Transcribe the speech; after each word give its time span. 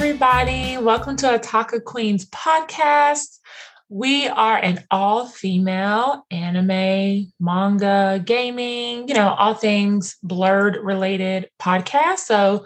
everybody. 0.00 0.78
Welcome 0.78 1.16
to 1.16 1.26
Otaka 1.26 1.82
Queens 1.82 2.24
podcast. 2.26 3.40
We 3.88 4.28
are 4.28 4.56
an 4.56 4.84
all 4.92 5.26
female 5.26 6.24
anime, 6.30 7.32
manga, 7.40 8.22
gaming, 8.24 9.08
you 9.08 9.14
know, 9.14 9.30
all 9.30 9.54
things 9.54 10.16
blerd 10.24 10.76
related 10.80 11.50
podcast. 11.60 12.18
So 12.18 12.64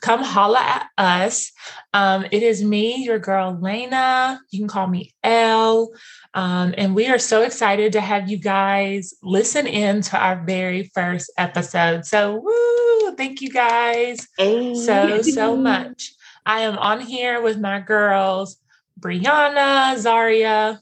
come 0.00 0.24
holla 0.24 0.58
at 0.58 0.88
us. 0.98 1.52
Um, 1.92 2.26
it 2.32 2.42
is 2.42 2.64
me, 2.64 3.04
your 3.04 3.20
girl 3.20 3.56
Lena. 3.62 4.40
You 4.50 4.58
can 4.58 4.68
call 4.68 4.88
me 4.88 5.14
Elle. 5.22 5.92
Um, 6.34 6.74
and 6.76 6.92
we 6.92 7.06
are 7.06 7.20
so 7.20 7.42
excited 7.42 7.92
to 7.92 8.00
have 8.00 8.28
you 8.28 8.36
guys 8.36 9.14
listen 9.22 9.68
in 9.68 10.02
to 10.02 10.18
our 10.18 10.44
very 10.44 10.90
first 10.92 11.32
episode. 11.38 12.04
So, 12.04 12.34
woo, 12.34 13.14
thank 13.14 13.40
you 13.42 13.50
guys 13.50 14.26
hey. 14.36 14.74
so, 14.74 15.22
so 15.22 15.56
much. 15.56 16.14
I 16.46 16.60
am 16.60 16.78
on 16.78 17.00
here 17.00 17.40
with 17.40 17.58
my 17.58 17.80
girls, 17.80 18.56
Brianna, 19.00 19.96
Zaria. 19.98 20.80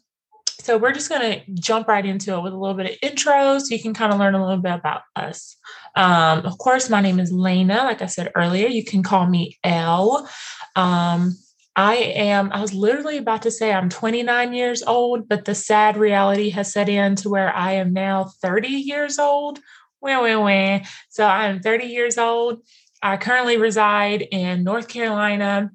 So, 0.61 0.79
we're 0.79 0.93
just 0.93 1.09
going 1.09 1.23
to 1.23 1.53
jump 1.55 1.89
right 1.89 2.05
into 2.07 2.35
it 2.35 2.43
with 2.43 2.53
a 2.53 2.57
little 2.57 2.77
bit 2.77 2.91
of 2.91 2.97
intro 3.03 3.59
so 3.59 3.75
you 3.75 3.83
can 3.83 3.95
kind 3.95 4.13
of 4.13 4.19
learn 4.21 4.35
a 4.35 4.45
little 4.45 4.63
bit 4.63 4.75
about 4.75 5.03
us. 5.17 5.57
Um, 5.97 6.47
of 6.47 6.57
course, 6.59 6.89
my 6.89 7.01
name 7.01 7.19
is 7.19 7.33
Lena. 7.33 7.79
Like 7.85 8.01
I 8.01 8.07
said 8.07 8.31
earlier, 8.35 8.69
you 8.69 8.85
can 8.85 9.03
call 9.03 9.27
me 9.27 9.59
Elle. 9.65 10.29
Um, 10.77 11.37
I 11.75 11.95
am, 11.95 12.53
I 12.53 12.61
was 12.61 12.75
literally 12.75 13.17
about 13.17 13.43
to 13.43 13.51
say 13.51 13.73
I'm 13.73 13.89
29 13.89 14.53
years 14.53 14.83
old, 14.83 15.29
but 15.29 15.47
the 15.47 15.55
sad 15.55 15.97
reality 15.97 16.51
has 16.51 16.73
set 16.73 16.89
in 16.89 17.17
to 17.17 17.31
where 17.31 17.55
I 17.55 17.73
am 17.73 17.93
now 17.93 18.25
30 18.43 18.69
years 18.69 19.19
old. 19.19 19.59
Wah, 20.01 20.21
wah, 20.21 20.41
wah. 20.41 20.81
So 21.09 21.25
I 21.25 21.47
am 21.47 21.61
30 21.61 21.85
years 21.87 22.19
old. 22.19 22.61
I 23.03 23.17
currently 23.17 23.57
reside 23.57 24.23
in 24.23 24.65
North 24.65 24.89
Carolina. 24.89 25.71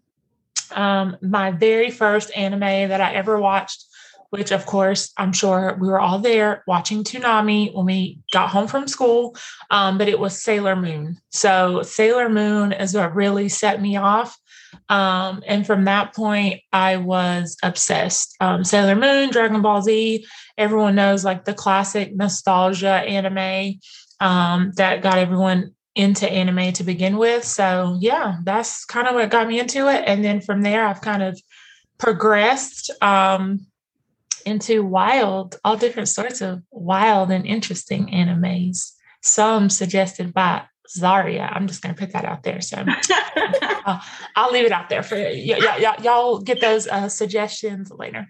Um, 0.72 1.18
my 1.22 1.52
very 1.52 1.92
first 1.92 2.32
anime 2.36 2.90
that 2.90 3.02
I 3.02 3.14
ever 3.14 3.40
watched, 3.40 3.86
which 4.32 4.52
of 4.52 4.66
course 4.66 5.12
I'm 5.18 5.34
sure 5.34 5.78
we 5.80 5.88
were 5.88 6.00
all 6.00 6.20
there 6.20 6.64
watching 6.68 7.04
Toonami 7.04 7.74
when 7.74 7.86
we 7.86 8.20
got 8.34 8.50
home 8.50 8.68
from 8.68 8.88
school, 8.88 9.36
um, 9.70 9.98
but 9.98 10.10
it 10.10 10.20
was 10.20 10.42
Sailor 10.42 10.76
Moon. 10.76 11.18
So 11.30 11.84
Sailor 11.84 12.30
Moon 12.30 12.74
is 12.74 12.94
what 12.94 13.16
really 13.16 13.50
set 13.50 13.82
me 13.82 13.98
off 13.98 14.38
um, 14.90 15.44
and 15.46 15.66
from 15.66 15.86
that 15.86 16.16
point, 16.16 16.62
I 16.72 16.98
was 16.98 17.58
obsessed. 17.64 18.36
Um, 18.40 18.64
Sailor 18.64 18.96
Moon, 18.96 19.30
Dragon 19.30 19.62
Ball 19.62 19.82
Z, 19.82 20.26
everyone 20.58 20.96
knows 20.96 21.26
like 21.26 21.46
the 21.46 21.54
classic 21.54 22.16
nostalgia 22.16 22.90
anime 22.90 23.80
um, 24.20 24.72
that 24.78 25.02
got 25.02 25.18
everyone 25.18 25.76
into 25.98 26.30
anime 26.32 26.72
to 26.74 26.84
begin 26.84 27.18
with. 27.18 27.44
So, 27.44 27.98
yeah, 28.00 28.38
that's 28.44 28.86
kind 28.86 29.08
of 29.08 29.16
what 29.16 29.30
got 29.32 29.48
me 29.48 29.60
into 29.60 29.88
it. 29.90 30.04
And 30.06 30.24
then 30.24 30.42
from 30.42 30.62
there, 30.62 30.86
I've 30.86 31.02
kind 31.02 31.24
of 31.24 31.40
progressed 31.98 32.92
um, 33.02 33.66
into 34.46 34.84
wild, 34.84 35.58
all 35.66 35.76
different 35.76 36.08
sorts 36.08 36.42
of 36.42 36.62
wild 36.72 37.32
and 37.32 37.46
interesting 37.46 38.08
animes. 38.08 38.94
Some 39.22 39.70
suggested 39.70 40.34
by 40.34 40.64
Zaria. 40.88 41.50
I'm 41.52 41.68
just 41.68 41.82
going 41.82 41.96
to 41.96 42.00
put 42.00 42.14
that 42.14 42.26
out 42.26 42.44
there. 42.44 42.62
So 42.62 42.78
uh, 43.86 44.00
I'll 44.36 44.52
leave 44.52 44.66
it 44.66 44.72
out 44.72 44.90
there 44.90 45.02
for 45.04 45.16
y- 45.16 45.58
y- 45.60 45.80
y- 45.82 45.98
y'all. 46.04 46.40
Get 46.40 46.62
those 46.62 46.88
uh, 46.88 47.10
suggestions 47.10 47.92
later. 47.92 48.28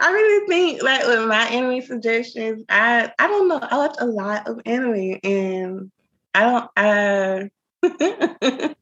I 0.00 0.10
really 0.10 0.46
think 0.46 0.82
like 0.82 1.06
with 1.06 1.28
my 1.28 1.44
anime 1.48 1.82
suggestions, 1.82 2.64
I 2.68 3.12
I 3.18 3.26
don't 3.26 3.48
know. 3.48 3.58
I 3.60 3.76
watch 3.76 3.96
a 3.98 4.06
lot 4.06 4.48
of 4.48 4.60
anime, 4.64 5.18
and 5.22 5.90
I 6.36 6.42
don't. 6.42 6.70
Uh, 6.76 7.48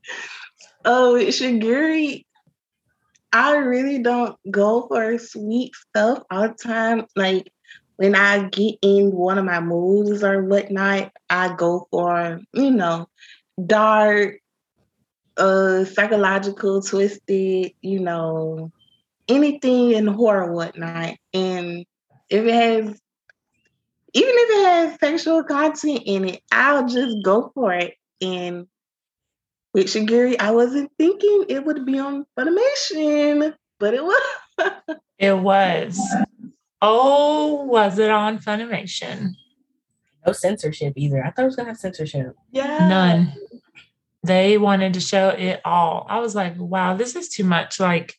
oh, 0.84 1.15
Shigurui. 1.20 2.25
I 3.32 3.56
really 3.56 3.98
don't 3.98 4.37
go 4.50 4.87
for 4.88 5.19
sweet 5.19 5.75
stuff 5.75 6.22
all 6.31 6.48
the 6.48 6.54
time. 6.54 7.06
Like 7.16 7.53
when 7.97 8.14
I 8.14 8.48
get 8.48 8.76
in 8.82 9.12
one 9.12 9.38
of 9.38 9.44
my 9.44 9.60
moods 9.60 10.22
or 10.22 10.43
whatnot, 10.44 11.12
I 11.31 11.54
go 11.54 11.87
for, 11.91 12.41
you 12.53 12.70
know, 12.70 13.09
dark, 13.64 14.38
uh, 15.37 15.84
psychological, 15.84 16.82
twisted, 16.82 17.72
you 17.82 18.00
know, 18.00 18.72
anything 19.28 19.93
in 19.93 20.06
horror, 20.06 20.53
whatnot. 20.53 21.16
And 21.32 21.84
if 22.28 22.44
it 22.44 22.54
has, 22.54 23.00
even 24.14 24.32
if 24.32 24.50
it 24.50 24.64
has 24.64 25.00
sexual 25.00 25.42
content 25.42 26.02
in 26.06 26.28
it, 26.28 26.41
I'll 26.52 26.86
just 26.88 27.16
go 27.25 27.50
for 27.52 27.75
it. 27.75 27.94
And 28.22 28.69
with 29.72 29.86
Shigurui, 29.86 30.36
I 30.38 30.52
wasn't 30.52 30.92
thinking 30.97 31.47
it 31.48 31.64
would 31.64 31.84
be 31.84 31.98
on 31.98 32.25
Funimation, 32.38 33.54
but 33.80 33.92
it 33.92 34.04
was. 34.04 34.82
it 35.19 35.36
was. 35.36 36.00
Oh, 36.80 37.64
was 37.64 37.98
it 37.98 38.10
on 38.10 38.38
Funimation? 38.38 39.32
No 40.25 40.32
censorship 40.32 40.94
either. 40.96 41.25
I 41.25 41.31
thought 41.31 41.42
it 41.42 41.46
was 41.46 41.56
gonna 41.56 41.70
have 41.70 41.78
censorship. 41.78 42.36
Yeah. 42.52 42.88
None. 42.88 43.32
They 44.22 44.56
wanted 44.58 44.94
to 44.94 45.00
show 45.00 45.31
it 45.31 45.60
all. 45.64 46.06
I 46.08 46.20
was 46.20 46.34
like, 46.34 46.54
wow, 46.56 46.94
this 46.94 47.16
is 47.16 47.28
too 47.28 47.44
much. 47.44 47.81
Like 47.81 48.14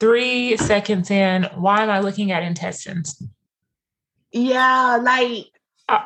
three 0.00 0.56
seconds 0.56 1.10
in, 1.10 1.44
why 1.54 1.82
am 1.82 1.90
I 1.90 2.00
looking 2.00 2.32
at 2.32 2.42
intestines? 2.42 3.22
Yeah, 4.32 4.98
like 5.02 5.46
uh, 5.88 6.00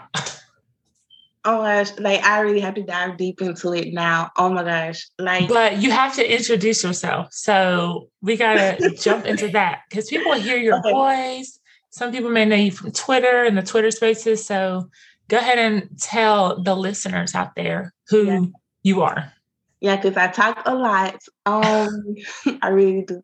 oh 1.45 1.63
gosh, 1.63 1.99
like 1.99 2.23
I 2.25 2.41
really 2.41 2.61
have 2.61 2.75
to 2.75 2.83
dive 2.83 3.17
deep 3.17 3.41
into 3.41 3.73
it 3.73 3.93
now. 3.93 4.31
Oh 4.37 4.51
my 4.51 4.65
gosh. 4.65 5.09
Like 5.19 5.49
But 5.49 5.81
you 5.81 5.91
have 5.91 6.15
to 6.17 6.35
introduce 6.35 6.83
yourself. 6.83 7.29
So 7.33 8.09
we 8.21 8.37
gotta 8.37 8.95
jump 8.99 9.27
into 9.27 9.49
that 9.49 9.83
because 9.89 10.09
people 10.09 10.33
hear 10.35 10.57
your 10.57 10.79
okay. 10.79 10.93
voice 10.93 11.61
some 11.97 12.13
people 12.13 12.31
may 12.31 12.45
know 12.45 12.57
you 12.57 12.71
from 12.71 12.93
Twitter 12.93 13.45
and 13.45 13.57
the 13.57 13.63
Twitter 13.63 13.91
spaces. 13.91 14.45
So 14.45 14.91
go 15.29 15.39
ahead 15.39 15.59
and 15.59 15.89
tell 15.99 16.63
the 16.63 16.77
listeners 16.77 17.35
out 17.35 17.55
there 17.57 17.95
who 18.09 18.27
yeah. 18.27 18.41
you 18.83 19.01
are. 19.01 19.33
Yeah, 19.81 19.97
because 19.97 20.15
I 20.19 20.29
talk 20.29 20.61
a 20.67 20.75
lot. 20.75 21.23
Um, 21.47 22.17
I 22.61 22.69
really 22.69 23.03
do. 23.07 23.23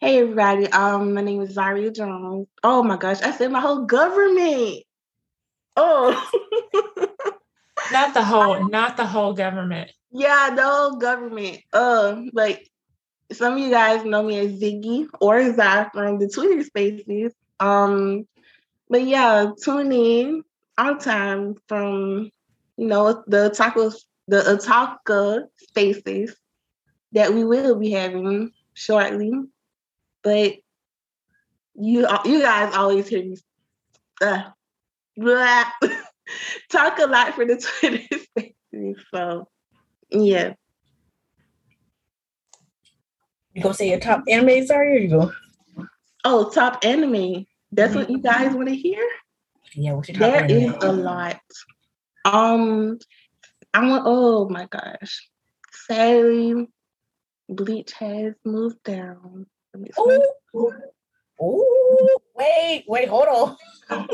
Hey 0.00 0.18
everybody, 0.20 0.66
um, 0.72 1.14
my 1.14 1.20
name 1.20 1.40
is 1.40 1.50
Zaria 1.54 1.88
Jones. 1.90 2.48
Oh 2.64 2.82
my 2.82 2.96
gosh, 2.96 3.22
I 3.22 3.30
said 3.30 3.52
my 3.52 3.60
whole 3.60 3.84
government. 3.86 4.82
Oh, 5.76 6.30
not 7.92 8.12
the 8.12 8.24
whole, 8.24 8.68
not 8.68 8.96
the 8.96 9.06
whole 9.06 9.34
government. 9.34 9.92
Yeah, 10.10 10.50
the 10.54 10.62
whole 10.62 10.96
government. 10.96 11.60
Uh, 11.72 12.22
like 12.32 12.68
some 13.30 13.52
of 13.54 13.60
you 13.60 13.70
guys 13.70 14.04
know 14.04 14.24
me 14.24 14.38
as 14.40 14.60
Ziggy 14.60 15.06
or 15.20 15.54
Zai 15.54 15.88
from 15.94 16.18
the 16.18 16.28
Twitter 16.28 16.64
Spaces. 16.64 17.32
Um, 17.60 18.26
but 18.90 19.06
yeah, 19.06 19.52
tune 19.62 19.92
in 19.92 20.42
on 20.76 20.98
time 20.98 21.54
from 21.68 22.30
you 22.76 22.86
know 22.88 23.22
the 23.28 23.50
tacos 23.56 23.94
the 24.26 24.40
Otaka 24.40 25.44
spaces 25.56 26.34
that 27.12 27.32
we 27.32 27.44
will 27.44 27.76
be 27.76 27.92
having 27.92 28.50
shortly. 28.74 29.32
But 30.24 30.54
you 31.74 32.08
you 32.24 32.40
guys 32.40 32.74
always 32.74 33.06
hear 33.06 33.24
me 33.24 33.36
uh, 34.22 34.50
talk 36.70 36.98
a 36.98 37.06
lot 37.06 37.34
for 37.34 37.44
the 37.44 37.56
Twitter 37.80 38.02
spaces. 38.10 39.04
So 39.14 39.48
yeah. 40.10 40.54
You 43.52 43.62
gonna 43.62 43.74
say 43.74 43.90
your 43.90 44.00
top 44.00 44.24
animes 44.28 44.70
are 44.72 44.84
you? 44.84 45.08
go? 45.08 45.32
Oh, 46.24 46.50
top 46.50 46.84
anime. 46.84 47.46
That's 47.70 47.94
what 47.94 48.10
you 48.10 48.18
guys 48.18 48.54
want 48.54 48.68
to 48.68 48.74
hear? 48.74 49.06
Yeah, 49.74 49.92
what's 49.92 50.08
your 50.08 50.18
top 50.18 50.20
There 50.32 50.44
anime? 50.44 50.74
is 50.74 50.82
a 50.82 50.92
lot. 50.92 51.40
Um, 52.24 52.98
I 53.72 53.86
want. 53.86 54.04
Oh 54.06 54.48
my 54.48 54.66
gosh, 54.66 55.28
sadly, 55.86 56.68
Bleach 57.48 57.92
has 57.92 58.34
moved 58.44 58.82
down. 58.84 59.46
Oh, 59.98 60.72
oh, 61.40 62.20
wait, 62.36 62.84
wait, 62.86 63.08
hold 63.08 63.26
on. 63.28 63.56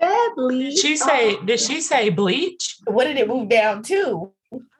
Sadly, 0.00 0.70
did 0.70 0.78
she 0.78 0.96
say? 0.96 1.36
Oh. 1.36 1.44
Did 1.44 1.60
she 1.60 1.80
say 1.80 2.10
Bleach? 2.10 2.78
What 2.86 3.04
did 3.04 3.16
it 3.16 3.28
move 3.28 3.48
down 3.48 3.82
to? 3.84 4.32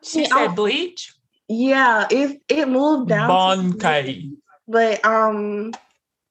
She 0.02 0.26
said 0.26 0.54
Bleach. 0.54 1.12
Yeah, 1.48 2.06
it 2.10 2.40
it 2.48 2.68
moved 2.68 3.08
down. 3.08 3.30
Bankai. 3.30 4.32
But 4.66 5.04
um, 5.04 5.72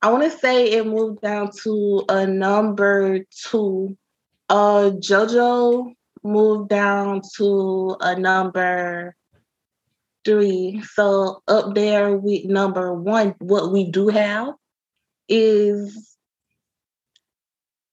I 0.02 0.12
want 0.12 0.24
to 0.24 0.38
say 0.38 0.72
it 0.72 0.86
moved 0.86 1.22
down 1.22 1.52
to 1.64 2.06
a 2.08 2.26
number 2.28 3.26
two. 3.50 3.98
Uh, 4.50 4.92
JoJo 4.94 5.94
moved 6.24 6.70
down 6.70 7.22
to 7.38 7.98
a 8.00 8.18
number 8.18 9.16
So 10.94 11.42
up 11.48 11.74
there 11.74 12.18
with 12.18 12.46
number 12.46 12.94
one, 12.94 13.36
what 13.40 13.72
we 13.72 13.90
do 13.90 14.10
have 14.10 14.54
is 15.30 16.18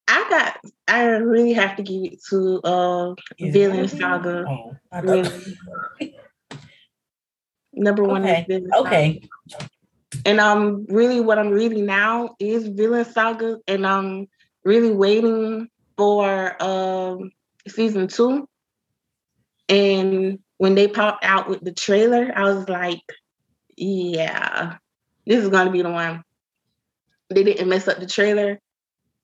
I 0.08 0.26
got 0.28 0.58
I 0.86 1.04
really 1.04 1.52
have 1.52 1.76
to 1.76 1.82
give 1.82 2.12
it 2.12 2.24
to 2.30 2.60
uh 2.62 3.14
Vinland 3.40 3.90
Saga. 3.90 4.44
Oh, 4.48 4.76
really. 5.02 5.56
Number 7.72 8.04
one 8.04 8.24
Okay. 8.24 8.40
is 8.40 8.46
Vinland 8.46 8.72
Saga. 9.50 9.70
And 10.26 10.40
um 10.40 10.86
really 10.88 11.20
what 11.20 11.38
I'm 11.38 11.50
reading 11.50 11.86
now 11.86 12.36
is 12.38 12.68
Vinland 12.68 13.08
Saga 13.08 13.58
and 13.66 13.86
I'm 13.86 14.28
really 14.64 14.92
waiting 14.92 15.68
for 15.96 16.62
um 16.62 17.30
season 17.68 18.08
two. 18.08 18.48
And 19.68 20.38
when 20.58 20.74
they 20.74 20.88
popped 20.88 21.24
out 21.24 21.48
with 21.48 21.60
the 21.60 21.72
trailer, 21.72 22.32
I 22.34 22.44
was 22.44 22.68
like, 22.68 23.02
yeah, 23.76 24.76
this 25.26 25.42
is 25.42 25.48
gonna 25.48 25.70
be 25.70 25.82
the 25.82 25.90
one. 25.90 26.22
They 27.30 27.42
didn't 27.42 27.68
mess 27.68 27.88
up 27.88 27.98
the 27.98 28.06
trailer 28.06 28.60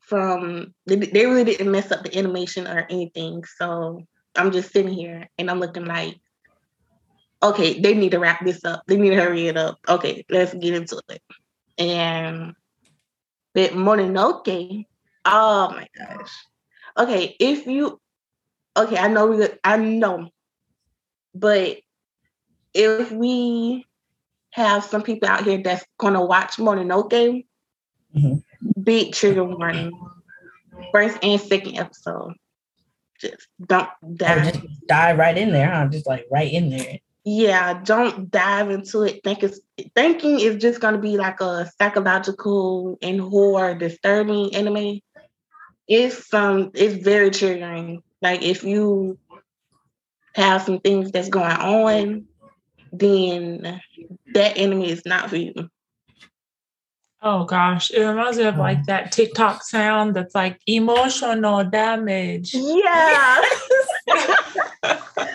from 0.00 0.75
they, 0.87 0.97
they 0.97 1.27
really 1.27 1.44
didn't 1.44 1.71
mess 1.71 1.93
up 1.93 2.03
the 2.03 2.17
animation 2.19 2.67
or 2.67 2.87
anything. 2.91 3.44
So 3.59 4.03
I'm 4.37 4.50
just 4.50 4.73
sitting 4.73 4.93
here 4.93 5.29
and 5.38 5.50
I'm 5.50 5.61
looking 5.61 5.85
like, 5.85 6.17
okay, 7.43 7.81
they 7.81 7.94
need 7.94 8.11
to 8.12 8.19
wrap 8.19 8.44
this 8.44 8.65
up. 8.65 8.83
They 8.87 8.97
need 8.97 9.11
to 9.11 9.17
hurry 9.17 9.49
it 9.49 9.56
up. 9.56 9.79
Okay, 9.88 10.25
let's 10.29 10.55
get 10.55 10.75
into 10.75 11.00
it. 11.09 11.23
And 11.79 12.55
with 13.55 13.73
Mononoke, 13.73 14.85
oh 15.25 15.71
my 15.71 15.87
gosh. 15.97 16.33
Okay, 16.99 17.37
if 17.38 17.67
you 17.67 18.00
okay, 18.76 18.99
I 18.99 19.09
know 19.09 19.26
we 19.29 19.47
I 19.65 19.76
know, 19.76 20.29
but 21.35 21.79
if 22.75 23.11
we 23.12 23.85
have 24.53 24.85
some 24.85 25.03
people 25.03 25.29
out 25.29 25.44
here 25.44 25.61
that's 25.62 25.85
gonna 25.99 26.25
watch 26.25 26.56
Mononoke, 26.56 27.44
Mhm. 28.17 28.43
big 28.82 29.12
trigger 29.12 29.44
warning. 29.44 29.93
First 30.93 31.19
and 31.23 31.41
second 31.41 31.79
episode. 31.79 32.35
Just 33.21 33.49
don't 33.65 33.88
dive. 34.17 34.53
just 34.53 34.87
dive 34.87 35.19
right 35.19 35.37
in 35.37 35.53
there, 35.53 35.71
huh? 35.71 35.88
Just 35.88 36.06
like 36.06 36.27
right 36.32 36.50
in 36.50 36.71
there. 36.71 36.99
yeah, 37.25 37.75
don't 37.85 38.31
dive 38.31 38.71
into 38.71 39.03
it. 39.03 39.23
Think 39.23 39.43
it's 39.43 39.61
thinking 39.94 40.41
is 40.41 40.56
just 40.56 40.81
gonna 40.81 40.99
be 40.99 41.17
like 41.19 41.41
a 41.41 41.71
psychological 41.79 42.99
and 43.03 43.21
horror 43.21 43.75
disturbing 43.75 44.55
anime. 44.55 45.00
It's 45.87 46.33
um 46.33 46.71
it's 46.75 47.05
very 47.05 47.31
triggering. 47.31 48.03
Like 48.23 48.43
if 48.43 48.65
you 48.65 49.19
have 50.40 50.62
some 50.62 50.81
things 50.81 51.10
that's 51.10 51.28
going 51.28 51.50
on, 51.50 52.26
then 52.92 53.81
that 54.34 54.58
enemy 54.58 54.90
is 54.90 55.02
not 55.06 55.31
for 55.31 55.37
you. 55.37 55.70
Oh 57.22 57.44
gosh, 57.44 57.90
it 57.90 58.02
reminds 58.02 58.38
me 58.38 58.44
of 58.44 58.54
hmm. 58.54 58.60
like 58.60 58.84
that 58.84 59.12
TikTok 59.12 59.62
sound 59.62 60.16
that's 60.16 60.34
like 60.34 60.58
emotional 60.66 61.64
damage. 61.64 62.54
Yeah. 62.54 63.42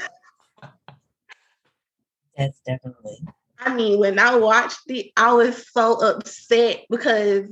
That's 2.38 2.60
definitely. 2.66 3.18
I 3.60 3.74
mean, 3.74 4.00
when 4.00 4.20
I 4.20 4.36
watched 4.36 4.82
it, 4.88 5.12
I 5.16 5.34
was 5.34 5.66
so 5.72 5.94
upset 6.06 6.82
because 6.90 7.46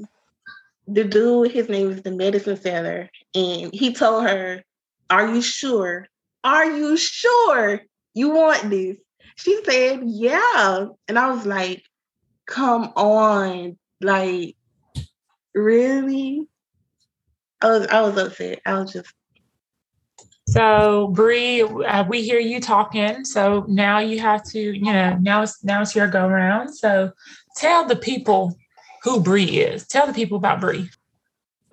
the 0.87 1.03
dude, 1.05 1.51
his 1.51 1.69
name 1.69 1.91
is 1.91 2.01
the 2.01 2.11
medicine 2.11 2.57
seller, 2.57 3.09
and 3.33 3.73
he 3.73 3.93
told 3.93 4.27
her, 4.27 4.63
Are 5.09 5.33
you 5.33 5.41
sure? 5.41 6.07
Are 6.43 6.65
you 6.65 6.97
sure 6.97 7.81
you 8.13 8.29
want 8.31 8.69
this? 8.69 8.97
She 9.35 9.63
said, 9.63 10.01
Yeah. 10.05 10.87
And 11.07 11.17
I 11.17 11.31
was 11.31 11.45
like, 11.45 11.83
Come 12.45 12.91
on. 12.95 13.77
Like, 14.01 14.55
really? 15.53 16.47
I 17.61 17.67
was 17.67 17.87
I 17.87 18.01
was 18.01 18.17
upset. 18.17 18.59
I 18.65 18.79
was 18.79 18.91
just 18.91 19.13
So 20.47 21.07
Bree, 21.07 21.61
uh, 21.61 22.03
we 22.03 22.21
hear 22.21 22.39
you 22.39 22.59
talking. 22.59 23.23
So 23.23 23.65
now 23.69 23.99
you 23.99 24.19
have 24.19 24.43
to, 24.49 24.59
you 24.59 24.91
know, 24.91 25.17
now 25.21 25.43
it's 25.43 25.63
now 25.63 25.81
it's 25.81 25.95
your 25.95 26.07
go 26.07 26.27
round. 26.27 26.75
So 26.75 27.11
tell 27.55 27.85
the 27.85 27.95
people 27.95 28.57
who 29.03 29.21
Bree 29.21 29.59
is. 29.59 29.87
Tell 29.87 30.05
the 30.05 30.13
people 30.13 30.37
about 30.37 30.59
Bree. 30.59 30.89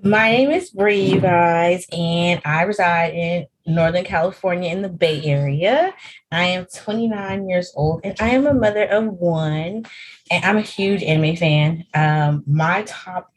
My 0.02 0.30
name 0.30 0.50
is 0.50 0.70
Bree, 0.70 1.02
you 1.02 1.20
guys, 1.20 1.84
and 1.92 2.40
I 2.46 2.62
reside 2.62 3.12
in 3.12 3.46
Northern 3.66 4.04
California 4.04 4.72
in 4.72 4.80
the 4.80 4.88
Bay 4.88 5.22
Area. 5.22 5.92
I 6.32 6.44
am 6.44 6.66
29 6.74 7.46
years 7.46 7.70
old 7.76 8.00
and 8.02 8.16
I 8.18 8.30
am 8.30 8.46
a 8.46 8.54
mother 8.54 8.84
of 8.84 9.08
one, 9.08 9.84
and 10.30 10.44
I'm 10.44 10.56
a 10.56 10.62
huge 10.62 11.02
anime 11.02 11.36
fan. 11.36 11.84
Um, 11.92 12.44
my 12.46 12.82
top 12.86 13.30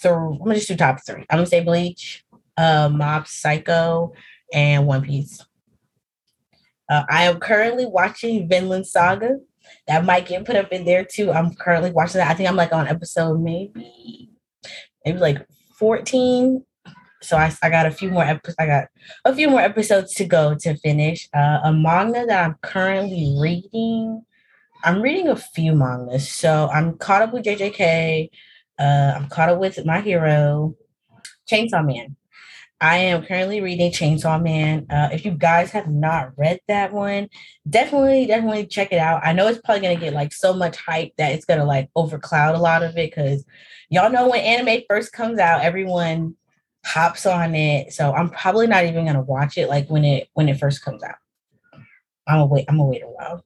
three, 0.00 0.12
I'm 0.12 0.38
gonna 0.38 0.54
just 0.54 0.68
do 0.68 0.76
top 0.76 1.00
three. 1.06 1.26
I'm 1.28 1.38
gonna 1.38 1.46
say 1.46 1.62
Bleach, 1.62 2.24
uh, 2.56 2.88
Mob 2.90 3.28
Psycho, 3.28 4.14
and 4.54 4.86
One 4.86 5.02
Piece. 5.02 5.44
Uh, 6.88 7.04
I 7.10 7.24
am 7.24 7.40
currently 7.40 7.84
watching 7.84 8.48
Vinland 8.48 8.86
Saga. 8.86 9.38
That 9.86 10.06
might 10.06 10.26
get 10.26 10.46
put 10.46 10.56
up 10.56 10.72
in 10.72 10.86
there 10.86 11.04
too. 11.04 11.30
I'm 11.30 11.54
currently 11.54 11.90
watching 11.90 12.20
that. 12.20 12.30
I 12.30 12.34
think 12.34 12.48
I'm 12.48 12.56
like 12.56 12.72
on 12.72 12.88
episode 12.88 13.42
maybe, 13.42 14.30
maybe 15.04 15.18
like 15.18 15.46
14 15.80 16.64
so 17.22 17.36
I, 17.36 17.52
I 17.62 17.68
got 17.70 17.86
a 17.86 17.90
few 17.90 18.10
more 18.10 18.22
episodes 18.22 18.56
i 18.58 18.66
got 18.66 18.84
a 19.24 19.34
few 19.34 19.48
more 19.48 19.60
episodes 19.60 20.14
to 20.14 20.24
go 20.24 20.54
to 20.54 20.76
finish. 20.76 21.28
Uh, 21.34 21.60
a 21.64 21.72
manga 21.72 22.26
that 22.26 22.44
i'm 22.44 22.56
currently 22.62 23.34
reading 23.40 24.22
i'm 24.84 25.00
reading 25.00 25.28
a 25.28 25.36
few 25.36 25.74
mangas. 25.74 26.30
So 26.30 26.68
i'm 26.72 26.98
caught 26.98 27.22
up 27.22 27.32
with 27.32 27.44
jjk 27.44 28.28
uh, 28.78 29.12
i'm 29.16 29.28
caught 29.30 29.48
up 29.48 29.58
with 29.58 29.84
my 29.86 30.00
hero 30.00 30.74
chainsaw 31.50 31.84
man 31.84 32.16
i 32.80 32.96
am 32.96 33.24
currently 33.24 33.60
reading 33.60 33.92
chainsaw 33.92 34.42
man 34.42 34.86
uh, 34.90 35.08
if 35.12 35.24
you 35.24 35.32
guys 35.32 35.70
have 35.70 35.88
not 35.88 36.32
read 36.36 36.58
that 36.68 36.92
one 36.92 37.28
definitely 37.68 38.26
definitely 38.26 38.66
check 38.66 38.92
it 38.92 38.98
out 38.98 39.20
i 39.24 39.32
know 39.32 39.46
it's 39.48 39.60
probably 39.64 39.82
to 39.94 40.00
get 40.00 40.14
like 40.14 40.32
so 40.32 40.52
much 40.52 40.76
hype 40.76 41.12
that 41.16 41.32
it's 41.32 41.44
to 41.58 41.64
like 41.64 41.88
overcloud 41.96 42.54
a 42.54 42.58
lot 42.58 42.82
of 42.82 42.96
it 42.96 43.10
because 43.10 43.44
y'all 43.90 44.10
know 44.10 44.28
when 44.28 44.40
anime 44.40 44.82
first 44.88 45.12
comes 45.12 45.38
out, 45.38 45.62
everyone 45.62 46.36
hops 46.86 47.26
on 47.26 47.54
it. 47.54 47.92
So 47.92 48.12
I'm 48.14 48.30
probably 48.30 48.66
not 48.66 48.84
even 48.84 49.04
gonna 49.04 49.20
watch 49.20 49.58
it 49.58 49.68
like 49.68 49.88
when 49.88 50.04
it 50.04 50.28
when 50.32 50.48
it 50.48 50.58
first 50.58 50.82
comes 50.82 51.02
out. 51.02 51.16
I'm 52.26 52.36
gonna 52.36 52.46
wait. 52.46 52.64
I'm 52.68 52.78
gonna 52.78 52.88
wait 52.88 53.02
a 53.02 53.06
while. 53.06 53.44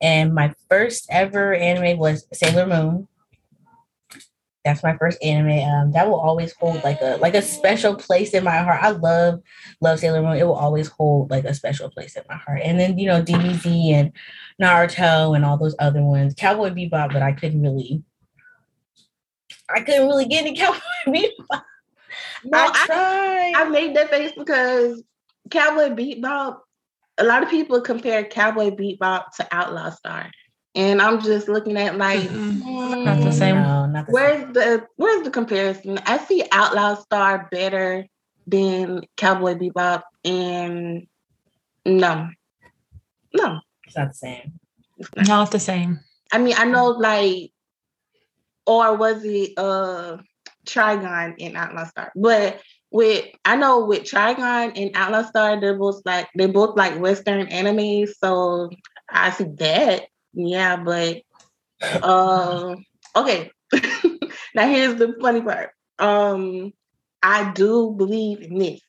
And 0.00 0.32
my 0.32 0.54
first 0.70 1.06
ever 1.10 1.52
anime 1.52 1.98
was 1.98 2.26
Sailor 2.32 2.66
Moon. 2.66 3.08
That's 4.68 4.82
my 4.82 4.98
first 4.98 5.16
anime. 5.22 5.66
Um, 5.66 5.92
that 5.92 6.06
will 6.08 6.20
always 6.20 6.52
hold 6.52 6.84
like 6.84 7.00
a 7.00 7.16
like 7.22 7.34
a 7.34 7.40
special 7.40 7.94
place 7.94 8.34
in 8.34 8.44
my 8.44 8.58
heart. 8.58 8.82
I 8.82 8.90
love 8.90 9.40
love 9.80 9.98
Sailor 9.98 10.20
Moon. 10.20 10.36
It 10.36 10.46
will 10.46 10.56
always 10.56 10.88
hold 10.88 11.30
like 11.30 11.46
a 11.46 11.54
special 11.54 11.88
place 11.88 12.16
in 12.16 12.22
my 12.28 12.36
heart. 12.36 12.60
And 12.62 12.78
then 12.78 12.98
you 12.98 13.06
know 13.06 13.22
DBZ 13.22 13.92
and 13.92 14.12
Naruto 14.60 15.34
and 15.34 15.42
all 15.42 15.56
those 15.56 15.74
other 15.78 16.02
ones. 16.02 16.34
Cowboy 16.36 16.68
Bebop, 16.68 17.14
but 17.14 17.22
I 17.22 17.32
couldn't 17.32 17.62
really 17.62 18.02
I 19.74 19.80
couldn't 19.80 20.06
really 20.06 20.26
get 20.26 20.46
into 20.46 20.60
Cowboy 20.62 20.78
Bebop. 21.06 21.62
No, 22.44 22.58
I 22.58 22.70
I- 22.70 22.86
tried. 22.86 23.52
I 23.56 23.68
made 23.70 23.96
that 23.96 24.10
face 24.10 24.32
because 24.36 25.02
Cowboy 25.50 25.94
Bebop, 25.94 26.58
a 27.16 27.24
lot 27.24 27.42
of 27.42 27.48
people 27.48 27.80
compare 27.80 28.22
Cowboy 28.22 28.68
Bebop 28.68 29.32
to 29.36 29.48
Outlaw 29.50 29.88
Star. 29.92 30.30
And 30.74 31.02
I'm 31.02 31.20
just 31.20 31.48
looking 31.48 31.76
at 31.76 31.96
like 31.96 32.20
Mm-mm. 32.20 33.04
Not 33.04 33.22
the 33.22 33.32
same. 33.32 33.56
No, 33.56 33.86
not 33.86 34.06
the 34.06 34.12
same. 34.12 34.14
where's 34.14 34.52
the 34.52 34.86
where's 34.96 35.22
the 35.22 35.30
comparison? 35.30 35.98
I 36.06 36.18
see 36.18 36.44
Outlaw 36.52 36.94
Star 36.96 37.48
better 37.50 38.06
than 38.46 39.02
Cowboy 39.16 39.54
Bebop 39.54 40.02
and 40.24 41.06
no. 41.84 42.28
No. 43.34 43.60
It's 43.84 43.96
not 43.96 44.08
the 44.08 44.14
same. 44.14 44.60
Not 45.16 45.50
the 45.50 45.60
same. 45.60 46.00
I 46.32 46.38
mean 46.38 46.54
I 46.56 46.64
know 46.64 46.88
like 46.88 47.52
or 48.66 48.96
was 48.96 49.24
it 49.24 49.52
uh 49.56 50.18
Trigun 50.66 51.34
in 51.38 51.56
Outlaw 51.56 51.84
Star? 51.86 52.12
But 52.14 52.60
with 52.90 53.26
I 53.44 53.56
know 53.56 53.84
with 53.86 54.02
Trigun 54.02 54.72
and 54.76 54.90
Outlaw 54.94 55.22
Star, 55.22 55.60
they're 55.60 55.78
both 55.78 56.02
like 56.04 56.28
they're 56.34 56.48
both 56.48 56.76
like 56.76 56.98
Western 56.98 57.46
animes, 57.46 58.10
so 58.22 58.70
I 59.08 59.30
see 59.30 59.44
that. 59.58 60.04
Yeah, 60.32 60.76
but 60.76 61.22
uh 61.82 62.76
okay. 63.16 63.50
now 64.54 64.68
here's 64.68 64.96
the 64.96 65.16
funny 65.20 65.42
part. 65.42 65.70
Um 65.98 66.72
I 67.22 67.52
do 67.52 67.94
believe 67.96 68.40
in 68.40 68.58
this. 68.58 68.80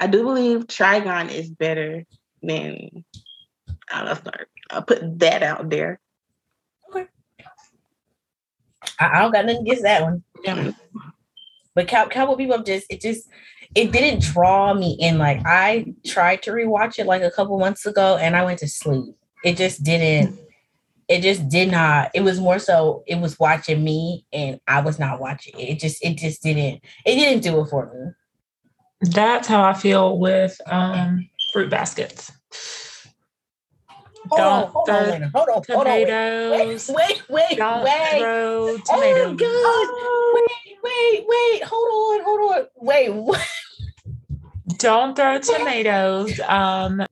I 0.00 0.06
do 0.06 0.22
believe 0.22 0.66
Trigun 0.66 1.30
is 1.32 1.50
better 1.50 2.04
than 2.42 3.04
Outlaw 3.90 4.14
Star. 4.14 4.46
I'll 4.70 4.82
put 4.82 5.18
that 5.20 5.42
out 5.42 5.70
there. 5.70 6.00
I, 8.98 9.18
I 9.18 9.22
don't 9.22 9.32
got 9.32 9.46
nothing 9.46 9.62
against 9.62 9.82
that 9.82 10.02
one. 10.02 10.22
Yeah. 10.44 10.72
But 11.74 11.88
Cow- 11.88 12.08
Cowboy 12.08 12.34
Bebop 12.34 12.66
just 12.66 12.86
it 12.90 13.00
just 13.00 13.28
it 13.74 13.92
didn't 13.92 14.22
draw 14.22 14.74
me 14.74 14.96
in. 15.00 15.18
Like 15.18 15.40
I 15.44 15.94
tried 16.06 16.42
to 16.42 16.50
rewatch 16.50 16.98
it 16.98 17.06
like 17.06 17.22
a 17.22 17.30
couple 17.30 17.58
months 17.58 17.86
ago 17.86 18.16
and 18.16 18.36
I 18.36 18.44
went 18.44 18.58
to 18.60 18.68
sleep. 18.68 19.14
It 19.44 19.56
just 19.56 19.82
didn't. 19.82 20.38
It 21.08 21.22
just 21.22 21.48
did 21.48 21.70
not. 21.70 22.10
It 22.14 22.20
was 22.20 22.38
more 22.38 22.58
so 22.58 23.02
it 23.06 23.18
was 23.18 23.38
watching 23.38 23.82
me 23.82 24.26
and 24.32 24.60
I 24.68 24.80
was 24.80 24.98
not 24.98 25.20
watching 25.20 25.58
it. 25.58 25.70
It 25.70 25.80
just 25.80 26.04
it 26.04 26.18
just 26.18 26.42
didn't. 26.42 26.82
It 27.06 27.14
didn't 27.14 27.42
do 27.42 27.60
it 27.60 27.66
for 27.68 27.86
me. 27.92 28.12
That's 29.10 29.48
how 29.48 29.62
I 29.62 29.74
feel 29.74 30.18
with 30.18 30.60
um, 30.66 31.28
fruit 31.52 31.70
baskets. 31.70 32.32
Hold 34.30 34.40
on, 34.40 34.62
Don't 34.62 34.72
hold 34.72 34.88
on, 34.90 35.04
throw 35.04 35.10
Lena. 35.12 35.30
hold 35.34 35.48
on, 35.48 35.54
hold 35.54 35.86
on. 35.86 35.92
Wait, 36.02 36.08
tomatoes. 36.08 36.90
wait, 36.90 37.22
wait, 37.30 37.56
Don't 37.56 37.84
wait. 37.84 38.18
throw 38.18 38.76
Oh 38.90 39.00
my 39.00 39.34
god! 39.34 40.34
Wait, 40.34 40.78
wait, 40.84 41.26
wait. 41.26 41.62
Hold 41.64 42.20
on, 42.20 42.24
hold 42.24 42.52
on. 42.58 42.66
Wait, 42.76 43.08
what? 43.14 43.48
Don't 44.76 45.16
throw 45.16 45.38
tomatoes. 45.38 46.38
Um, 46.40 47.06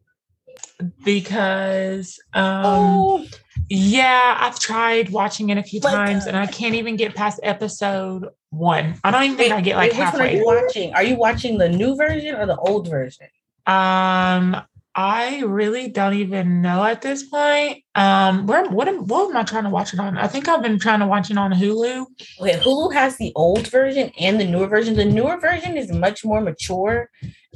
because 1.04 2.18
um, 2.34 2.64
oh, 2.64 3.26
yeah, 3.68 4.37
I've 4.40 4.58
tried 4.58 5.11
watching 5.11 5.50
it 5.50 5.58
a 5.58 5.62
few 5.62 5.80
Like, 5.80 5.94
times, 5.94 6.26
and 6.26 6.37
I 6.37 6.46
can't 6.46 6.75
even 6.75 6.96
get 6.96 7.14
past 7.14 7.40
episode 7.42 8.28
one. 8.50 8.99
I 9.02 9.11
don't 9.11 9.25
even 9.25 9.37
think 9.37 9.52
I 9.52 9.61
get 9.61 9.76
like 9.76 9.92
wait, 9.92 10.00
which 10.00 10.12
one 10.12 10.23
are 10.23 10.30
you 10.30 10.44
watching? 10.44 10.94
Are 10.94 11.02
you 11.02 11.16
watching 11.16 11.58
the 11.58 11.68
new 11.68 11.96
version 11.96 12.35
or 12.35 12.46
the 12.46 12.56
old 12.56 12.88
version? 12.88 13.26
Um, 13.66 14.56
I 14.94 15.42
really 15.44 15.88
don't 15.88 16.14
even 16.14 16.62
know 16.62 16.82
at 16.85 17.02
this 17.02 17.25
point. 17.25 17.82
Um, 17.94 18.46
where 18.46 18.64
what 18.70 18.88
am 18.88 19.06
what 19.06 19.28
am 19.28 19.37
I 19.37 19.42
trying 19.42 19.64
to 19.64 19.70
watch 19.70 19.92
it 19.92 20.00
on? 20.00 20.16
I 20.16 20.26
think 20.26 20.49
I've 20.49 20.62
been 20.62 20.78
trying 20.78 21.00
to 21.00 21.06
watch 21.06 21.30
it 21.30 21.37
on 21.37 21.52
Hulu. 21.52 22.06
Okay, 22.40 22.58
Hulu 22.58 22.94
has 22.94 23.18
the 23.18 23.32
old 23.35 23.66
version 23.68 24.11
and 24.18 24.40
the 24.40 24.46
newer 24.46 24.68
version. 24.68 24.94
The 24.94 25.04
newer 25.04 25.38
version 25.38 25.76
is 25.76 25.92
much 25.92 26.25
more 26.25 26.40
mature. 26.40 27.11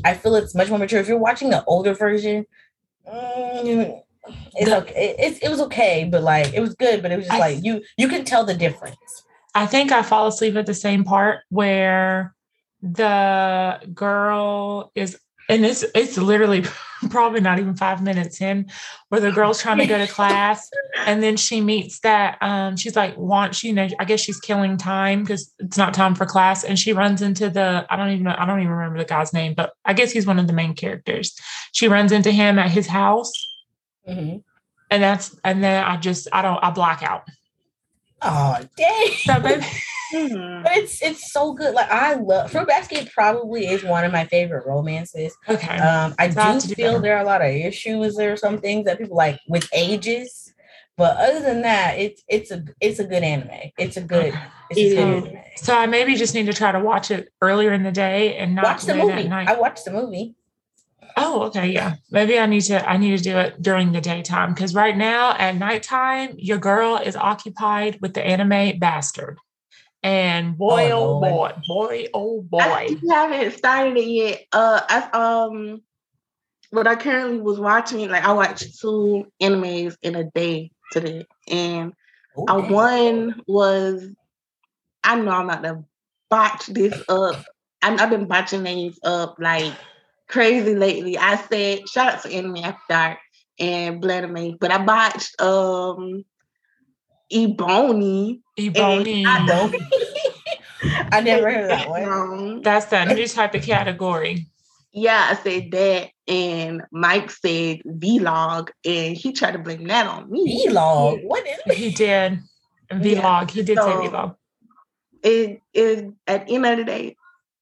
I 0.04 0.14
feel 0.14 0.34
it's 0.34 0.54
much 0.54 0.68
more 0.68 0.78
mature. 0.78 1.00
If 1.00 1.08
you're 1.08 1.18
watching 1.18 1.50
the 1.50 1.64
older 1.64 1.94
version, 1.94 2.44
mm, 3.10 4.02
it's 4.54 4.70
okay. 4.70 5.14
It, 5.18 5.32
it, 5.34 5.42
it 5.44 5.48
was 5.48 5.60
okay, 5.62 6.08
but 6.10 6.22
like 6.22 6.52
it 6.52 6.60
was 6.60 6.74
good, 6.74 7.02
but 7.02 7.10
it 7.10 7.16
was 7.16 7.26
just 7.26 7.36
I- 7.36 7.38
like 7.38 7.64
you 7.64 7.82
you 7.96 8.08
can 8.08 8.24
tell 8.24 8.44
the 8.44 8.54
difference. 8.54 8.96
I 9.54 9.66
think 9.66 9.90
I 9.90 10.02
fall 10.02 10.28
asleep 10.28 10.54
at 10.54 10.66
the 10.66 10.74
same 10.74 11.02
part 11.02 11.40
where 11.48 12.34
the 12.82 13.80
girl 13.92 14.92
is 14.94 15.18
and 15.50 15.66
it's 15.66 15.84
it's 15.94 16.16
literally 16.16 16.64
probably 17.10 17.40
not 17.40 17.58
even 17.58 17.76
five 17.76 18.02
minutes 18.02 18.40
in 18.40 18.70
where 19.08 19.20
the 19.20 19.32
girl's 19.32 19.60
trying 19.60 19.78
to 19.78 19.86
go 19.86 19.98
to 19.98 20.06
class 20.12 20.70
and 21.06 21.22
then 21.22 21.36
she 21.36 21.60
meets 21.60 22.00
that 22.00 22.38
um 22.42 22.76
she's 22.76 22.96
like 22.96 23.16
wants 23.18 23.62
you 23.64 23.72
know 23.72 23.88
i 23.98 24.04
guess 24.04 24.20
she's 24.20 24.40
killing 24.40 24.76
time 24.76 25.22
because 25.22 25.52
it's 25.58 25.76
not 25.76 25.92
time 25.92 26.14
for 26.14 26.24
class 26.24 26.62
and 26.64 26.78
she 26.78 26.92
runs 26.92 27.20
into 27.20 27.50
the 27.50 27.86
i 27.90 27.96
don't 27.96 28.10
even 28.10 28.24
know 28.24 28.34
i 28.38 28.46
don't 28.46 28.60
even 28.60 28.70
remember 28.72 28.98
the 28.98 29.04
guy's 29.04 29.32
name 29.32 29.52
but 29.54 29.72
i 29.84 29.92
guess 29.92 30.10
he's 30.10 30.26
one 30.26 30.38
of 30.38 30.46
the 30.46 30.52
main 30.52 30.74
characters 30.74 31.34
she 31.72 31.88
runs 31.88 32.12
into 32.12 32.30
him 32.30 32.58
at 32.58 32.70
his 32.70 32.86
house 32.86 33.32
Mhm. 34.08 34.42
and 34.90 35.02
that's 35.02 35.36
and 35.44 35.62
then 35.62 35.84
i 35.84 35.96
just 35.96 36.26
i 36.32 36.42
don't 36.42 36.62
i 36.62 36.70
black 36.70 37.02
out 37.02 37.24
Oh 38.22 38.58
dang! 38.76 39.12
so 39.24 39.40
maybe 39.40 39.64
Mhm. 40.12 40.64
But 40.64 40.72
it's 40.76 41.00
it's 41.02 41.32
so 41.32 41.52
good. 41.54 41.72
Like 41.72 41.88
I 41.90 42.14
love 42.14 42.50
Fruit 42.50 42.66
Basket. 42.66 43.08
Probably 43.14 43.68
is 43.68 43.84
one 43.84 44.04
of 44.04 44.10
my 44.12 44.24
favorite 44.26 44.66
romances. 44.66 45.32
okay 45.48 45.78
Um, 45.78 46.14
I 46.18 46.28
So 46.30 46.40
I 46.40 46.44
have 46.52 46.62
do 46.62 46.68
do 46.68 46.74
feel 46.74 46.92
better. 46.94 47.02
there 47.02 47.16
are 47.16 47.22
a 47.22 47.24
lot 47.24 47.40
of 47.42 47.46
issues 47.46 48.18
or 48.18 48.36
some 48.36 48.58
things 48.58 48.84
that 48.86 48.98
people 48.98 49.16
like 49.16 49.38
with 49.48 49.68
ages. 49.72 50.52
But 50.98 51.16
other 51.16 51.38
than 51.40 51.62
that, 51.62 51.96
it's 51.98 52.22
it's 52.28 52.50
a 52.50 52.64
it's 52.80 52.98
a 52.98 53.04
good 53.04 53.22
anime. 53.22 53.70
It's 53.78 53.96
a 53.96 54.00
good 54.02 54.34
it's 54.68 54.80
a 54.80 54.96
good 54.96 54.98
anime. 54.98 55.38
So 55.56 55.74
I 55.78 55.86
maybe 55.86 56.16
just 56.16 56.34
need 56.34 56.46
to 56.46 56.52
try 56.52 56.72
to 56.72 56.80
watch 56.80 57.10
it 57.12 57.28
earlier 57.40 57.72
in 57.72 57.84
the 57.84 57.92
day 57.92 58.36
and 58.36 58.54
not 58.56 58.64
Watch 58.64 58.82
the 58.82 58.94
movie. 58.96 59.12
at 59.12 59.26
night. 59.28 59.48
I 59.48 59.54
watched 59.58 59.84
the 59.84 59.92
movie. 59.92 60.34
Oh, 61.16 61.42
okay, 61.44 61.68
yeah. 61.68 61.94
Maybe 62.10 62.38
I 62.38 62.46
need 62.46 62.62
to 62.62 62.88
I 62.88 62.96
need 62.96 63.16
to 63.16 63.22
do 63.22 63.36
it 63.38 63.60
during 63.62 63.92
the 63.92 64.00
daytime 64.00 64.54
because 64.54 64.74
right 64.74 64.96
now 64.96 65.34
at 65.38 65.56
nighttime, 65.56 66.34
your 66.38 66.58
girl 66.58 66.96
is 66.96 67.16
occupied 67.16 67.98
with 68.00 68.14
the 68.14 68.24
anime 68.24 68.78
bastard. 68.78 69.38
And 70.02 70.56
boy, 70.56 70.90
Oh, 70.92 71.16
oh, 71.16 71.20
boy, 71.20 71.52
boy, 71.68 72.06
oh 72.14 72.42
boy. 72.42 72.86
still 72.96 73.10
haven't 73.10 73.52
started 73.52 73.96
it 73.98 74.06
yet. 74.06 74.44
Uh, 74.52 74.80
I 74.88 75.10
um, 75.44 75.82
what 76.70 76.86
I 76.86 76.96
currently 76.96 77.40
was 77.40 77.58
watching, 77.60 78.08
like 78.08 78.24
I 78.24 78.32
watched 78.32 78.80
two 78.80 79.26
animes 79.42 79.96
in 80.02 80.14
a 80.14 80.24
day 80.30 80.70
today, 80.92 81.26
and 81.48 81.92
Oh, 82.36 82.46
uh, 82.48 82.70
one 82.70 83.42
was 83.46 84.08
I 85.04 85.16
know 85.16 85.32
I'm 85.32 85.46
not 85.48 85.62
to 85.64 85.84
botch 86.30 86.66
this 86.66 87.02
up. 87.08 87.44
I'm, 87.82 87.98
I've 87.98 88.10
been 88.10 88.26
botching 88.26 88.62
names 88.62 88.98
up 89.02 89.36
like 89.40 89.72
crazy 90.30 90.74
lately. 90.74 91.18
I 91.18 91.36
said 91.36 91.88
shout 91.88 92.14
out 92.14 92.22
to 92.22 92.32
Anime 92.32 92.58
After 92.58 92.82
Dark 92.88 93.18
and 93.58 94.02
Blanime, 94.02 94.58
but 94.58 94.70
I 94.70 94.84
botched 94.84 95.40
um 95.40 96.24
Ebony. 97.32 98.40
Ebony. 98.56 99.26
I. 99.26 99.72
I 101.12 101.20
never 101.20 101.50
heard 101.50 101.70
that 101.70 101.88
one. 101.88 102.02
wrong. 102.04 102.62
That's 102.62 102.86
that 102.86 103.08
new 103.08 103.26
type 103.28 103.54
of 103.54 103.62
category. 103.62 104.46
Yeah, 104.92 105.28
I 105.30 105.34
said 105.34 105.70
that, 105.70 106.10
and 106.26 106.82
Mike 106.90 107.30
said 107.30 107.80
vlog, 107.86 108.70
and 108.84 109.16
he 109.16 109.32
tried 109.32 109.52
to 109.52 109.58
blame 109.58 109.86
that 109.86 110.06
on 110.06 110.30
me. 110.30 110.66
Vlog. 110.68 111.22
What 111.22 111.46
is 111.46 111.60
it? 111.66 111.74
He 111.74 111.90
did. 111.90 112.40
Vlog. 112.90 113.50
He 113.50 113.62
did 113.62 113.78
say 113.78 113.92
vlog. 113.92 114.34
It 115.22 115.60
is 115.74 116.10
at 116.26 116.46
the 116.46 116.54
end 116.54 116.66
of 116.66 116.78
the 116.78 116.84
day, 116.84 117.16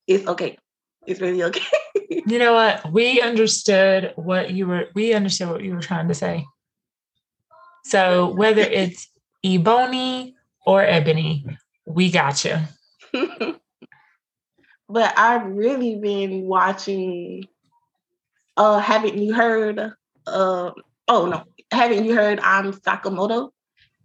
it's 0.07 0.27
okay. 0.27 0.57
It's 1.07 1.21
really 1.21 1.43
okay. 1.43 1.67
You 2.09 2.39
know 2.39 2.55
what? 2.55 2.93
We 2.93 3.21
understood 3.21 4.13
what 4.17 4.51
you 4.51 4.67
were 4.67 4.87
we 4.95 5.13
understood 5.13 5.51
what 5.51 5.63
you 5.63 5.75
were 5.75 5.81
trying 5.81 6.09
to 6.09 6.15
say. 6.15 6.47
So 7.85 8.29
whether 8.31 8.63
it's 8.63 9.09
Ebony 9.45 10.35
or 10.67 10.83
Ebony, 10.83 11.45
we 11.87 12.11
got 12.11 12.45
you. 12.45 12.57
but 14.89 15.19
I've 15.19 15.47
really 15.47 15.97
been 15.97 16.43
watching. 16.43 17.47
Uh, 18.57 18.79
haven't 18.79 19.19
you 19.19 19.35
heard? 19.35 19.79
Uh, 20.27 20.71
oh 21.07 21.27
no, 21.27 21.45
haven't 21.71 22.05
you 22.05 22.15
heard? 22.15 22.41
I'm 22.41 22.73
Sakamoto. 22.73 23.51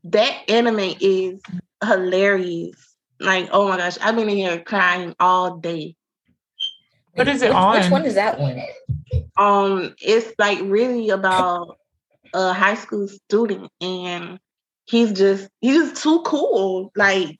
That 0.05 0.49
anime 0.49 0.95
is 0.99 1.41
hilarious. 1.83 2.95
Like, 3.19 3.49
oh 3.51 3.67
my 3.67 3.77
gosh, 3.77 3.97
I've 4.01 4.15
been 4.15 4.29
in 4.29 4.37
here 4.37 4.59
crying 4.59 5.15
all 5.19 5.57
day. 5.57 5.95
What 7.15 7.27
is 7.27 7.41
it 7.41 7.49
which, 7.49 7.55
on? 7.55 7.81
Which 7.81 7.91
one 7.91 8.05
is 8.05 8.15
that 8.15 8.39
one? 8.39 8.61
um 9.37 9.95
it's 9.99 10.33
like 10.37 10.59
really 10.63 11.09
about 11.09 11.77
a 12.33 12.53
high 12.53 12.75
school 12.75 13.07
student 13.07 13.71
and 13.81 14.39
he's 14.85 15.11
just 15.11 15.49
he's 15.61 15.75
just 15.75 16.03
too 16.03 16.21
cool 16.21 16.91
like 16.95 17.39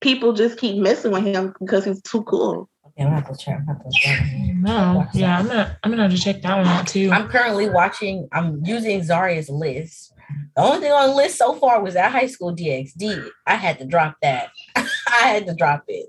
people 0.00 0.32
just 0.32 0.58
keep 0.58 0.76
messing 0.76 1.12
with 1.12 1.24
him 1.24 1.54
because 1.60 1.84
he's 1.84 2.02
too 2.02 2.22
cool 2.24 2.68
Okay, 2.86 3.04
I'm 3.04 3.10
gonna 3.10 3.20
have 3.20 3.38
to 3.38 3.44
check. 3.44 3.56
I'm 3.56 3.66
gonna 3.66 3.78
have 3.78 3.92
to 3.92 3.98
check. 4.00 4.20
No, 4.56 5.06
yeah. 5.14 5.38
I'm 5.38 5.46
gonna 5.46 5.78
I'm 5.84 5.90
gonna 5.92 6.02
have 6.02 6.12
to 6.12 6.18
check 6.18 6.42
that 6.42 6.56
one 6.56 6.66
out 6.66 6.88
too. 6.88 7.10
I'm 7.12 7.28
currently 7.28 7.68
watching. 7.68 8.28
I'm 8.32 8.64
using 8.64 9.00
Zaria's 9.00 9.48
list. 9.48 10.12
The 10.56 10.62
only 10.62 10.80
thing 10.80 10.92
on 10.92 11.10
the 11.10 11.14
list 11.14 11.38
so 11.38 11.54
far 11.54 11.82
was 11.82 11.94
that 11.94 12.10
high 12.10 12.26
school 12.26 12.54
DxD. 12.54 13.28
I 13.46 13.54
had 13.54 13.78
to 13.78 13.84
drop 13.84 14.16
that. 14.22 14.48
I 14.76 14.88
had 15.06 15.46
to 15.46 15.54
drop 15.54 15.84
it. 15.86 16.08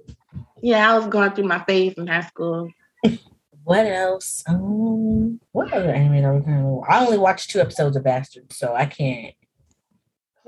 Yeah 0.62 0.92
i 0.92 0.98
was 0.98 1.08
going 1.08 1.32
through 1.32 1.46
my 1.48 1.64
phase 1.66 1.94
in 1.94 2.08
high 2.08 2.22
school 2.22 2.70
What 3.64 3.86
else? 3.86 4.44
Um, 4.48 5.40
what 5.52 5.72
other 5.72 5.92
anime 5.92 6.26
are 6.26 6.36
we 6.36 6.44
currently? 6.44 6.82
I 6.90 7.06
only 7.06 7.20
watched 7.20 7.52
two 7.52 7.60
episodes 7.60 7.96
of 7.96 8.04
Bastard, 8.04 8.52
so 8.52 8.74
I 8.74 8.88
can't. 8.88 9.36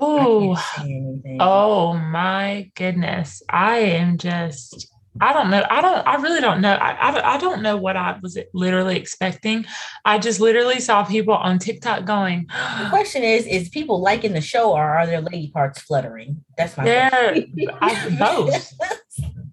Oh, 0.00 0.56
can't 0.56 0.86
say 0.88 0.94
anything. 0.96 1.36
oh 1.40 1.94
my 1.94 2.72
goodness. 2.74 3.40
I 3.48 3.76
am 3.78 4.18
just 4.18 4.90
I 5.20 5.32
don't 5.32 5.48
know. 5.48 5.64
I 5.70 5.80
don't 5.80 6.04
I 6.08 6.16
really 6.16 6.40
don't 6.40 6.60
know. 6.60 6.72
I, 6.74 6.90
I, 6.90 7.34
I 7.34 7.38
don't 7.38 7.62
know 7.62 7.76
what 7.76 7.96
I 7.96 8.18
was 8.20 8.36
literally 8.52 8.96
expecting. 8.96 9.64
I 10.04 10.18
just 10.18 10.40
literally 10.40 10.80
saw 10.80 11.04
people 11.04 11.34
on 11.34 11.60
TikTok 11.60 12.04
going, 12.04 12.48
The 12.80 12.88
question 12.90 13.22
is: 13.22 13.46
Is 13.46 13.68
people 13.68 14.02
liking 14.02 14.32
the 14.32 14.40
show, 14.40 14.72
or 14.72 14.82
are 14.82 15.06
their 15.06 15.20
lady 15.20 15.52
parts 15.54 15.80
fluttering? 15.80 16.44
That's 16.58 16.76
my 16.76 16.82
question. 16.82 17.52
They're 17.54 17.74
I, 17.80 18.16
both. 18.18 18.72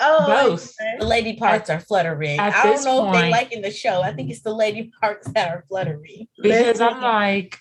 oh 0.00 0.24
Both. 0.26 0.74
The 0.98 1.06
lady 1.06 1.36
parts 1.36 1.70
are 1.70 1.80
fluttering. 1.80 2.38
at 2.38 2.54
I 2.54 2.62
don't 2.62 2.72
this 2.76 2.84
know 2.84 3.06
if 3.06 3.12
they 3.14 3.30
like 3.30 3.52
in 3.52 3.62
the 3.62 3.70
show. 3.70 4.02
I 4.02 4.12
think 4.12 4.30
it's 4.30 4.42
the 4.42 4.54
lady 4.54 4.90
parts 5.00 5.30
that 5.32 5.50
are 5.50 5.64
fluttering. 5.68 6.28
because 6.40 6.80
I'm 6.80 7.00
like, 7.00 7.58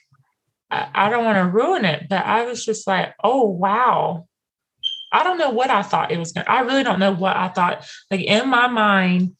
I, 0.69 0.89
I 0.93 1.09
don't 1.09 1.25
want 1.25 1.37
to 1.37 1.45
ruin 1.45 1.85
it, 1.85 2.07
but 2.09 2.25
I 2.25 2.45
was 2.45 2.65
just 2.65 2.87
like, 2.87 3.13
oh 3.23 3.45
wow. 3.45 4.27
I 5.13 5.23
don't 5.23 5.37
know 5.37 5.49
what 5.49 5.69
I 5.69 5.81
thought 5.81 6.11
it 6.11 6.17
was 6.17 6.31
gonna. 6.31 6.49
I 6.49 6.61
really 6.61 6.83
don't 6.83 6.99
know 6.99 7.11
what 7.11 7.35
I 7.35 7.49
thought. 7.49 7.85
Like 8.09 8.21
in 8.21 8.47
my 8.47 8.67
mind, 8.67 9.35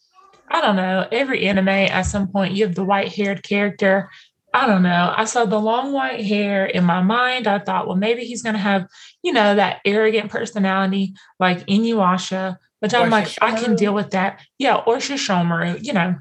I 0.50 0.60
don't 0.60 0.76
know. 0.76 1.08
Every 1.12 1.48
anime 1.48 1.70
at 1.70 2.02
some 2.02 2.28
point 2.28 2.54
you 2.54 2.66
have 2.66 2.76
the 2.76 2.84
white 2.84 3.16
haired 3.16 3.42
character. 3.42 4.10
I 4.54 4.68
don't 4.68 4.84
know. 4.84 5.14
I 5.16 5.26
saw 5.26 5.46
the 5.46 5.60
long 5.60 5.94
white 5.94 6.26
hair 6.26 6.66
in 6.66 6.84
my 6.84 7.02
mind. 7.02 7.48
I 7.48 7.60
thought, 7.60 7.88
well, 7.88 7.96
maybe 7.96 8.26
he's 8.26 8.44
gonna 8.44 8.58
have, 8.58 8.86
you 9.24 9.32
know, 9.32 9.56
that 9.56 9.80
arrogant 9.86 10.30
personality 10.30 11.14
like 11.40 11.66
Inuyasha, 11.68 12.58
which 12.80 12.94
I'm 12.94 13.08
Or 13.08 13.10
like, 13.10 13.30
I 13.42 13.58
can 13.62 13.76
deal 13.76 13.94
with 13.94 14.12
that. 14.12 14.42
Yeah, 14.58 14.76
or 14.76 14.98
Sesshomaru, 14.98 15.84
you 15.84 15.94
know. 15.94 16.16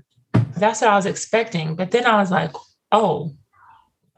That's 0.56 0.80
what 0.80 0.90
I 0.90 0.96
was 0.96 1.06
expecting. 1.06 1.75
But 1.75 1.90
then 1.90 2.06
I 2.06 2.16
was 2.20 2.30
like, 2.30 2.52
oh, 2.92 3.34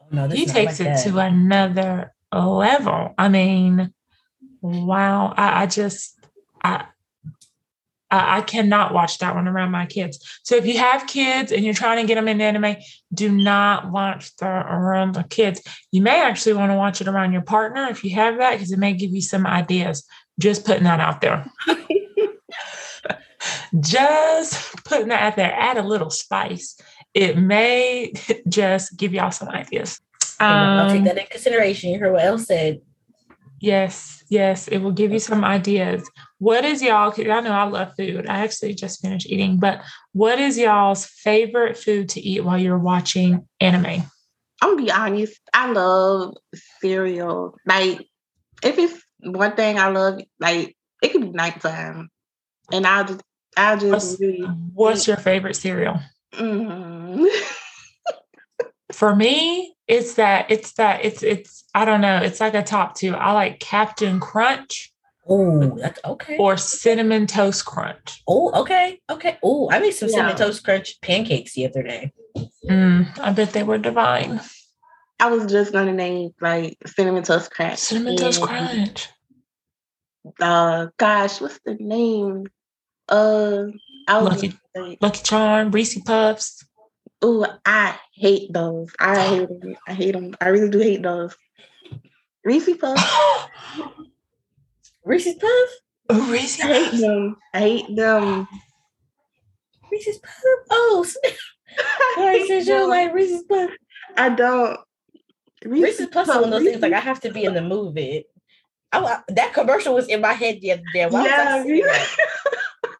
Oh, 0.00 0.06
no, 0.10 0.28
he 0.28 0.44
takes 0.44 0.78
like 0.78 0.80
it 0.80 0.84
that. 0.96 1.04
to 1.04 1.18
another 1.18 2.12
level. 2.32 3.14
I 3.16 3.28
mean, 3.28 3.94
wow. 4.60 5.32
I, 5.36 5.62
I 5.62 5.66
just 5.66 6.18
I 6.62 6.84
I, 8.12 8.38
I 8.38 8.40
cannot 8.42 8.94
watch 8.94 9.18
that 9.18 9.34
one 9.34 9.48
around 9.48 9.72
my 9.72 9.86
kids. 9.86 10.20
So 10.44 10.54
if 10.54 10.66
you 10.66 10.78
have 10.78 11.06
kids 11.06 11.50
and 11.50 11.64
you're 11.64 11.74
trying 11.74 12.00
to 12.00 12.06
get 12.06 12.16
them 12.16 12.28
into 12.28 12.44
anime, 12.44 12.76
do 13.12 13.32
not 13.32 13.90
watch 13.90 14.36
that 14.36 14.66
around 14.66 15.14
the 15.14 15.24
kids. 15.24 15.62
You 15.90 16.02
may 16.02 16.20
actually 16.22 16.52
want 16.52 16.70
to 16.70 16.76
watch 16.76 17.00
it 17.00 17.08
around 17.08 17.32
your 17.32 17.42
partner 17.42 17.88
if 17.88 18.04
you 18.04 18.14
have 18.14 18.36
that, 18.38 18.52
because 18.52 18.70
it 18.70 18.78
may 18.78 18.92
give 18.92 19.10
you 19.10 19.22
some 19.22 19.46
ideas. 19.46 20.04
Just 20.38 20.64
putting 20.64 20.84
that 20.84 21.00
out 21.00 21.20
there. 21.22 21.50
just 23.80 24.84
putting 24.84 25.08
that 25.08 25.22
out 25.22 25.36
there. 25.36 25.52
Add 25.52 25.78
a 25.78 25.82
little 25.82 26.10
spice. 26.10 26.78
It 27.14 27.38
may 27.38 28.12
just 28.48 28.96
give 28.96 29.14
y'all 29.14 29.30
some 29.30 29.48
ideas. 29.48 30.00
I'll 30.40 30.90
take 30.90 30.98
Um, 30.98 31.04
that 31.04 31.18
in 31.18 31.26
consideration. 31.26 31.90
You 31.90 31.98
heard 31.98 32.12
what 32.12 32.24
else 32.24 32.46
said. 32.46 32.80
Yes, 33.62 34.24
yes, 34.28 34.66
it 34.66 34.78
will 34.78 34.90
give 34.90 35.12
you 35.12 35.20
some 35.20 35.44
ideas. 35.44 36.10
What 36.38 36.64
is 36.64 36.82
y'all? 36.82 37.14
I 37.16 37.40
know 37.40 37.52
I 37.52 37.62
love 37.62 37.92
food. 37.96 38.26
I 38.28 38.40
actually 38.40 38.74
just 38.74 39.00
finished 39.00 39.28
eating, 39.30 39.60
but 39.60 39.80
what 40.12 40.40
is 40.40 40.58
y'all's 40.58 41.06
favorite 41.06 41.78
food 41.78 42.08
to 42.10 42.20
eat 42.20 42.40
while 42.44 42.58
you're 42.58 42.76
watching 42.76 43.46
anime? 43.60 44.02
I'm 44.60 44.70
gonna 44.70 44.82
be 44.82 44.90
honest. 44.90 45.40
I 45.54 45.70
love 45.70 46.34
cereal. 46.80 47.54
Like, 47.64 48.04
if 48.64 48.78
it's 48.78 49.00
one 49.20 49.54
thing 49.54 49.78
I 49.78 49.90
love, 49.90 50.20
like 50.40 50.76
it 51.00 51.12
could 51.12 51.20
be 51.20 51.30
nighttime, 51.30 52.08
and 52.72 52.84
I'll 52.84 53.04
just, 53.04 53.22
I'll 53.56 53.78
just 53.78 53.92
What's- 53.92 54.20
really. 54.20 54.40
What's 54.74 55.06
your 55.06 55.18
favorite 55.18 55.54
cereal? 55.54 56.00
Mm. 56.34 57.28
For 58.92 59.14
me, 59.16 59.74
it's 59.88 60.14
that 60.14 60.50
it's 60.50 60.72
that 60.74 61.04
it's 61.04 61.22
it's 61.22 61.64
I 61.74 61.84
don't 61.84 62.00
know. 62.00 62.18
It's 62.18 62.40
like 62.40 62.54
a 62.54 62.62
top 62.62 62.94
two. 62.94 63.14
I 63.14 63.32
like 63.32 63.58
Captain 63.60 64.20
Crunch 64.20 64.92
Oh, 65.28 65.76
that's 65.78 66.00
okay. 66.04 66.36
or 66.38 66.56
Cinnamon 66.56 67.26
Toast 67.26 67.64
Crunch. 67.64 68.22
Oh, 68.26 68.60
okay, 68.62 69.00
okay. 69.08 69.38
Oh, 69.42 69.70
I 69.70 69.78
made 69.78 69.92
some 69.92 70.08
Yeah. 70.08 70.16
cinnamon 70.16 70.36
toast 70.36 70.64
crunch 70.64 71.00
pancakes 71.00 71.54
the 71.54 71.66
other 71.66 71.82
day. 71.82 72.12
Mm, 72.68 73.18
I 73.20 73.32
bet 73.32 73.52
they 73.52 73.62
were 73.62 73.78
divine. 73.78 74.40
I 75.20 75.30
was 75.30 75.50
just 75.50 75.72
gonna 75.72 75.92
name 75.92 76.30
like 76.40 76.76
cinnamon 76.86 77.22
toast 77.22 77.50
crunch. 77.52 77.78
Cinnamon 77.78 78.16
Toast 78.16 78.40
and, 78.40 78.48
Crunch. 78.48 79.08
Uh, 80.40 80.86
gosh, 80.98 81.40
what's 81.40 81.60
the 81.64 81.74
name? 81.74 82.46
Uh, 83.08 83.64
I 84.08 84.18
was 84.22 84.28
Lucky- 84.34 84.48
gonna 84.74 84.88
say, 84.90 84.98
Lucky 85.00 85.22
Charm, 85.22 85.70
Reese 85.70 85.98
Puffs. 86.00 86.64
Oh, 87.22 87.46
I 87.64 87.98
hate 88.14 88.52
those. 88.52 88.92
I 88.98 89.18
hate 89.24 89.48
them. 89.48 89.76
I 89.86 89.92
hate 89.94 90.12
them. 90.12 90.36
I 90.40 90.48
really 90.48 90.70
do 90.70 90.78
hate 90.78 91.02
those. 91.02 91.36
Reese 92.44 92.76
Puffs. 92.76 93.02
Reese's 95.04 95.34
Puffs. 95.34 95.80
Oh, 96.10 96.30
Reese 96.30 96.62
I 96.62 96.66
hate 96.66 97.00
them. 97.00 97.36
I 97.54 97.58
hate 97.60 97.96
them. 97.96 98.48
Reese's 99.90 100.18
Puffs. 100.18 100.66
Oh, 100.70 101.06
sorry, 102.14 102.46
since 102.46 102.66
you 102.66 102.88
like 102.88 103.12
Reese's 103.14 103.44
Puffs. 103.44 103.72
I 104.16 104.28
don't. 104.28 104.78
Reese's 105.64 106.06
Puffs 106.08 106.28
is 106.28 106.34
one 106.34 106.44
of 106.44 106.50
those 106.50 106.64
things 106.64 106.82
like 106.82 106.92
I 106.92 107.00
have 107.00 107.20
to 107.20 107.32
be 107.32 107.44
in 107.44 107.54
the 107.54 107.62
movie. 107.62 108.26
I, 108.92 108.98
I- 108.98 109.22
that 109.28 109.54
commercial 109.54 109.94
was 109.94 110.08
in 110.08 110.20
my 110.20 110.32
head 110.32 110.60
the 110.60 110.72
other 110.72 110.82
day. 110.92 111.06
Why 111.06 111.22
was 111.22 111.30
I 111.32 111.64
yeah, 111.64 112.06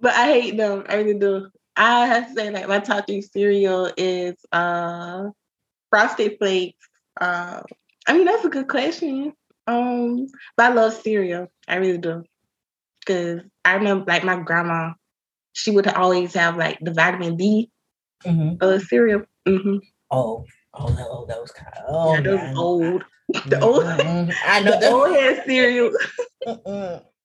but 0.00 0.14
I 0.14 0.26
hate 0.26 0.56
them. 0.56 0.84
I 0.88 0.96
really 0.96 1.18
do. 1.18 1.48
I 1.76 2.06
have 2.06 2.28
to 2.28 2.34
say, 2.34 2.50
like 2.50 2.68
my 2.68 2.80
top 2.80 3.06
three 3.06 3.22
cereal 3.22 3.90
is 3.96 4.34
uh 4.52 5.30
Frosted 5.90 6.38
Flakes. 6.38 6.88
Uh, 7.20 7.62
I 8.06 8.12
mean 8.12 8.24
that's 8.24 8.44
a 8.44 8.48
good 8.48 8.68
question. 8.68 9.32
Um, 9.66 10.26
but 10.56 10.70
I 10.70 10.74
love 10.74 10.94
cereal. 10.94 11.48
I 11.68 11.76
really 11.76 11.98
do. 11.98 12.24
Cause 13.06 13.40
I 13.64 13.74
remember 13.74 14.04
like 14.08 14.24
my 14.24 14.36
grandma, 14.40 14.92
she 15.52 15.70
would 15.70 15.86
always 15.88 16.34
have 16.34 16.56
like 16.56 16.78
the 16.80 16.92
vitamin 16.92 17.36
D 17.36 17.70
mm-hmm. 18.24 18.56
uh 18.60 18.78
cereal. 18.78 19.22
Mm-hmm. 19.46 19.76
Oh, 20.10 20.44
oh, 20.74 20.88
that, 20.90 21.06
oh, 21.08 21.26
that 21.26 21.40
was 21.40 21.50
kind 21.52 21.72
of 21.76 21.84
oh, 21.88 22.14
yeah, 22.14 22.20
those 22.20 22.38
yeah, 22.40 22.48
I 22.48 22.52
know. 22.52 22.60
old, 22.60 23.04
the 23.46 23.60
old, 23.60 23.84
Mhm. 23.84 24.34
I 24.46 24.60
know 24.60 24.70
the 24.72 24.78
that. 24.78 24.92
old 24.92 25.10
head 25.10 25.42
cereal. 25.46 25.92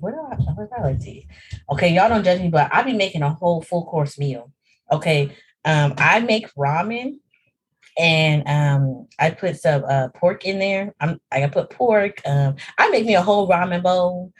What 0.00 0.12
do 0.12 0.20
I, 0.20 0.34
what 0.52 0.68
do 0.68 0.76
I 0.76 0.88
like 0.88 1.00
to 1.00 1.10
eat? 1.10 1.26
Okay, 1.70 1.94
y'all 1.94 2.08
don't 2.08 2.24
judge 2.24 2.40
me, 2.40 2.48
but 2.48 2.72
I 2.72 2.82
be 2.82 2.92
making 2.92 3.22
a 3.22 3.32
whole 3.32 3.62
full 3.62 3.84
course 3.86 4.18
meal. 4.18 4.52
Okay, 4.90 5.34
um, 5.64 5.94
I 5.98 6.20
make 6.20 6.52
ramen, 6.54 7.18
and 7.98 8.46
um, 8.46 9.08
I 9.18 9.30
put 9.30 9.56
some 9.56 9.84
uh 9.84 10.08
pork 10.14 10.44
in 10.44 10.58
there. 10.58 10.94
I'm 11.00 11.20
I 11.32 11.46
put 11.46 11.70
pork. 11.70 12.20
Um, 12.26 12.56
I 12.78 12.90
make 12.90 13.06
me 13.06 13.14
a 13.14 13.22
whole 13.22 13.48
ramen 13.48 13.82
bowl, 13.82 14.32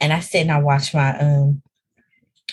and 0.00 0.12
I 0.12 0.20
sit 0.20 0.42
and 0.42 0.52
I 0.52 0.58
watch 0.58 0.94
my 0.94 1.18
um, 1.18 1.62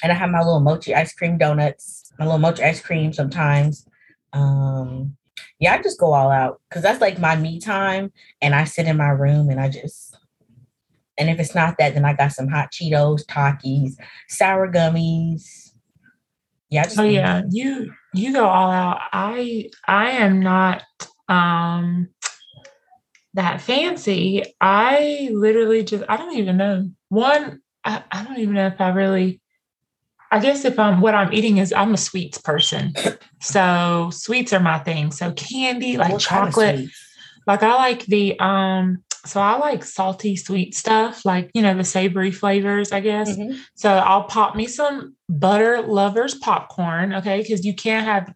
and 0.04 0.12
I 0.12 0.16
have 0.16 0.30
my 0.30 0.40
little 0.40 0.60
mochi 0.60 0.94
ice 0.94 1.14
cream 1.14 1.38
donuts, 1.38 2.12
my 2.20 2.26
little 2.26 2.40
mochi 2.40 2.64
ice 2.64 2.82
cream 2.82 3.14
sometimes. 3.14 3.86
Um, 4.34 5.18
yeah, 5.60 5.74
I 5.74 5.82
just 5.82 6.00
go 6.00 6.14
all 6.14 6.32
out 6.32 6.62
because 6.70 6.84
that's 6.84 7.02
like 7.02 7.20
my 7.20 7.36
me 7.36 7.60
time, 7.60 8.12
and 8.42 8.54
I 8.54 8.64
sit 8.66 8.88
in 8.88 8.98
my 8.98 9.10
room 9.10 9.50
and 9.50 9.60
I 9.60 9.70
just 9.70 10.17
and 11.18 11.30
if 11.30 11.40
it's 11.40 11.56
not 11.56 11.78
that, 11.80 11.94
then 11.94 12.06
I 12.06 12.14
got 12.14 12.32
some 12.32 12.48
hot 12.48 12.72
Cheetos, 12.72 13.26
Takis, 13.26 13.94
sour 14.28 14.72
gummies. 14.72 15.72
Yeah, 16.70 16.88
Oh 16.98 17.04
yeah, 17.04 17.44
you 17.50 17.94
you 18.14 18.34
go 18.34 18.46
all 18.46 18.70
out. 18.72 19.00
I 19.14 19.70
I 19.88 20.12
am 20.12 20.42
not 20.42 20.84
um 21.30 22.10
that 23.34 23.62
fancy. 23.62 24.44
I 24.60 25.30
literally 25.32 25.84
just 25.84 26.04
I 26.10 26.18
don't 26.18 26.36
even 26.36 26.58
know. 26.58 26.90
One, 27.10 27.62
I, 27.86 28.04
I 28.12 28.24
don't 28.24 28.40
even 28.40 28.56
know 28.56 28.68
if 28.68 28.82
I 28.82 28.90
really 28.90 29.42
I 30.32 30.40
guess 30.40 30.66
if 30.66 30.78
I'm 30.78 31.00
what 31.00 31.16
I'm 31.16 31.32
eating 31.32 31.58
is 31.58 31.72
I'm 31.72 31.94
a 31.94 31.98
sweets 31.98 32.38
person. 32.38 32.94
So 33.40 34.10
sweets 34.12 34.52
are 34.52 34.60
my 34.60 34.80
thing. 34.80 35.12
So 35.12 35.32
candy, 35.34 35.98
like 35.98 36.12
What 36.12 36.24
kind 36.24 36.48
of 36.48 36.54
chocolate, 36.54 36.90
like 37.46 37.62
I 37.62 37.76
like 37.76 38.06
the 38.08 38.38
um 38.40 39.04
so 39.28 39.42
I 39.42 39.58
like 39.58 39.84
salty 39.84 40.36
sweet 40.36 40.76
stuff, 40.76 41.26
like 41.26 41.52
you 41.54 41.62
know, 41.62 41.76
the 41.76 41.84
savory 41.84 42.32
flavors, 42.32 42.92
I 42.92 43.00
guess. 43.00 43.36
Mhm. 43.36 43.60
So 43.76 43.90
I'll 43.92 44.24
pop 44.24 44.56
me 44.56 44.68
some 44.68 45.16
butter 45.30 45.82
lovers 45.82 46.36
popcorn, 46.36 47.14
okay? 47.14 47.42
Because 47.42 47.66
you 47.66 47.74
can't 47.74 48.06
have 48.06 48.34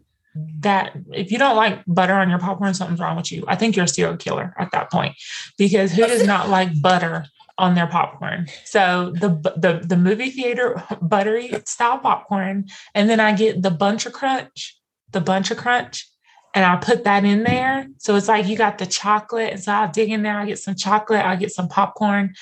that 0.60 0.93
if 1.12 1.32
you 1.32 1.38
don't 1.38 1.56
like 1.56 1.84
butter 1.88 2.13
on 2.13 2.30
your 2.30 2.39
popcorn, 2.39 2.73
something's 2.73 2.99
wrong 2.99 3.17
with 3.17 3.32
you. 3.32 3.43
I 3.47 3.56
think 3.56 3.75
you're 3.75 3.86
a 3.86 3.88
serial 3.88 4.17
killer 4.17 4.54
at 4.58 4.71
that 4.71 4.91
point. 4.91 5.15
Because 5.58 5.91
who 5.91 6.08
does 6.08 6.25
not 6.25 6.49
like 6.49 6.82
butter 6.82 7.25
on 7.58 7.75
their 7.75 7.88
popcorn? 7.88 8.47
So 8.65 9.12
the 9.19 9.30
the 9.58 9.86
the 9.86 9.97
movie 9.97 10.30
theater 10.30 10.82
buttery 11.01 11.51
style 11.65 11.99
popcorn, 11.99 12.67
and 12.95 13.10
then 13.10 13.19
I 13.19 13.34
get 13.34 13.62
the 13.62 13.71
Buncha 13.71 14.12
Crunch, 14.12 14.77
the 15.12 15.21
Buncha 15.21 15.58
Crunch, 15.58 16.08
and 16.53 16.65
I 16.65 16.75
put 16.77 17.03
that 17.05 17.23
in 17.23 17.43
there. 17.43 17.87
So 17.97 18.15
it's 18.15 18.27
like 18.27 18.47
you 18.47 18.57
got 18.57 18.77
the 18.77 18.85
chocolate. 18.85 19.53
And 19.53 19.63
so 19.63 19.71
I'll 19.71 19.91
dig 19.91 20.09
in 20.11 20.23
there, 20.23 20.37
I'll 20.39 20.45
get 20.47 20.59
some 20.59 20.75
chocolate, 20.75 21.25
I'll 21.25 21.37
get 21.37 21.51
some 21.51 21.67
popcorn. 21.67 22.33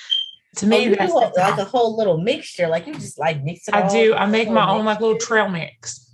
To 0.58 0.66
Oh, 0.66 0.70
me, 0.70 0.84
you 0.86 0.96
that's 0.96 1.12
a- 1.12 1.16
like 1.16 1.58
a 1.60 1.64
whole 1.66 1.96
little 1.96 2.18
mixture. 2.18 2.68
Like 2.68 2.88
you 2.88 2.94
just 2.96 3.20
like 3.20 3.44
mix 3.44 3.68
it. 3.68 3.76
I 3.76 3.88
do. 3.88 4.16
I 4.16 4.26
make 4.26 4.50
my 4.50 4.68
own 4.70 4.84
like 4.86 5.00
little 5.00 5.18
trail 5.18 5.48
mix. 5.48 6.12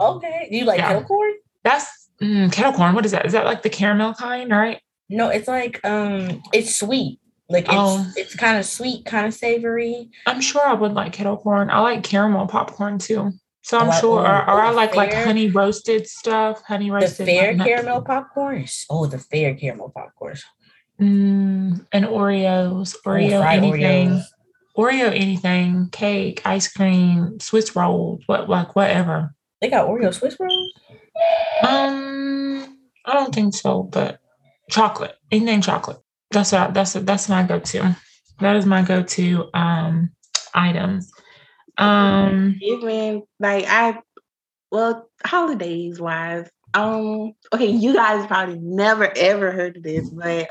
Okay. 0.00 0.48
Do 0.50 0.56
you 0.56 0.64
like 0.64 0.78
Yeah. 0.78 0.88
kettle 0.88 1.04
corn? 1.04 1.32
That's 1.62 2.08
mm, 2.20 2.50
kettle 2.52 2.72
corn. 2.72 2.94
What 2.94 3.06
is 3.06 3.12
that? 3.12 3.24
Is 3.26 3.32
that 3.32 3.44
like 3.44 3.62
the 3.62 3.70
caramel 3.70 4.14
kind, 4.14 4.50
right? 4.50 4.80
No, 5.08 5.28
it's 5.28 5.46
like 5.48 5.80
um, 5.84 6.42
it's 6.52 6.74
sweet. 6.74 7.20
Like 7.48 7.64
it's 7.66 7.72
Oh. 7.74 8.04
it's 8.16 8.34
kind 8.34 8.58
of 8.58 8.64
sweet, 8.66 9.04
kind 9.04 9.24
of 9.24 9.32
savory. 9.32 10.10
I'm 10.26 10.40
sure 10.40 10.66
I 10.66 10.72
would 10.74 10.92
like 10.94 11.12
kettle 11.12 11.36
corn. 11.36 11.70
I 11.70 11.78
like 11.78 12.02
caramel 12.02 12.48
popcorn 12.48 12.98
too. 12.98 13.32
So 13.66 13.78
I'm 13.78 13.90
sure, 14.00 14.20
or, 14.20 14.24
or 14.48 14.60
I 14.62 14.70
like 14.70 14.94
like 14.94 15.12
honey 15.12 15.48
roasted 15.50 16.06
stuff, 16.06 16.62
honey 16.62 16.88
roasted. 16.92 17.26
The 17.26 17.32
fair 17.36 17.52
like 17.54 17.66
caramel 17.66 18.02
popcorn. 18.02 18.62
is- 18.62 18.86
Oh, 18.88 19.06
the 19.06 19.18
fair 19.18 19.56
caramel 19.56 19.90
popcorn. 19.90 20.36
Mm, 21.00 21.84
and 21.90 22.04
Oreos, 22.04 22.94
Oh, 23.04 23.10
Oreo 23.10 23.44
anything, 23.44 24.10
Oreos. 24.10 24.22
Oreo 24.78 25.06
anything, 25.12 25.88
cake, 25.90 26.42
ice 26.44 26.68
cream, 26.72 27.40
Swiss 27.40 27.74
rolls, 27.74 28.22
what 28.26 28.48
like 28.48 28.76
whatever. 28.76 29.34
They 29.60 29.68
got 29.68 29.88
Oreo 29.88 30.14
Swiss 30.14 30.36
rolls. 30.38 30.72
Um, 31.62 32.78
I 33.04 33.14
don't 33.14 33.34
think 33.34 33.52
so, 33.54 33.82
but 33.82 34.20
chocolate, 34.70 35.16
anything 35.32 35.60
chocolate. 35.60 35.98
That's 36.30 36.52
what 36.52 36.60
I, 36.60 36.70
that's 36.70 36.92
that's 36.92 37.28
my 37.28 37.42
go-to. 37.42 37.96
That 38.38 38.54
is 38.54 38.64
my 38.66 38.82
go-to 38.82 39.48
um 39.54 40.10
items. 40.54 41.10
Um, 41.78 42.56
Even 42.60 43.22
like 43.38 43.64
I, 43.68 43.98
well, 44.70 45.08
holidays 45.24 46.00
wise, 46.00 46.48
um, 46.74 47.32
okay, 47.52 47.66
you 47.66 47.94
guys 47.94 48.26
probably 48.26 48.58
never 48.58 49.12
ever 49.16 49.52
heard 49.52 49.76
of 49.76 49.82
this, 49.82 50.08
but 50.10 50.50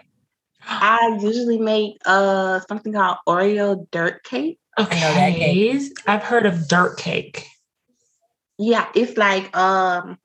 I 0.67 1.19
usually 1.21 1.59
make 1.59 1.97
uh 2.05 2.59
something 2.67 2.93
called 2.93 3.17
Oreo 3.27 3.85
dirt 3.91 4.23
cake. 4.23 4.59
know 4.79 5.13
that 5.13 5.33
okay, 5.33 5.79
I've 6.07 6.23
heard 6.23 6.45
of 6.45 6.67
dirt 6.67 6.97
cake. 6.97 7.47
Yeah, 8.57 8.88
it's 8.95 9.17
like 9.17 9.55
um 9.55 10.17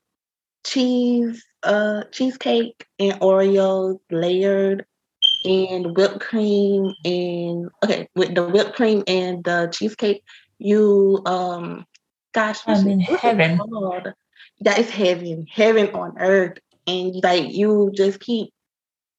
cheese, 0.65 1.45
uh 1.63 2.03
cheesecake 2.11 2.87
and 2.99 3.19
Oreos 3.19 3.99
layered 4.09 4.85
and 5.45 5.95
whipped 5.95 6.19
cream 6.19 6.93
and 7.03 7.69
okay, 7.83 8.07
with 8.15 8.35
the 8.35 8.47
whipped 8.47 8.75
cream 8.75 9.03
and 9.07 9.43
the 9.43 9.69
cheesecake, 9.71 10.23
you 10.61 11.21
um 11.25 11.85
gosh, 12.33 12.59
I'm 12.67 12.87
in 12.87 12.99
heaven. 12.99 13.59
That 14.61 14.79
is 14.79 14.89
heaven, 14.89 15.47
heaven 15.51 15.89
on 15.89 16.17
earth. 16.19 16.59
And 16.87 17.15
like 17.23 17.51
you 17.51 17.91
just 17.95 18.19
keep, 18.19 18.53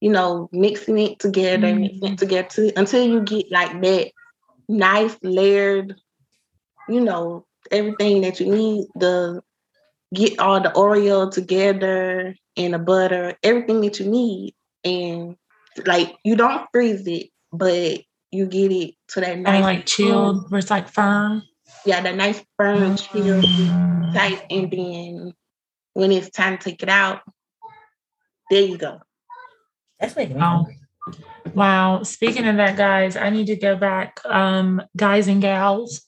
you 0.00 0.10
know, 0.10 0.48
mixing 0.52 0.98
it 0.98 1.18
together, 1.18 1.68
mm. 1.68 1.80
mixing 1.80 2.12
it 2.12 2.18
together 2.18 2.48
to, 2.50 2.78
until 2.78 3.06
you 3.06 3.20
get 3.22 3.50
like 3.50 3.80
that 3.82 4.12
nice 4.68 5.16
layered, 5.22 5.96
you 6.88 7.00
know, 7.00 7.44
everything 7.70 8.22
that 8.22 8.40
you 8.40 8.54
need. 8.54 8.86
The 8.94 9.42
get 10.14 10.38
all 10.38 10.60
the 10.60 10.70
Oreo 10.70 11.30
together 11.30 12.34
and 12.56 12.74
the 12.74 12.78
butter, 12.78 13.36
everything 13.42 13.80
that 13.82 13.98
you 14.00 14.06
need. 14.06 14.54
And 14.84 15.36
like 15.86 16.14
you 16.24 16.36
don't 16.36 16.68
freeze 16.72 17.06
it, 17.06 17.30
but 17.52 18.00
you 18.32 18.46
get 18.46 18.72
it 18.72 18.94
to 19.08 19.20
that 19.20 19.38
nice 19.38 19.54
and 19.54 19.62
like 19.62 19.86
chilled 19.86 20.50
where 20.50 20.58
it's 20.58 20.70
like 20.70 20.88
firm. 20.88 21.42
Yeah, 21.84 22.00
that 22.00 22.16
nice 22.16 22.42
firm 22.56 22.96
mm-hmm. 22.96 23.40
chilled 23.40 24.14
type. 24.14 24.46
And 24.50 24.70
then 24.70 25.32
when 25.92 26.10
it's 26.10 26.30
time 26.30 26.58
to 26.58 26.64
take 26.64 26.82
it 26.82 26.88
out, 26.88 27.20
there 28.50 28.62
you 28.62 28.78
go. 28.78 29.00
That's 30.00 30.16
making 30.16 30.38
wow. 30.38 30.66
Wow. 31.54 32.02
Speaking 32.02 32.46
of 32.46 32.56
that, 32.56 32.76
guys, 32.76 33.16
I 33.16 33.30
need 33.30 33.46
to 33.48 33.56
go 33.56 33.76
back, 33.76 34.20
um, 34.24 34.82
guys 34.96 35.28
and 35.28 35.42
gals. 35.42 36.02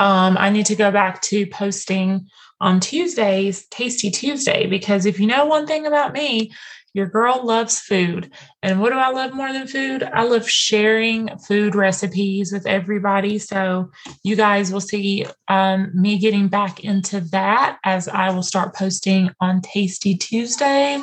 Um, 0.00 0.36
I 0.38 0.50
need 0.50 0.66
to 0.66 0.76
go 0.76 0.90
back 0.90 1.20
to 1.22 1.46
posting 1.46 2.26
on 2.60 2.80
Tuesdays, 2.80 3.66
Tasty 3.68 4.10
Tuesday, 4.10 4.66
because 4.66 5.06
if 5.06 5.20
you 5.20 5.26
know 5.26 5.44
one 5.44 5.66
thing 5.66 5.86
about 5.86 6.12
me, 6.12 6.52
your 6.92 7.06
girl 7.06 7.44
loves 7.44 7.78
food. 7.78 8.32
And 8.62 8.80
what 8.80 8.90
do 8.90 8.96
I 8.96 9.10
love 9.10 9.32
more 9.32 9.52
than 9.52 9.66
food? 9.66 10.02
I 10.02 10.24
love 10.24 10.48
sharing 10.48 11.36
food 11.38 11.74
recipes 11.74 12.52
with 12.52 12.66
everybody. 12.66 13.38
So 13.38 13.90
you 14.24 14.36
guys 14.36 14.72
will 14.72 14.80
see 14.80 15.26
um, 15.48 15.90
me 15.94 16.18
getting 16.18 16.48
back 16.48 16.84
into 16.84 17.20
that 17.32 17.78
as 17.84 18.08
I 18.08 18.30
will 18.30 18.42
start 18.42 18.74
posting 18.74 19.30
on 19.40 19.60
Tasty 19.60 20.16
Tuesday 20.16 21.00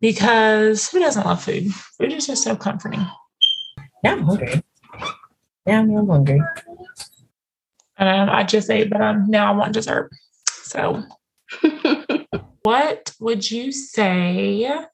because 0.00 0.88
who 0.88 1.00
doesn't 1.00 1.26
love 1.26 1.42
food? 1.42 1.72
Food 1.98 2.12
is 2.12 2.26
just 2.26 2.44
so 2.44 2.54
comforting. 2.54 3.04
Yeah, 4.04 4.12
I'm 4.12 4.22
hungry. 4.22 4.62
Yeah, 5.66 5.80
I'm 5.80 6.06
hungry. 6.06 6.40
And 7.98 8.30
I, 8.30 8.44
just 8.44 8.70
ate, 8.70 8.90
but 8.90 9.00
um, 9.00 9.28
now 9.28 9.52
I 9.52 9.56
want 9.56 9.74
dessert. 9.74 10.10
So, 10.62 11.02
what 12.62 13.12
would 13.18 13.50
you 13.50 13.72
say? 13.72 14.86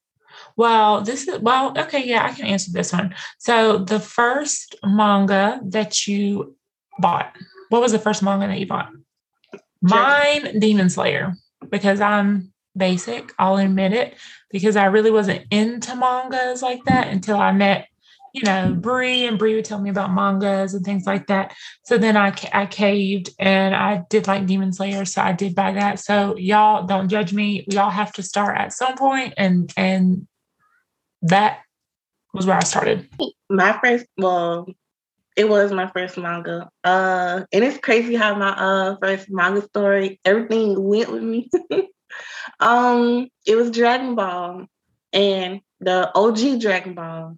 Well, 0.56 1.00
this 1.00 1.26
is 1.26 1.40
well, 1.40 1.76
okay, 1.76 2.06
yeah, 2.06 2.24
I 2.24 2.32
can 2.32 2.46
answer 2.46 2.70
this 2.72 2.92
one. 2.92 3.14
So, 3.38 3.78
the 3.78 4.00
first 4.00 4.76
manga 4.84 5.60
that 5.64 6.06
you 6.06 6.56
bought, 6.98 7.36
what 7.70 7.82
was 7.82 7.92
the 7.92 7.98
first 7.98 8.22
manga 8.22 8.46
that 8.46 8.58
you 8.58 8.66
bought? 8.66 8.90
Mine, 9.82 10.58
Demon 10.60 10.88
Slayer, 10.88 11.34
because 11.70 12.00
I'm 12.00 12.52
basic, 12.76 13.32
I'll 13.38 13.56
admit 13.56 13.92
it, 13.92 14.14
because 14.50 14.76
I 14.76 14.86
really 14.86 15.10
wasn't 15.10 15.44
into 15.50 15.94
mangas 15.96 16.62
like 16.62 16.84
that 16.84 17.08
until 17.08 17.36
I 17.36 17.52
met 17.52 17.88
you 18.34 18.42
know, 18.42 18.74
Bree 18.74 19.26
and 19.26 19.38
Bree 19.38 19.54
would 19.54 19.64
tell 19.64 19.80
me 19.80 19.88
about 19.88 20.12
mangas 20.12 20.74
and 20.74 20.84
things 20.84 21.06
like 21.06 21.28
that. 21.28 21.54
So 21.84 21.96
then 21.96 22.16
I, 22.16 22.34
I 22.52 22.66
caved 22.66 23.30
and 23.38 23.76
I 23.76 24.02
did 24.10 24.26
like 24.26 24.44
Demon 24.44 24.72
Slayer. 24.72 25.04
So 25.04 25.22
I 25.22 25.32
did 25.32 25.54
buy 25.54 25.70
that. 25.72 26.00
So 26.00 26.36
y'all 26.36 26.84
don't 26.84 27.08
judge 27.08 27.32
me. 27.32 27.64
We 27.68 27.76
all 27.76 27.90
have 27.90 28.12
to 28.14 28.24
start 28.24 28.58
at 28.58 28.72
some 28.72 28.96
point 28.96 29.34
and, 29.36 29.72
and 29.76 30.26
that 31.24 31.60
was 32.32 32.46
where 32.46 32.56
I 32.56 32.64
started. 32.64 33.08
My 33.48 33.78
first, 33.82 34.06
well, 34.16 34.66
it 35.36 35.48
was 35.48 35.72
my 35.72 35.90
first 35.90 36.16
manga. 36.16 36.68
Uh, 36.82 37.44
and 37.52 37.64
it's 37.64 37.78
crazy 37.78 38.14
how 38.14 38.34
my 38.34 38.50
uh 38.50 38.96
first 39.00 39.30
manga 39.30 39.62
story, 39.62 40.20
everything 40.24 40.82
went 40.82 41.10
with 41.10 41.22
me. 41.22 41.50
um, 42.60 43.28
it 43.46 43.56
was 43.56 43.70
Dragon 43.70 44.14
Ball 44.14 44.66
and 45.12 45.60
the 45.80 46.10
OG 46.14 46.60
Dragon 46.60 46.94
Ball 46.94 47.36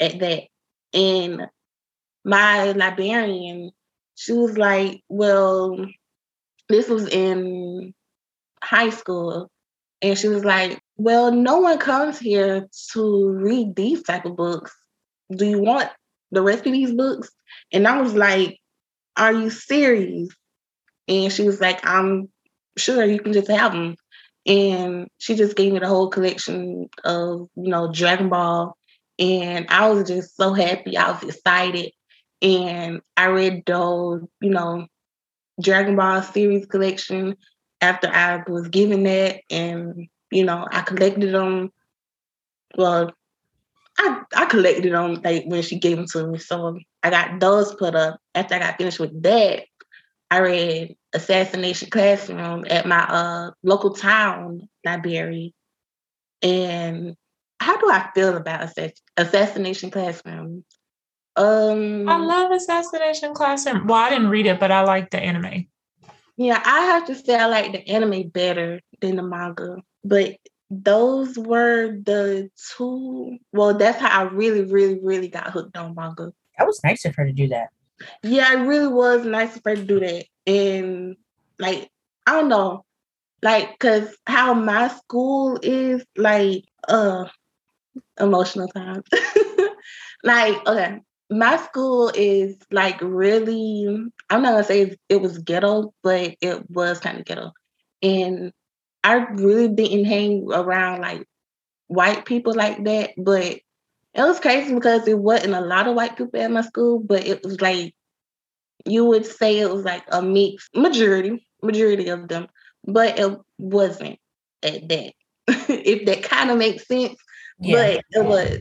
at 0.00 0.18
that. 0.18 0.44
And 0.92 1.48
my 2.24 2.72
librarian, 2.72 3.72
she 4.14 4.32
was 4.32 4.56
like, 4.56 5.02
well, 5.08 5.86
this 6.68 6.88
was 6.88 7.08
in 7.08 7.94
high 8.62 8.90
school. 8.90 9.50
And 10.02 10.18
she 10.18 10.28
was 10.28 10.44
like, 10.44 10.80
well, 10.96 11.32
no 11.32 11.58
one 11.58 11.78
comes 11.78 12.18
here 12.18 12.68
to 12.92 13.28
read 13.30 13.74
these 13.74 14.02
type 14.02 14.24
of 14.24 14.36
books. 14.36 14.74
Do 15.30 15.46
you 15.46 15.60
want 15.60 15.90
the 16.30 16.42
rest 16.42 16.66
of 16.66 16.72
these 16.72 16.92
books? 16.92 17.30
And 17.72 17.86
I 17.86 18.00
was 18.00 18.14
like, 18.14 18.58
are 19.16 19.32
you 19.32 19.50
serious? 19.50 20.28
And 21.08 21.32
she 21.32 21.42
was 21.44 21.60
like, 21.60 21.84
I'm 21.86 22.28
sure 22.76 23.04
you 23.04 23.20
can 23.20 23.32
just 23.32 23.50
have 23.50 23.72
them. 23.72 23.96
And 24.46 25.08
she 25.18 25.34
just 25.34 25.56
gave 25.56 25.72
me 25.72 25.78
the 25.78 25.88
whole 25.88 26.08
collection 26.08 26.88
of, 27.04 27.48
you 27.56 27.68
know, 27.68 27.90
Dragon 27.92 28.28
Ball 28.28 28.76
and 29.18 29.66
I 29.68 29.88
was 29.88 30.08
just 30.08 30.36
so 30.36 30.52
happy. 30.52 30.96
I 30.96 31.12
was 31.12 31.22
excited. 31.22 31.92
And 32.42 33.00
I 33.16 33.26
read 33.26 33.62
those, 33.66 34.22
you 34.40 34.50
know, 34.50 34.86
Dragon 35.60 35.96
Ball 35.96 36.22
series 36.22 36.66
collection 36.66 37.36
after 37.80 38.08
I 38.08 38.42
was 38.48 38.68
given 38.68 39.04
that. 39.04 39.40
And, 39.50 40.08
you 40.34 40.44
know, 40.44 40.66
I 40.70 40.82
collected 40.82 41.32
them. 41.32 41.72
Well, 42.76 43.12
I, 43.98 44.22
I 44.34 44.46
collected 44.46 44.92
them 44.92 45.20
like 45.22 45.44
when 45.46 45.62
she 45.62 45.78
gave 45.78 45.96
them 45.96 46.06
to 46.08 46.26
me. 46.26 46.38
So 46.38 46.78
I 47.02 47.10
got 47.10 47.40
those 47.40 47.74
put 47.74 47.94
up. 47.94 48.18
After 48.34 48.56
I 48.56 48.58
got 48.58 48.78
finished 48.78 48.98
with 48.98 49.22
that, 49.22 49.64
I 50.30 50.38
read 50.38 50.96
Assassination 51.12 51.90
Classroom 51.90 52.64
at 52.68 52.86
my 52.86 53.04
uh, 53.04 53.50
local 53.62 53.94
town 53.94 54.68
library. 54.84 55.54
And 56.42 57.14
how 57.60 57.76
do 57.76 57.88
I 57.88 58.10
feel 58.14 58.36
about 58.36 58.68
Assassination 59.16 59.92
Classroom? 59.92 60.64
Um, 61.36 62.08
I 62.08 62.16
love 62.16 62.50
Assassination 62.50 63.34
Classroom. 63.34 63.86
Well, 63.86 63.98
I 63.98 64.10
didn't 64.10 64.28
read 64.28 64.46
it, 64.46 64.58
but 64.58 64.72
I 64.72 64.82
like 64.82 65.10
the 65.10 65.20
anime. 65.20 65.68
Yeah, 66.36 66.60
I 66.64 66.80
have 66.86 67.06
to 67.06 67.14
say 67.14 67.36
I 67.36 67.46
like 67.46 67.70
the 67.70 67.88
anime 67.88 68.28
better 68.28 68.80
than 69.00 69.14
the 69.14 69.22
manga, 69.22 69.76
but 70.04 70.36
those 70.70 71.38
were 71.38 71.98
the 72.04 72.50
two. 72.76 73.38
Well, 73.52 73.74
that's 73.74 74.00
how 74.00 74.20
I 74.20 74.24
really, 74.24 74.64
really, 74.64 74.98
really 75.02 75.28
got 75.28 75.50
hooked 75.50 75.76
on 75.76 75.94
manga. 75.94 76.32
That 76.58 76.66
was 76.66 76.80
nice 76.84 77.04
of 77.04 77.14
her 77.16 77.24
to 77.26 77.32
do 77.32 77.48
that. 77.48 77.68
Yeah, 78.22 78.52
it 78.52 78.66
really 78.66 78.88
was 78.88 79.24
nice 79.24 79.56
of 79.56 79.62
her 79.64 79.76
to 79.76 79.84
do 79.84 80.00
that, 80.00 80.26
and 80.46 81.16
like 81.58 81.90
I 82.26 82.32
don't 82.32 82.48
know, 82.48 82.84
like 83.42 83.72
because 83.72 84.16
how 84.26 84.54
my 84.54 84.88
school 84.88 85.58
is 85.62 86.04
like, 86.16 86.64
uh, 86.88 87.26
emotional 88.18 88.68
times. 88.68 89.04
like, 90.24 90.66
okay, 90.66 91.00
my 91.30 91.56
school 91.56 92.10
is 92.14 92.56
like 92.70 93.00
really, 93.00 93.86
I'm 94.30 94.42
not 94.42 94.52
gonna 94.52 94.64
say 94.64 94.96
it 95.08 95.20
was 95.20 95.38
ghetto, 95.38 95.92
but 96.02 96.36
it 96.40 96.68
was 96.70 97.00
kind 97.00 97.18
of 97.18 97.24
ghetto. 97.24 97.52
And 98.02 98.52
I 99.04 99.14
really 99.34 99.68
didn't 99.68 100.06
hang 100.06 100.48
around 100.50 101.02
like 101.02 101.28
white 101.88 102.24
people 102.24 102.54
like 102.54 102.82
that, 102.84 103.10
but 103.18 103.60
it 104.14 104.22
was 104.22 104.40
crazy 104.40 104.74
because 104.74 105.06
it 105.06 105.18
wasn't 105.18 105.54
a 105.54 105.60
lot 105.60 105.86
of 105.86 105.94
white 105.94 106.16
people 106.16 106.40
at 106.40 106.50
my 106.50 106.62
school, 106.62 107.00
but 107.00 107.26
it 107.26 107.44
was 107.44 107.60
like 107.60 107.94
you 108.86 109.04
would 109.04 109.26
say 109.26 109.58
it 109.58 109.70
was 109.70 109.84
like 109.84 110.04
a 110.10 110.22
mixed 110.22 110.74
majority, 110.74 111.46
majority 111.62 112.08
of 112.08 112.28
them, 112.28 112.48
but 112.86 113.18
it 113.18 113.38
wasn't 113.58 114.18
at 114.62 114.88
that. 114.88 115.12
if 115.46 116.06
that 116.06 116.22
kind 116.22 116.50
of 116.50 116.58
makes 116.58 116.86
sense. 116.86 117.16
Yeah. 117.60 117.74
But 117.74 118.04
it 118.10 118.24
was, 118.24 118.58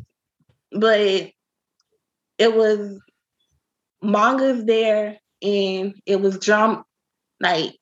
but 0.72 1.32
it 2.38 2.56
was 2.56 3.00
mangas 4.02 4.66
there, 4.66 5.18
and 5.42 5.96
it 6.06 6.20
was 6.20 6.38
drum 6.40 6.84
like 7.40 7.76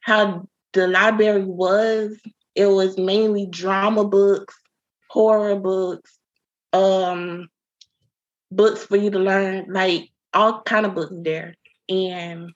how 0.00 0.46
the 0.74 0.88
library 0.88 1.44
was. 1.44 2.20
It 2.54 2.66
was 2.66 2.98
mainly 2.98 3.46
drama 3.46 4.04
books, 4.04 4.54
horror 5.08 5.56
books, 5.56 6.18
um, 6.72 7.48
books 8.50 8.84
for 8.84 8.96
you 8.96 9.10
to 9.10 9.18
learn, 9.18 9.66
like 9.72 10.10
all 10.32 10.62
kind 10.62 10.86
of 10.86 10.94
books 10.94 11.12
there. 11.16 11.54
And 11.88 12.52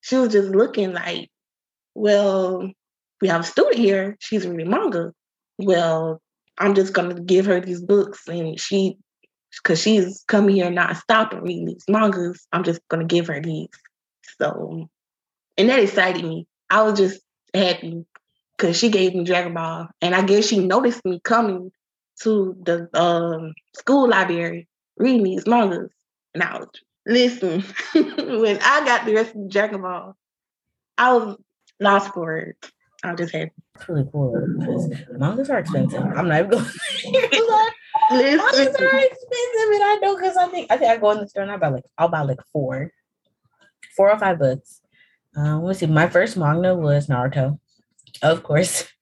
she 0.00 0.16
was 0.16 0.32
just 0.32 0.50
looking 0.50 0.92
like, 0.92 1.30
well, 1.94 2.70
we 3.20 3.28
have 3.28 3.42
a 3.42 3.44
student 3.44 3.76
here. 3.76 4.16
She's 4.20 4.46
reading 4.46 4.70
manga. 4.70 5.12
Well, 5.58 6.20
I'm 6.58 6.74
just 6.74 6.92
gonna 6.92 7.20
give 7.20 7.46
her 7.46 7.60
these 7.60 7.80
books 7.80 8.26
and 8.28 8.58
she 8.58 8.98
because 9.62 9.80
she's 9.80 10.22
coming 10.28 10.56
here 10.56 10.70
not 10.70 10.96
stopping 10.96 11.42
reading 11.42 11.66
these 11.66 11.84
mangas, 11.88 12.46
I'm 12.52 12.62
just 12.62 12.80
gonna 12.88 13.04
give 13.04 13.28
her 13.28 13.40
these. 13.40 13.68
So 14.40 14.88
and 15.56 15.70
that 15.70 15.80
excited 15.80 16.24
me. 16.24 16.46
I 16.68 16.82
was 16.82 16.98
just 16.98 17.20
happy 17.54 18.04
because 18.56 18.78
she 18.78 18.88
gave 18.88 19.14
me 19.14 19.24
Dragon 19.24 19.54
Ball. 19.54 19.88
And 20.00 20.14
I 20.14 20.22
guess 20.22 20.46
she 20.46 20.58
noticed 20.58 21.04
me 21.04 21.20
coming 21.22 21.70
to 22.22 22.56
the 22.62 22.88
um, 22.98 23.54
school 23.74 24.08
library 24.08 24.68
reading 24.96 25.24
these 25.24 25.46
mangas. 25.46 25.90
Now, 26.34 26.66
listen, 27.06 27.62
when 27.94 28.58
I 28.62 28.84
got 28.84 29.06
the 29.06 29.14
rest 29.14 29.34
of 29.34 29.50
Dragon 29.50 29.82
Ball, 29.82 30.16
I 30.98 31.12
was 31.12 31.36
lost 31.80 32.12
for 32.14 32.22
words. 32.22 32.72
I 33.04 33.14
just 33.14 33.32
had 33.32 33.50
It's 33.74 33.88
really 33.88 34.08
cool 34.10 34.32
because 34.58 34.90
mangas 35.18 35.50
are 35.50 35.58
expensive. 35.58 36.02
I'm 36.02 36.28
not 36.28 36.38
even 36.38 36.50
going. 36.50 36.64
To 38.08 38.16
listen. 38.16 38.38
mangas 38.38 38.58
are 38.58 38.98
expensive, 39.00 39.70
and 39.72 39.82
I 39.82 39.98
know 40.02 40.16
because 40.16 40.36
I 40.36 40.46
think 40.48 40.70
I 40.70 40.76
think 40.76 40.90
I 40.90 40.96
go 40.96 41.10
in 41.10 41.18
the 41.18 41.28
store 41.28 41.42
and 41.42 41.50
I 41.50 41.56
buy 41.56 41.68
like 41.68 41.84
I'll 41.98 42.08
buy 42.08 42.20
like 42.20 42.40
four, 42.52 42.92
four 43.96 44.10
or 44.10 44.18
five 44.18 44.38
books. 44.38 44.80
Um, 45.36 45.62
let's 45.62 45.80
see. 45.80 45.86
My 45.86 46.08
first 46.08 46.36
manga 46.36 46.74
was 46.74 47.08
Naruto, 47.08 47.58
of 48.22 48.42
course. 48.42 48.84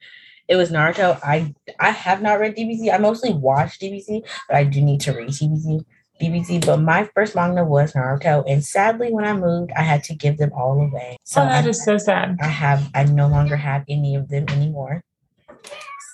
It 0.47 0.57
was 0.57 0.71
Naruto. 0.71 1.19
I 1.25 1.55
I 1.81 1.89
have 1.91 2.21
not 2.21 2.39
read 2.39 2.55
DBZ. 2.55 2.93
I 2.93 2.99
mostly 2.99 3.33
watch 3.33 3.79
DBZ, 3.79 4.21
but 4.47 4.57
I 4.59 4.65
do 4.65 4.83
need 4.83 5.01
to 5.01 5.13
read 5.15 5.31
DBZ. 5.31 5.87
DBZ, 6.21 6.67
but 6.67 6.83
my 6.83 7.09
first 7.15 7.35
manga 7.35 7.65
was 7.65 7.95
Naruto, 7.95 8.45
and 8.47 8.63
sadly, 8.63 9.11
when 9.11 9.25
I 9.25 9.33
moved, 9.33 9.73
I 9.75 9.81
had 9.81 10.05
to 10.05 10.15
give 10.15 10.37
them 10.37 10.53
all 10.53 10.79
away. 10.79 11.17
So 11.25 11.41
oh, 11.41 11.47
that 11.47 11.65
I, 11.65 11.69
is 11.69 11.83
so 11.83 11.97
sad. 11.97 12.37
I 12.43 12.49
have 12.49 12.91
I 12.95 13.05
no 13.05 13.27
longer 13.27 13.57
have 13.57 13.85
any 13.89 14.17
of 14.17 14.29
them 14.29 14.45
anymore. 14.51 15.03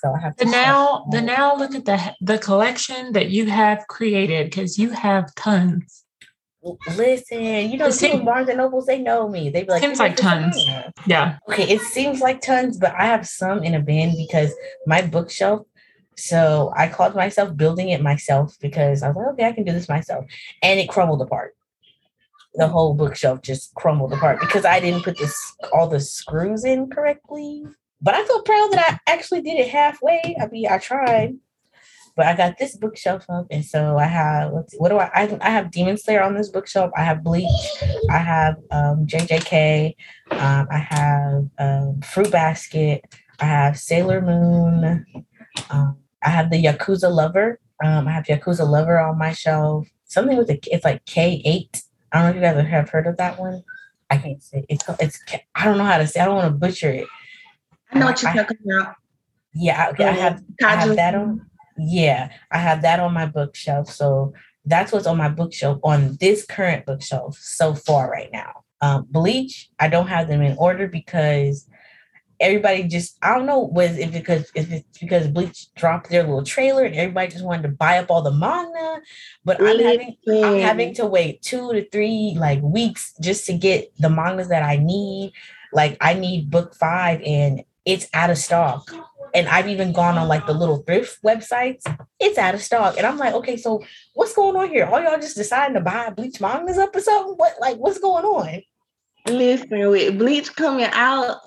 So 0.00 0.14
I 0.14 0.20
have 0.20 0.36
to 0.36 0.48
start 0.48 0.64
now, 0.64 1.06
the 1.10 1.20
now 1.20 1.56
look 1.56 1.74
at 1.74 1.84
the 1.84 2.14
the 2.20 2.38
collection 2.38 3.12
that 3.12 3.30
you 3.30 3.46
have 3.46 3.84
created 3.88 4.46
because 4.46 4.78
you 4.78 4.90
have 4.90 5.34
tons. 5.34 6.04
Listen, 6.96 7.70
you 7.70 7.78
know, 7.78 7.90
people 7.90 8.20
Barnes 8.20 8.48
and 8.48 8.58
Nobles, 8.58 8.86
they 8.86 8.98
know 8.98 9.28
me. 9.28 9.48
They 9.48 9.62
be 9.62 9.70
like, 9.70 9.82
Seems 9.82 9.98
like 9.98 10.16
tons." 10.16 10.54
Christina." 10.54 10.92
Yeah. 11.06 11.38
Okay, 11.48 11.64
it 11.64 11.80
seems 11.80 12.20
like 12.20 12.42
tons, 12.42 12.76
but 12.76 12.94
I 12.94 13.06
have 13.06 13.26
some 13.26 13.62
in 13.62 13.74
a 13.74 13.80
bin 13.80 14.14
because 14.16 14.52
my 14.86 15.02
bookshelf. 15.02 15.66
So 16.16 16.70
I 16.76 16.88
called 16.88 17.14
myself 17.14 17.56
building 17.56 17.88
it 17.88 18.02
myself 18.02 18.54
because 18.60 19.02
I 19.02 19.08
was 19.08 19.16
like, 19.16 19.26
okay, 19.28 19.46
I 19.46 19.52
can 19.52 19.64
do 19.64 19.72
this 19.72 19.88
myself, 19.88 20.26
and 20.62 20.78
it 20.78 20.88
crumbled 20.88 21.22
apart. 21.22 21.54
The 22.54 22.68
whole 22.68 22.94
bookshelf 22.94 23.40
just 23.40 23.74
crumbled 23.74 24.12
apart 24.12 24.40
because 24.40 24.66
I 24.66 24.80
didn't 24.80 25.04
put 25.04 25.16
this 25.16 25.34
all 25.72 25.88
the 25.88 26.00
screws 26.00 26.64
in 26.64 26.90
correctly. 26.90 27.64
But 28.02 28.14
I 28.14 28.24
feel 28.24 28.42
proud 28.42 28.72
that 28.72 29.00
I 29.06 29.12
actually 29.12 29.42
did 29.42 29.58
it 29.58 29.68
halfway. 29.68 30.36
I 30.40 30.46
mean, 30.48 30.66
I 30.68 30.78
tried. 30.78 31.36
But 32.20 32.26
I 32.26 32.36
got 32.36 32.58
this 32.58 32.76
bookshelf 32.76 33.24
up, 33.30 33.46
and 33.50 33.64
so 33.64 33.96
I 33.96 34.04
have. 34.04 34.52
Let's 34.52 34.72
see, 34.72 34.76
what 34.76 34.90
do 34.90 34.98
I? 34.98 35.10
I, 35.14 35.38
I 35.40 35.48
have 35.48 35.70
Demon 35.70 35.96
Slayer 35.96 36.22
on 36.22 36.34
this 36.34 36.50
bookshelf. 36.50 36.90
I 36.94 37.02
have 37.02 37.24
Bleach. 37.24 37.48
I 38.10 38.18
have 38.18 38.56
um, 38.70 39.06
JJK. 39.06 39.94
Um, 40.32 40.68
I 40.70 40.76
have 40.76 41.48
um, 41.58 42.02
Fruit 42.02 42.30
Basket. 42.30 43.06
I 43.40 43.46
have 43.46 43.78
Sailor 43.78 44.20
Moon. 44.20 45.06
Um, 45.70 45.96
I 46.22 46.28
have 46.28 46.50
the 46.50 46.62
Yakuza 46.62 47.10
Lover. 47.10 47.58
Um, 47.82 48.06
I 48.06 48.10
have 48.10 48.24
Yakuza 48.24 48.68
Lover 48.68 49.00
on 49.00 49.16
my 49.16 49.32
shelf. 49.32 49.88
Something 50.04 50.36
with 50.36 50.50
a 50.50 50.58
it's 50.70 50.84
like 50.84 51.02
K 51.06 51.40
eight. 51.46 51.82
I 52.12 52.18
don't 52.18 52.24
know 52.24 52.30
if 52.32 52.36
you 52.36 52.42
guys 52.42 52.70
have 52.70 52.90
heard 52.90 53.06
of 53.06 53.16
that 53.16 53.38
one. 53.38 53.62
I 54.10 54.18
can't 54.18 54.42
say 54.42 54.66
it's 54.68 54.84
it's. 55.00 55.18
I 55.54 55.64
don't 55.64 55.78
know 55.78 55.84
how 55.84 55.96
to 55.96 56.06
say. 56.06 56.20
I 56.20 56.26
don't 56.26 56.36
want 56.36 56.52
to 56.52 56.58
butcher 56.58 56.90
it. 56.90 57.06
I 57.90 57.98
know 57.98 58.04
what 58.04 58.20
you're 58.20 58.30
I- 58.30 58.36
talking 58.36 58.58
about. 58.62 58.96
Yeah, 59.54 59.88
okay, 59.88 60.04
I 60.04 60.12
have 60.12 60.44
I 60.62 60.76
have 60.76 60.96
that 60.96 61.14
on. 61.14 61.49
Yeah, 61.82 62.30
I 62.50 62.58
have 62.58 62.82
that 62.82 63.00
on 63.00 63.14
my 63.14 63.26
bookshelf. 63.26 63.90
So 63.90 64.34
that's 64.64 64.92
what's 64.92 65.06
on 65.06 65.16
my 65.16 65.28
bookshelf 65.28 65.80
on 65.82 66.16
this 66.20 66.44
current 66.44 66.84
bookshelf 66.86 67.38
so 67.40 67.74
far 67.74 68.10
right 68.10 68.30
now. 68.32 68.64
Um, 68.82 69.06
Bleach, 69.10 69.70
I 69.78 69.88
don't 69.88 70.08
have 70.08 70.28
them 70.28 70.42
in 70.42 70.56
order 70.58 70.88
because 70.88 71.66
everybody 72.40 72.84
just 72.84 73.18
I 73.22 73.34
don't 73.34 73.46
know 73.46 73.60
was 73.60 73.98
it 73.98 74.12
because 74.12 74.50
if 74.54 74.72
it's 74.72 74.98
because 74.98 75.28
Bleach 75.28 75.72
dropped 75.74 76.08
their 76.08 76.22
little 76.22 76.42
trailer 76.42 76.84
and 76.84 76.94
everybody 76.94 77.30
just 77.30 77.44
wanted 77.44 77.62
to 77.62 77.68
buy 77.68 77.98
up 77.98 78.10
all 78.10 78.22
the 78.22 78.32
manga, 78.32 79.00
but 79.44 79.60
I'm 79.60 79.78
having 79.78 80.16
I'm 80.28 80.58
having 80.60 80.94
to 80.94 81.06
wait 81.06 81.42
two 81.42 81.72
to 81.72 81.88
three 81.90 82.34
like 82.38 82.62
weeks 82.62 83.14
just 83.20 83.46
to 83.46 83.52
get 83.52 83.92
the 83.98 84.08
mangas 84.08 84.48
that 84.48 84.62
I 84.62 84.76
need. 84.76 85.32
Like 85.72 85.96
I 86.00 86.14
need 86.14 86.50
book 86.50 86.74
five 86.74 87.20
and 87.24 87.62
it's 87.84 88.08
out 88.14 88.30
of 88.30 88.38
stock. 88.38 88.90
And 89.34 89.48
I've 89.48 89.68
even 89.68 89.92
gone 89.92 90.18
on 90.18 90.28
like 90.28 90.46
the 90.46 90.54
little 90.54 90.78
thrift 90.78 91.22
websites. 91.22 91.82
It's 92.18 92.38
out 92.38 92.54
of 92.54 92.62
stock. 92.62 92.96
And 92.96 93.06
I'm 93.06 93.18
like, 93.18 93.34
okay, 93.34 93.56
so 93.56 93.82
what's 94.14 94.34
going 94.34 94.56
on 94.56 94.68
here? 94.68 94.86
All 94.86 95.00
y'all 95.00 95.20
just 95.20 95.36
deciding 95.36 95.74
to 95.74 95.80
buy 95.80 96.10
bleach 96.10 96.40
mangas 96.40 96.78
up 96.78 96.94
or 96.94 97.00
something? 97.00 97.34
What 97.34 97.54
like 97.60 97.76
what's 97.76 97.98
going 97.98 98.24
on? 98.24 98.62
Listen, 99.26 99.90
with 99.90 100.18
Bleach 100.18 100.54
coming 100.56 100.88
out, 100.92 101.38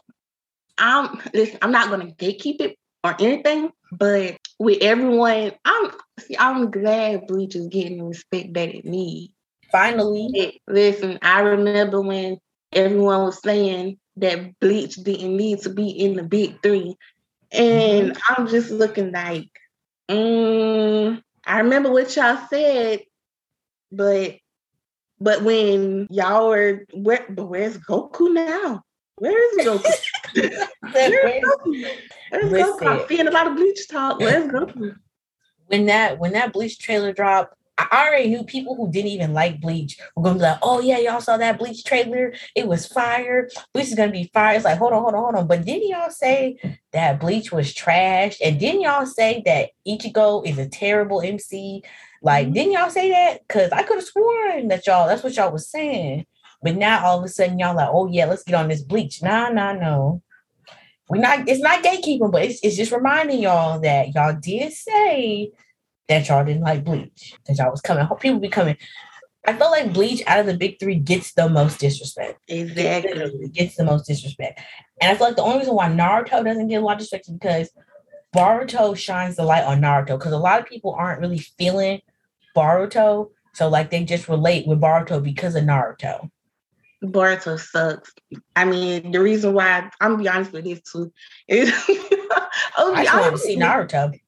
I'm 0.78 1.19
listen. 1.34 1.58
I'm 1.62 1.72
not 1.72 1.89
gonna 1.89 2.12
gatekeep 2.12 2.62
it 2.62 2.78
or 3.04 3.15
anything, 3.19 3.72
but 3.91 4.38
with 4.60 4.82
everyone, 4.82 5.52
I'm 5.65 5.91
see, 6.19 6.38
I'm 6.38 6.72
glad 6.72 7.28
Bleach 7.28 7.56
is 7.56 7.67
getting 7.67 7.98
the 7.98 8.06
respect 8.06 8.54
that 8.54 8.69
it 8.69 8.86
needs. 8.86 9.34
Finally, 9.72 10.62
listen, 10.67 11.17
I 11.22 11.41
remember 11.41 12.00
when 12.02 12.38
everyone 12.72 13.24
was 13.24 13.41
saying 13.41 13.98
that 14.17 14.60
Bleach 14.60 14.96
didn't 14.96 15.36
need 15.36 15.62
to 15.62 15.69
be 15.69 15.89
in 15.89 16.13
the 16.13 16.24
big 16.24 16.62
three, 16.62 16.96
and 17.54 18.18
I'm 18.30 18.48
just 18.48 18.72
looking 18.72 19.12
like, 19.12 19.50
mm, 20.10 21.22
I 21.46 21.60
remember 21.60 21.92
what 21.92 22.16
y'all 22.16 22.39
said, 22.50 23.02
but 23.92 24.36
but 25.20 25.44
when 25.44 26.08
y'all 26.10 26.50
were 26.50 26.86
where, 26.94 27.26
but 27.30 27.46
where's 27.46 27.78
Goku 27.78 28.34
now? 28.34 28.82
Where 29.18 29.60
is 29.60 29.68
Goku? 29.68 30.60
Where's 30.92 31.44
Goku? 31.44 31.86
Where's 32.32 32.52
Goku? 32.52 32.88
I'm 32.88 33.08
seeing 33.08 33.28
a 33.28 33.32
lot 33.32 33.48
of 33.48 33.56
Bleach 33.56 33.88
talk. 33.88 34.20
Where's 34.20 34.52
Goku? 34.52 34.96
when 35.68 35.86
that 35.86 36.20
when 36.20 36.34
that 36.34 36.54
bleach 36.54 36.78
trailer 36.78 37.13
dropped, 37.13 37.56
I 37.78 38.08
already 38.08 38.30
knew 38.30 38.44
people 38.44 38.76
who 38.76 38.92
didn't 38.92 39.12
even 39.12 39.34
like 39.34 39.60
Bleach 39.60 40.00
were 40.16 40.24
gonna 40.24 40.36
be 40.36 40.42
like, 40.42 40.60
"Oh 40.62 40.80
yeah, 40.80 41.00
y'all 41.00 41.22
saw 41.22 41.38
that 41.38 41.58
Bleach 41.58 41.84
trailer? 41.84 42.34
It 42.56 42.68
was 42.68 42.86
fire. 42.88 43.50
Bleach 43.74 43.88
is 43.88 43.96
gonna 43.96 44.12
be 44.12 44.30
fire." 44.34 44.56
It's 44.56 44.66
like, 44.66 44.78
hold 44.78 44.94
on, 44.94 45.02
hold 45.02 45.16
on, 45.16 45.24
hold 45.24 45.36
on. 45.36 45.48
But 45.48 45.66
didn't 45.66 45.88
y'all 45.90 46.12
say 46.12 46.60
that 46.92 47.20
Bleach 47.20 47.52
was 47.52 47.74
trash? 47.74 48.38
And 48.44 48.60
didn't 48.60 48.82
y'all 48.82 49.08
say 49.08 49.42
that 49.46 49.70
Ichigo 49.88 50.46
is 50.46 50.60
a 50.60 50.70
terrible 50.70 51.22
MC? 51.22 51.84
Like, 52.22 52.48
mm-hmm. 52.48 52.54
didn't 52.54 52.72
y'all 52.74 52.90
say 52.92 53.10
that? 53.10 53.40
Because 53.48 53.72
I 53.72 53.84
could 53.84 53.98
have 53.98 54.06
sworn 54.06 54.68
that 54.68 54.86
y'all 54.86 55.08
that's 55.08 55.24
what 55.24 55.36
y'all 55.36 55.52
was 55.52 55.70
saying. 55.70 56.26
But 56.62 56.76
now 56.76 57.06
all 57.06 57.20
of 57.20 57.26
a 57.26 57.28
sudden 57.28 57.60
y'all 57.60 57.76
like, 57.76 57.90
oh 57.92 58.08
yeah, 58.08 58.26
let's 58.26 58.44
get 58.44 58.56
on 58.56 58.70
this 58.70 58.84
Bleach. 58.84 59.24
Nah, 59.24 59.50
nah, 59.50 59.74
no. 59.74 60.22
We're 61.10 61.20
not. 61.20 61.50
It's 61.50 61.62
not 61.62 61.84
gatekeeping, 61.84 62.32
but 62.32 62.44
it's, 62.44 62.60
it's 62.64 62.78
just 62.78 62.92
reminding 62.92 63.42
y'all 63.42 63.80
that 63.82 64.14
y'all 64.16 64.38
did 64.40 64.72
say 64.72 65.52
that 66.10 66.28
y'all 66.28 66.46
didn't 66.46 66.63
like 66.63 66.84
Bleach, 66.84 67.36
that 67.46 67.58
y'all 67.58 67.72
was 67.72 67.82
coming. 67.82 68.06
Hope 68.06 68.22
people 68.22 68.39
be 68.39 68.50
coming. 68.50 68.78
I 69.46 69.54
felt 69.54 69.72
like 69.72 69.94
Bleach 69.94 70.24
out 70.26 70.39
of 70.39 70.46
the 70.46 70.58
big 70.58 70.80
three 70.80 70.96
gets 70.96 71.34
the 71.34 71.50
most 71.50 71.80
disrespect. 71.80 72.39
Exactly. 72.48 73.13
Literally 73.13 73.50
gets 73.50 73.76
the 73.76 73.84
most 73.84 74.08
disrespect. 74.08 74.62
And 75.02 75.12
I 75.12 75.16
feel 75.16 75.28
like 75.28 75.36
the 75.36 75.44
only 75.44 75.60
reason 75.60 75.76
why 75.76 75.89
Naruto 75.89 76.44
doesn't 76.44 76.68
get 76.68 76.82
a 76.82 76.86
lot 76.86 76.94
of 76.94 77.00
disrespect 77.00 77.28
is 77.28 77.34
because 77.34 77.70
Boruto 78.34 78.96
shines 78.96 79.36
the 79.36 79.44
light 79.44 79.66
on 79.66 79.82
Naruto. 79.82 80.18
Because 80.18 80.32
a 80.32 80.38
lot 80.38 80.62
of 80.62 80.66
people 80.66 80.94
aren't 80.94 81.20
really 81.20 81.39
feeling 81.39 82.02
Boruto. 82.56 83.32
So 83.54 83.68
like 83.68 83.92
they 83.92 84.04
just 84.06 84.30
relate 84.30 84.66
with 84.66 84.80
Boruto 84.80 85.22
because 85.22 85.56
of 85.56 85.66
Naruto. 85.66 86.30
Boruto 87.04 87.60
sucks. 87.60 88.13
I 88.56 88.66
mean, 88.66 89.12
the 89.12 89.20
reason 89.20 89.54
why 89.54 89.89
I'm 90.00 90.12
gonna 90.12 90.24
be 90.24 90.30
honest 90.30 90.54
with 90.54 90.63
this 90.63 90.82
too 90.82 91.12
is 91.48 91.72
I'll 92.78 92.96
I 92.96 93.02
be 93.02 93.04
just 93.04 93.16
wanted 93.16 93.32
to 93.32 93.38
see. 93.38 93.58
Naruto. 93.58 94.20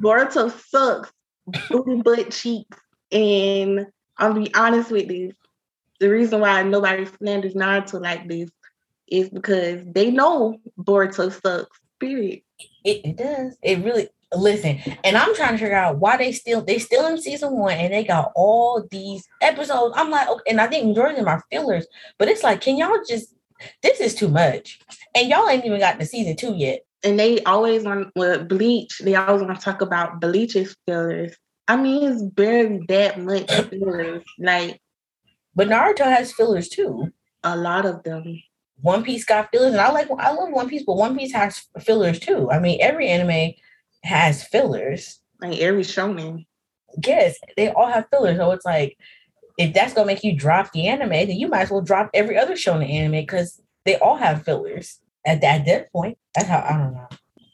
Boruto 0.00 0.50
sucks, 0.68 1.12
booty 1.70 2.02
butt 2.02 2.30
cheeks, 2.30 2.78
and 3.12 3.86
I'll 4.18 4.34
be 4.34 4.54
honest 4.54 4.90
with 4.90 5.08
this. 5.08 5.34
The 6.00 6.10
reason 6.10 6.40
why 6.40 6.62
nobody 6.62 7.06
slanders 7.06 7.54
Naruto 7.54 8.00
like 8.00 8.28
this 8.28 8.50
is 9.08 9.28
because 9.30 9.84
they 9.86 10.10
know 10.10 10.58
Boruto 10.78 11.32
sucks. 11.32 11.78
Period. 11.98 12.42
It, 12.84 13.00
it 13.04 13.16
does. 13.16 13.56
It 13.62 13.82
really 13.82 14.08
listen. 14.36 14.80
And 15.04 15.16
I'm 15.16 15.34
trying 15.34 15.52
to 15.52 15.58
figure 15.58 15.76
out 15.76 15.98
why 15.98 16.16
they 16.16 16.32
still 16.32 16.62
they 16.62 16.78
still 16.78 17.06
in 17.06 17.20
season 17.20 17.52
one 17.52 17.74
and 17.74 17.92
they 17.92 18.04
got 18.04 18.32
all 18.34 18.86
these 18.90 19.26
episodes. 19.42 19.94
I'm 19.96 20.10
like, 20.10 20.28
okay, 20.28 20.50
and 20.50 20.60
I 20.60 20.66
think 20.66 20.86
majority 20.86 21.18
of 21.18 21.24
them 21.24 21.28
are 21.34 21.44
fillers, 21.50 21.86
but 22.18 22.28
it's 22.28 22.42
like, 22.42 22.60
can 22.60 22.76
y'all 22.76 22.98
just 23.08 23.34
this 23.82 24.00
is 24.00 24.14
too 24.14 24.28
much. 24.28 24.80
And 25.14 25.28
y'all 25.28 25.48
ain't 25.48 25.64
even 25.64 25.80
gotten 25.80 26.00
to 26.00 26.06
season 26.06 26.36
two 26.36 26.54
yet. 26.56 26.80
And 27.02 27.18
they 27.18 27.40
always 27.44 27.84
want 27.84 28.10
with 28.16 28.48
Bleach. 28.48 28.98
They 28.98 29.14
always 29.14 29.42
want 29.42 29.58
to 29.58 29.64
talk 29.64 29.80
about 29.80 30.20
Bleach's 30.20 30.76
fillers. 30.86 31.34
I 31.68 31.76
mean, 31.76 32.10
it's 32.10 32.22
barely 32.22 32.84
that 32.88 33.20
much 33.20 33.50
fillers. 33.50 34.22
Like 34.38 34.80
But 35.54 35.68
Naruto 35.68 36.04
has 36.04 36.32
fillers 36.32 36.68
too. 36.68 37.12
a 37.42 37.56
lot 37.56 37.86
of 37.86 38.02
them. 38.02 38.42
One 38.82 39.02
Piece 39.02 39.24
got 39.24 39.48
fillers, 39.50 39.72
and 39.72 39.80
I 39.80 39.90
like 39.90 40.08
I 40.18 40.32
love 40.32 40.50
One 40.50 40.68
Piece, 40.68 40.82
but 40.84 40.96
One 40.96 41.16
Piece 41.16 41.32
has 41.32 41.66
fillers 41.80 42.18
too. 42.18 42.50
I 42.50 42.58
mean, 42.58 42.78
every 42.80 43.08
anime 43.08 43.54
has 44.04 44.44
fillers. 44.44 45.20
Like 45.40 45.58
every 45.58 45.82
shonen. 45.82 46.46
Yes, 47.04 47.36
they 47.56 47.70
all 47.70 47.88
have 47.88 48.06
fillers. 48.10 48.38
So 48.38 48.50
it's 48.52 48.64
like, 48.64 48.96
if 49.58 49.74
that's 49.74 49.94
gonna 49.94 50.06
make 50.06 50.24
you 50.24 50.36
drop 50.36 50.72
the 50.72 50.88
anime, 50.88 51.10
then 51.10 51.30
you 51.30 51.48
might 51.48 51.62
as 51.62 51.70
well 51.70 51.80
drop 51.80 52.10
every 52.14 52.38
other 52.38 52.56
show 52.56 52.74
in 52.74 52.80
the 52.80 52.86
anime 52.86 53.22
because 53.22 53.60
they 53.84 53.96
all 53.98 54.16
have 54.16 54.44
fillers. 54.44 54.98
At 55.24 55.40
that, 55.40 55.66
that 55.66 55.90
point, 55.92 56.18
that's 56.34 56.46
how 56.46 56.60
I 56.60 56.76
don't 56.76 56.94
know. 56.94 57.08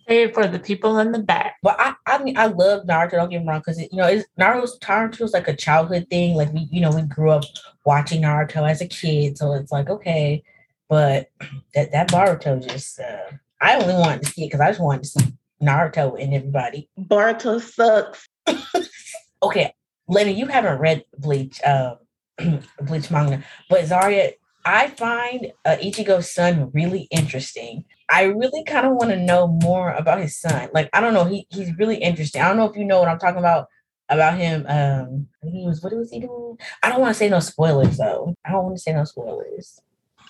Pay 0.06 0.24
it 0.24 0.34
for 0.34 0.46
the 0.46 0.58
people 0.58 0.98
in 0.98 1.12
the 1.12 1.20
back. 1.20 1.56
But 1.62 1.76
I, 1.78 1.94
I 2.06 2.22
mean, 2.22 2.36
I 2.36 2.46
love 2.46 2.86
Naruto. 2.86 3.12
Don't 3.12 3.30
get 3.30 3.40
me 3.40 3.48
wrong, 3.48 3.60
because 3.60 3.80
you 3.80 3.88
know, 3.92 4.06
it's 4.06 4.26
Naruto's 4.38 4.78
Naruto's 4.80 5.32
like 5.32 5.48
a 5.48 5.56
childhood 5.56 6.06
thing. 6.10 6.34
Like 6.34 6.52
we, 6.52 6.68
you 6.70 6.80
know, 6.80 6.90
we 6.90 7.02
grew 7.02 7.30
up 7.30 7.44
watching 7.86 8.22
Naruto 8.22 8.68
as 8.68 8.80
a 8.80 8.86
kid, 8.86 9.38
so 9.38 9.52
it's 9.54 9.72
like 9.72 9.88
okay. 9.88 10.42
But 10.88 11.28
that 11.74 11.92
that 11.92 12.10
Naruto 12.10 12.68
just, 12.68 13.00
uh, 13.00 13.30
I 13.60 13.76
only 13.76 13.94
wanted 13.94 14.22
to 14.22 14.28
see 14.28 14.44
it 14.44 14.46
because 14.48 14.60
I 14.60 14.70
just 14.70 14.80
wanted 14.80 15.04
to 15.04 15.08
see 15.08 15.32
Naruto 15.62 16.20
and 16.20 16.34
everybody. 16.34 16.88
Boruto 16.98 17.60
sucks. 17.60 18.28
okay, 19.42 19.74
Lenny, 20.08 20.32
you 20.32 20.46
haven't 20.46 20.78
read 20.78 21.04
Bleach, 21.16 21.60
um, 21.62 21.98
Bleach 22.82 23.10
manga, 23.10 23.44
but 23.70 23.86
Zaria, 23.86 24.32
I 24.64 24.88
find 24.88 25.52
uh, 25.64 25.76
Ichigo's 25.76 26.30
son 26.30 26.70
really 26.72 27.08
interesting. 27.10 27.84
I 28.08 28.24
really 28.24 28.62
kind 28.64 28.86
of 28.86 28.92
want 28.94 29.10
to 29.10 29.16
know 29.16 29.46
more 29.46 29.92
about 29.92 30.20
his 30.20 30.38
son. 30.38 30.68
Like, 30.74 30.90
I 30.92 31.00
don't 31.00 31.14
know, 31.14 31.24
he 31.24 31.46
he's 31.50 31.76
really 31.78 31.96
interesting. 31.96 32.42
I 32.42 32.48
don't 32.48 32.56
know 32.56 32.68
if 32.68 32.76
you 32.76 32.84
know 32.84 32.98
what 33.00 33.08
I'm 33.08 33.18
talking 33.18 33.38
about 33.38 33.68
about 34.08 34.36
him. 34.36 34.66
Um, 34.68 35.28
he 35.42 35.66
was 35.66 35.82
what 35.82 35.94
was 35.94 36.10
he 36.10 36.20
doing? 36.20 36.58
I 36.82 36.90
don't 36.90 37.00
want 37.00 37.14
to 37.14 37.18
say 37.18 37.28
no 37.28 37.40
spoilers 37.40 37.96
though. 37.96 38.34
I 38.44 38.52
don't 38.52 38.64
want 38.64 38.76
to 38.76 38.82
say 38.82 38.92
no 38.92 39.04
spoilers. 39.04 39.80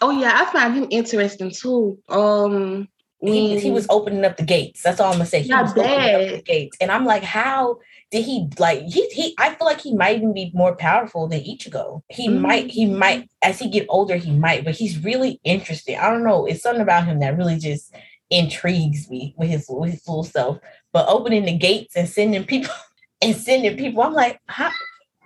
Oh 0.01 0.11
yeah, 0.11 0.33
I 0.35 0.53
find 0.53 0.75
him 0.75 0.87
interesting 0.91 1.51
too. 1.51 1.99
Um, 2.09 2.89
he, 3.25 3.61
he 3.61 3.71
was 3.71 3.87
opening 3.89 4.25
up 4.25 4.37
the 4.37 4.43
gates. 4.45 4.83
That's 4.83 4.99
all 5.01 5.13
I'm 5.13 5.19
gonna 5.19 5.27
say. 5.27 5.43
He 5.43 5.49
Not 5.51 5.63
was 5.63 5.73
opening 5.79 6.15
up 6.15 6.29
the 6.29 6.43
gates, 6.43 6.77
and 6.81 6.91
I'm 6.91 7.05
like, 7.05 7.23
how 7.23 7.79
did 8.11 8.25
he 8.25 8.49
like? 8.59 8.83
He 8.83 9.07
he. 9.11 9.35
I 9.39 9.55
feel 9.55 9.67
like 9.67 9.81
he 9.81 9.95
might 9.95 10.17
even 10.17 10.35
be 10.35 10.51
more 10.55 10.75
powerful 10.75 11.29
than 11.29 11.41
Ichigo. 11.41 12.03
He 12.09 12.29
Mhm. 12.29 12.41
might. 12.41 12.71
He 12.71 12.87
might 12.87 13.31
as 13.41 13.59
he 13.61 13.69
get 13.69 13.87
older. 13.89 14.17
He 14.17 14.33
might, 14.33 14.65
but 14.65 14.75
he's 14.75 14.99
really 15.05 15.41
interesting. 15.45 15.97
I 15.97 16.11
don't 16.11 16.25
know. 16.25 16.47
It's 16.47 16.63
something 16.63 16.83
about 16.83 17.07
him 17.07 17.21
that 17.21 17.37
really 17.37 17.59
just 17.59 17.95
intrigues 18.31 19.09
me 19.09 19.35
with 19.37 19.51
his 19.51 19.67
with 19.69 19.93
his 19.93 20.09
little 20.09 20.25
self. 20.25 20.59
But 20.93 21.09
opening 21.09 21.45
the 21.45 21.57
gates 21.57 21.95
and 21.97 22.09
sending 22.09 22.45
people 22.45 22.75
and 23.23 23.37
sending 23.37 23.77
people, 23.77 24.03
I'm 24.03 24.15
like, 24.15 24.41
how 24.47 24.71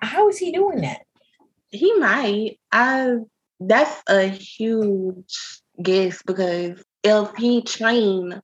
how 0.03 0.29
is 0.29 0.37
he 0.37 0.53
doing 0.53 0.83
that? 0.83 1.01
He 1.71 1.95
might. 1.95 2.59
I. 2.71 3.17
That's 3.59 4.03
a 4.07 4.27
huge 4.29 5.63
guess 5.83 6.23
because 6.27 6.85
he 7.39 7.63
trained 7.63 8.41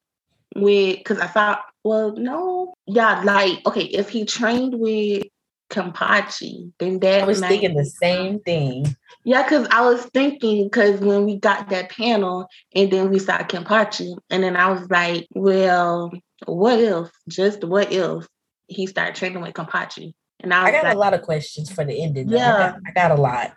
with, 0.56 0.98
because 0.98 1.18
I 1.18 1.26
thought, 1.26 1.60
well, 1.84 2.14
no, 2.16 2.74
yeah, 2.86 3.22
like 3.22 3.64
okay, 3.66 3.84
if 3.84 4.08
he 4.08 4.24
trained 4.24 4.74
with 4.78 5.24
Kenpachi, 5.70 6.70
then 6.78 6.98
that 7.00 7.22
I 7.22 7.26
was 7.26 7.40
might- 7.40 7.48
thinking 7.48 7.74
the 7.74 7.84
same 7.84 8.40
thing. 8.40 8.96
Yeah, 9.24 9.42
because 9.44 9.68
I 9.70 9.82
was 9.82 10.04
thinking 10.12 10.64
because 10.64 10.98
when 11.00 11.24
we 11.26 11.36
got 11.38 11.68
that 11.70 11.90
panel 11.90 12.48
and 12.74 12.90
then 12.90 13.08
we 13.10 13.18
saw 13.18 13.38
Kenpachi, 13.38 14.16
and 14.30 14.42
then 14.42 14.56
I 14.56 14.70
was 14.70 14.88
like, 14.90 15.26
well, 15.34 16.12
what 16.46 16.78
if? 16.80 17.08
Just 17.28 17.62
what 17.64 17.92
if 17.92 18.26
he 18.66 18.86
started 18.86 19.14
training 19.14 19.40
with 19.42 19.54
Kenpachi? 19.54 20.12
And 20.40 20.52
I 20.52 20.66
I 20.66 20.72
got 20.72 20.84
like, 20.84 20.96
a 20.96 20.98
lot 20.98 21.14
of 21.14 21.22
questions 21.22 21.70
for 21.70 21.84
the 21.84 22.02
ending. 22.02 22.26
though. 22.28 22.36
I 22.36 22.40
Yeah. 22.40 22.58
got, 22.72 22.80
I 22.86 22.90
got 22.92 23.10
a 23.18 23.20
lot. 23.22 23.52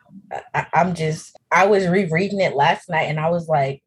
I- 0.54 0.68
I'm 0.74 0.94
just, 0.94 1.36
I 1.52 1.65
was 1.65 1.88
rereading 1.88 2.41
it 2.41 2.56
last 2.56 2.88
night 2.89 3.10
and 3.10 3.20
I 3.20 3.30
was 3.32 3.48
like, 3.48 3.82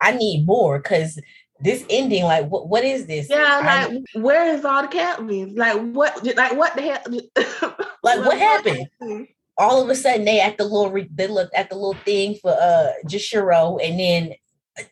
I 0.00 0.12
need 0.12 0.46
more 0.46 0.78
because 0.78 1.18
this 1.60 1.84
ending, 1.88 2.24
like, 2.24 2.48
what, 2.48 2.68
what 2.68 2.84
is 2.84 3.06
this? 3.06 3.28
yeah, 3.30 3.60
I- 3.62 3.86
like 3.86 4.02
where 4.14 4.54
is 4.54 4.64
all 4.64 4.82
the 4.82 4.88
captains? 4.88 5.56
Like 5.56 5.80
what? 5.92 6.24
Like 6.36 6.56
what 6.56 6.74
the 6.76 6.82
hell? 6.82 7.74
Like, 8.02 8.24
what 8.24 8.38
happened? 8.38 8.86
all 9.58 9.82
of 9.82 9.88
a 9.88 9.94
sudden 9.94 10.24
they 10.24 10.38
at 10.40 10.58
the 10.58 10.64
little, 10.64 10.90
re- 10.90 11.08
they 11.12 11.26
look 11.26 11.50
at 11.56 11.70
the 11.70 11.74
little 11.74 12.00
thing 12.04 12.36
for 12.40 12.50
uh 12.52 12.92
Jushiro 13.06 13.80
and 13.82 13.98
then 13.98 14.34
uh, 14.78 14.82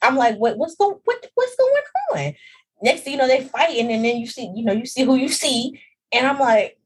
I'm 0.00 0.16
like, 0.16 0.36
what, 0.36 0.56
what's 0.56 0.76
going, 0.76 0.96
what, 1.04 1.26
what's 1.34 1.56
going 1.56 2.26
on? 2.28 2.34
Next 2.82 3.02
thing 3.02 3.14
you 3.14 3.18
know, 3.18 3.26
they 3.26 3.42
fighting 3.44 3.90
and 3.90 4.04
then 4.04 4.16
you 4.18 4.26
see, 4.26 4.50
you 4.54 4.64
know, 4.64 4.72
you 4.72 4.86
see 4.86 5.02
who 5.02 5.16
you 5.16 5.28
see. 5.28 5.80
And 6.12 6.26
I'm 6.26 6.38
like, 6.38 6.78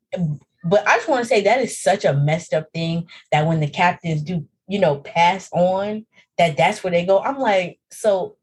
but 0.64 0.88
I 0.88 0.96
just 0.96 1.08
want 1.08 1.22
to 1.22 1.28
say 1.28 1.42
that 1.42 1.60
is 1.60 1.80
such 1.80 2.04
a 2.04 2.14
messed 2.14 2.54
up 2.54 2.72
thing 2.72 3.06
that 3.30 3.46
when 3.46 3.60
the 3.60 3.68
captains 3.68 4.22
do, 4.22 4.46
you 4.66 4.78
know, 4.78 4.96
pass 4.96 5.48
on, 5.52 6.06
that 6.38 6.56
that's 6.56 6.82
where 6.82 6.90
they 6.90 7.04
go. 7.04 7.20
I'm 7.20 7.38
like, 7.38 7.78
so 7.90 8.36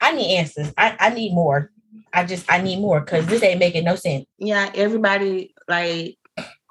I 0.00 0.12
need 0.12 0.36
answers. 0.36 0.72
I, 0.78 0.96
I 0.98 1.10
need 1.10 1.34
more. 1.34 1.70
I 2.12 2.24
just 2.24 2.50
I 2.50 2.60
need 2.62 2.80
more 2.80 3.00
because 3.00 3.26
this 3.26 3.42
ain't 3.42 3.60
making 3.60 3.84
no 3.84 3.96
sense. 3.96 4.26
Yeah, 4.38 4.70
everybody 4.74 5.54
like. 5.68 6.16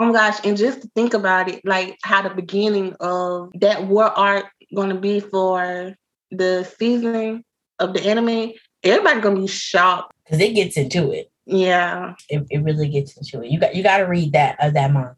Oh 0.02 0.06
my 0.06 0.14
gosh! 0.14 0.40
And 0.46 0.58
just 0.58 0.82
to 0.82 0.90
think 0.96 1.14
about 1.14 1.50
it, 1.50 1.64
like 1.66 1.98
how 2.04 2.22
the 2.22 2.30
beginning 2.30 2.96
of 3.02 3.52
that 3.56 3.86
war 3.86 4.06
art 4.06 4.46
going 4.74 4.90
to 4.90 4.96
be 4.96 5.20
for 5.20 5.94
the 6.32 6.64
season 6.80 7.44
of 7.80 7.94
the 7.94 8.02
anime, 8.04 8.54
everybody 8.84 9.22
gonna 9.22 9.42
be 9.42 9.48
shocked. 9.48 10.14
Because 10.24 10.40
it 10.40 10.56
gets 10.56 10.78
into 10.78 11.12
it. 11.12 11.30
Yeah, 11.46 12.14
it, 12.30 12.46
it 12.50 12.64
really 12.64 12.88
gets 12.88 13.18
into 13.18 13.44
it. 13.44 13.52
You 13.52 13.60
got 13.60 13.76
you 13.76 13.84
got 13.84 13.98
to 13.98 14.04
read 14.04 14.34
that 14.34 14.56
uh, 14.60 14.70
that 14.72 14.94
manga, 14.94 15.16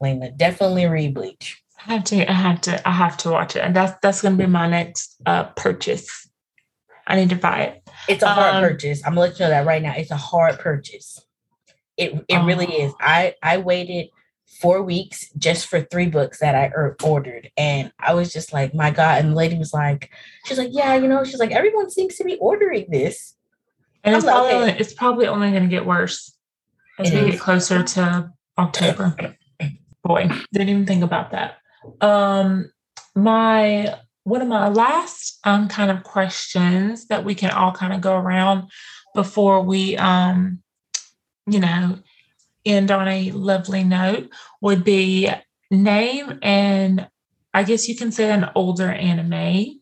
Lena. 0.00 0.30
Definitely 0.30 0.86
read 0.86 1.14
Bleach. 1.14 1.62
I 1.86 1.94
have 1.94 2.04
to, 2.04 2.30
I 2.30 2.32
have 2.32 2.60
to, 2.62 2.88
I 2.88 2.92
have 2.92 3.16
to 3.18 3.30
watch 3.30 3.56
it. 3.56 3.60
And 3.60 3.74
that's 3.74 3.98
that's 4.02 4.22
gonna 4.22 4.36
be 4.36 4.46
my 4.46 4.68
next 4.68 5.16
uh 5.26 5.44
purchase. 5.44 6.28
I 7.06 7.16
need 7.16 7.30
to 7.30 7.36
buy 7.36 7.62
it. 7.62 7.82
It's 8.08 8.22
a 8.22 8.28
hard 8.28 8.54
Um, 8.56 8.62
purchase. 8.62 9.02
I'm 9.04 9.12
gonna 9.12 9.22
let 9.22 9.38
you 9.38 9.44
know 9.46 9.50
that 9.50 9.66
right 9.66 9.82
now. 9.82 9.94
It's 9.96 10.10
a 10.10 10.16
hard 10.16 10.58
purchase. 10.58 11.18
It 11.96 12.24
it 12.28 12.38
really 12.38 12.66
Oh. 12.68 12.86
is. 12.86 12.92
I 13.00 13.34
I 13.42 13.58
waited 13.58 14.08
four 14.60 14.82
weeks 14.82 15.30
just 15.38 15.66
for 15.68 15.80
three 15.80 16.06
books 16.06 16.40
that 16.40 16.54
I 16.54 16.66
er- 16.76 16.96
ordered, 17.02 17.50
and 17.56 17.92
I 17.98 18.14
was 18.14 18.32
just 18.32 18.52
like, 18.52 18.74
my 18.74 18.90
God! 18.90 19.20
And 19.20 19.32
the 19.32 19.36
lady 19.36 19.56
was 19.58 19.72
like, 19.72 20.10
she's 20.44 20.58
like, 20.58 20.70
yeah, 20.72 20.94
you 20.96 21.08
know, 21.08 21.24
she's 21.24 21.40
like, 21.40 21.52
everyone 21.52 21.90
seems 21.90 22.16
to 22.16 22.24
be 22.24 22.36
ordering 22.36 22.86
this. 22.90 23.34
And 24.04 24.14
it's 24.14 24.24
like, 24.24 24.34
probably 24.34 24.50
okay. 24.54 24.60
only, 24.60 24.72
it's 24.80 24.92
probably 24.94 25.26
only 25.26 25.50
gonna 25.52 25.66
get 25.68 25.86
worse 25.86 26.36
as 26.98 27.10
It 27.10 27.14
we 27.14 27.20
is. 27.28 27.30
get 27.32 27.40
closer 27.40 27.82
to 27.82 28.32
October. 28.58 29.36
Boy, 30.04 30.28
didn't 30.52 30.68
even 30.68 30.86
think 30.86 31.02
about 31.04 31.30
that. 31.32 31.56
Um 32.00 32.70
my 33.14 33.96
one 34.24 34.42
of 34.42 34.48
my 34.48 34.68
last 34.68 35.38
um 35.44 35.68
kind 35.68 35.90
of 35.90 36.02
questions 36.02 37.06
that 37.06 37.24
we 37.24 37.34
can 37.34 37.50
all 37.50 37.72
kind 37.72 37.92
of 37.92 38.00
go 38.00 38.16
around 38.16 38.70
before 39.14 39.62
we 39.62 39.96
um 39.96 40.62
you 41.46 41.58
know 41.58 41.98
end 42.64 42.90
on 42.90 43.08
a 43.08 43.30
lovely 43.32 43.82
note 43.84 44.28
would 44.60 44.84
be 44.84 45.30
name 45.70 46.38
and 46.42 47.08
I 47.52 47.64
guess 47.64 47.88
you 47.88 47.96
can 47.96 48.12
say 48.12 48.30
an 48.30 48.50
older 48.54 48.90
anime 48.90 49.80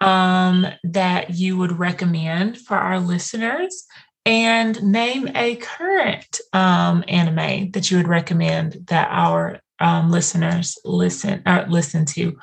um, 0.00 0.66
that 0.84 1.30
you 1.30 1.56
would 1.56 1.78
recommend 1.78 2.58
for 2.58 2.76
our 2.76 3.00
listeners 3.00 3.86
and 4.24 4.82
name 4.82 5.30
a 5.34 5.56
current 5.56 6.40
um, 6.52 7.04
anime 7.08 7.70
that 7.70 7.90
you 7.90 7.96
would 7.96 8.08
recommend 8.08 8.86
that 8.88 9.08
our 9.10 9.60
um, 9.80 10.10
listeners 10.10 10.78
listen 10.84 11.42
uh, 11.46 11.64
listen 11.68 12.04
to 12.04 12.36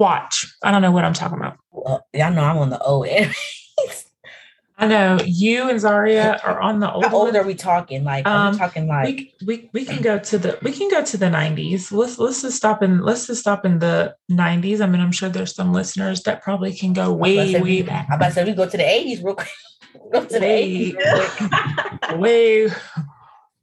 watch 0.00 0.46
i 0.64 0.70
don't 0.70 0.82
know 0.82 0.90
what 0.90 1.04
i'm 1.04 1.12
talking 1.14 1.38
about 1.38 1.56
Well, 1.70 2.04
y'all 2.12 2.32
know 2.32 2.42
I'm 2.42 2.58
on 2.58 2.70
the 2.70 2.80
old 2.80 3.06
end. 3.06 3.32
i 4.78 4.86
know 4.88 5.18
you 5.24 5.68
and 5.70 5.78
zaria 5.78 6.40
are 6.42 6.60
on 6.60 6.80
the 6.80 6.90
older 6.90 7.08
How 7.08 7.14
old 7.16 7.36
are 7.36 7.44
we 7.44 7.54
talking? 7.54 8.02
Like, 8.04 8.26
are 8.26 8.46
Um, 8.48 8.52
we 8.52 8.58
talking 8.58 8.88
like? 8.88 9.06
we, 9.06 9.34
we 9.46 9.70
we 9.72 9.84
can 9.84 10.02
go 10.02 10.18
to 10.18 10.38
the 10.38 10.58
we 10.62 10.72
can 10.72 10.88
go 10.90 11.04
to 11.04 11.16
the 11.16 11.26
90s 11.26 11.92
let's 11.92 12.18
let's 12.18 12.42
just 12.42 12.56
stop 12.56 12.82
in 12.82 13.00
let's 13.02 13.26
just 13.28 13.40
stop 13.42 13.64
in 13.64 13.78
the 13.78 14.16
90s 14.30 14.80
i 14.80 14.86
mean 14.86 15.00
i'm 15.00 15.12
sure 15.12 15.28
there's 15.28 15.54
some 15.54 15.72
listeners 15.72 16.22
that 16.24 16.42
probably 16.42 16.72
can 16.74 16.92
go 16.94 17.02
I'm 17.02 17.08
about 17.10 17.24
to 17.26 17.30
way 17.36 17.52
way 17.54 17.60
we- 17.62 17.82
back 17.82 18.06
I'm 18.10 18.16
about 18.16 18.28
to 18.28 18.32
say 18.34 18.44
we 18.44 18.54
go 18.54 18.68
to 18.68 18.76
the 18.76 18.82
80s 18.82 19.22
real 19.22 19.34
quick. 19.36 19.48
go 20.12 20.24
to 20.24 20.38
the 20.38 20.40
Way- 20.40 20.92
80s 20.92 22.18
way 22.18 22.68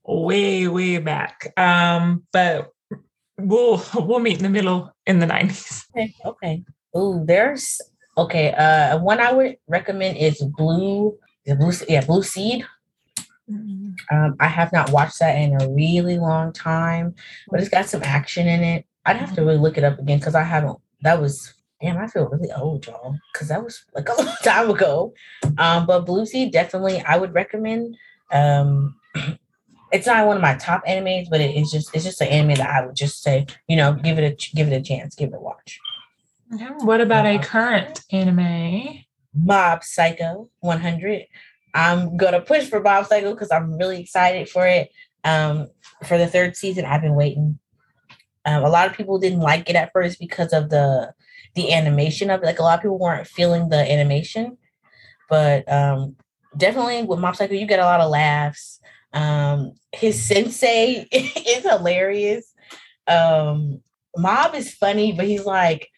way 0.05 0.67
way 0.67 0.97
back 0.99 1.51
um 1.57 2.23
but 2.31 2.69
we'll 3.41 3.83
we'll 3.95 4.19
meet 4.19 4.37
in 4.37 4.43
the 4.43 4.49
middle 4.49 4.93
in 5.05 5.19
the 5.19 5.25
90s 5.25 5.85
Okay, 5.91 6.13
okay. 6.25 6.63
Ooh, 6.97 7.23
there's 7.25 7.81
okay. 8.17 8.53
Uh, 8.53 8.99
one 8.99 9.19
I 9.19 9.31
would 9.31 9.57
recommend 9.67 10.17
is 10.17 10.41
Blue. 10.57 11.17
The 11.45 11.55
blue, 11.55 11.71
yeah, 11.87 12.05
Blue 12.05 12.23
Seed. 12.23 12.65
Um, 14.11 14.35
I 14.39 14.47
have 14.47 14.71
not 14.71 14.91
watched 14.91 15.19
that 15.19 15.35
in 15.35 15.59
a 15.59 15.69
really 15.69 16.19
long 16.19 16.53
time, 16.53 17.15
but 17.49 17.59
it's 17.59 17.69
got 17.69 17.87
some 17.87 18.03
action 18.03 18.47
in 18.47 18.63
it. 18.63 18.85
I'd 19.05 19.17
have 19.17 19.33
to 19.35 19.41
really 19.41 19.57
look 19.57 19.77
it 19.77 19.83
up 19.83 19.97
again 19.97 20.19
because 20.19 20.35
I 20.35 20.43
haven't. 20.43 20.77
That 21.01 21.19
was 21.19 21.53
damn. 21.81 21.97
I 21.97 22.07
feel 22.07 22.29
really 22.29 22.51
old, 22.51 22.85
y'all, 22.85 23.15
because 23.33 23.47
that 23.47 23.63
was 23.63 23.83
like 23.95 24.07
a 24.09 24.13
long 24.21 24.35
time 24.43 24.69
ago. 24.69 25.13
Um, 25.57 25.85
but 25.87 26.05
Blue 26.05 26.25
Seed 26.25 26.51
definitely 26.51 27.01
I 27.01 27.17
would 27.17 27.33
recommend. 27.33 27.97
Um, 28.31 28.95
it's 29.91 30.07
not 30.07 30.27
one 30.27 30.35
of 30.35 30.41
my 30.41 30.55
top 30.55 30.85
animes, 30.85 31.29
but 31.29 31.41
it 31.41 31.55
is 31.55 31.71
just 31.71 31.93
it's 31.95 32.05
just 32.05 32.21
an 32.21 32.27
anime 32.27 32.55
that 32.55 32.69
I 32.69 32.85
would 32.85 32.95
just 32.95 33.21
say 33.21 33.45
you 33.67 33.75
know 33.75 33.93
give 33.93 34.19
it 34.19 34.23
a 34.23 34.55
give 34.55 34.71
it 34.71 34.75
a 34.75 34.81
chance, 34.81 35.15
give 35.15 35.29
it 35.29 35.35
a 35.35 35.39
watch. 35.39 35.79
Okay, 36.53 36.65
what 36.79 37.01
about 37.01 37.25
a 37.25 37.37
current 37.39 38.01
anime 38.11 39.03
Mob 39.33 39.83
Psycho 39.83 40.49
100. 40.59 41.25
I'm 41.73 42.17
gonna 42.17 42.41
push 42.41 42.67
for 42.67 42.81
Mob 42.81 43.05
Psycho 43.05 43.31
because 43.31 43.51
I'm 43.51 43.77
really 43.77 44.01
excited 44.01 44.49
for 44.49 44.65
it. 44.65 44.89
Um, 45.23 45.67
for 46.05 46.17
the 46.17 46.27
third 46.27 46.55
season, 46.55 46.85
I've 46.85 47.01
been 47.01 47.15
waiting. 47.15 47.59
Um, 48.45 48.63
a 48.63 48.69
lot 48.69 48.87
of 48.87 48.95
people 48.95 49.19
didn't 49.19 49.41
like 49.41 49.69
it 49.69 49.75
at 49.75 49.91
first 49.93 50.19
because 50.19 50.53
of 50.53 50.69
the 50.69 51.13
the 51.55 51.73
animation 51.73 52.29
of 52.29 52.41
it. 52.41 52.45
Like 52.45 52.59
a 52.59 52.63
lot 52.63 52.79
of 52.79 52.81
people 52.81 52.99
weren't 52.99 53.27
feeling 53.27 53.69
the 53.69 53.91
animation, 53.91 54.57
but 55.29 55.71
um, 55.71 56.15
definitely 56.57 57.03
with 57.03 57.19
Mob 57.19 57.35
Psycho, 57.35 57.53
you 57.53 57.67
get 57.67 57.79
a 57.79 57.85
lot 57.85 58.01
of 58.01 58.09
laughs. 58.09 58.79
Um, 59.13 59.73
his 59.91 60.21
sensei 60.21 61.07
is 61.11 61.63
hilarious. 61.63 62.53
Um, 63.07 63.81
Mob 64.17 64.55
is 64.55 64.73
funny, 64.73 65.13
but 65.13 65.25
he's 65.25 65.45
like 65.45 65.89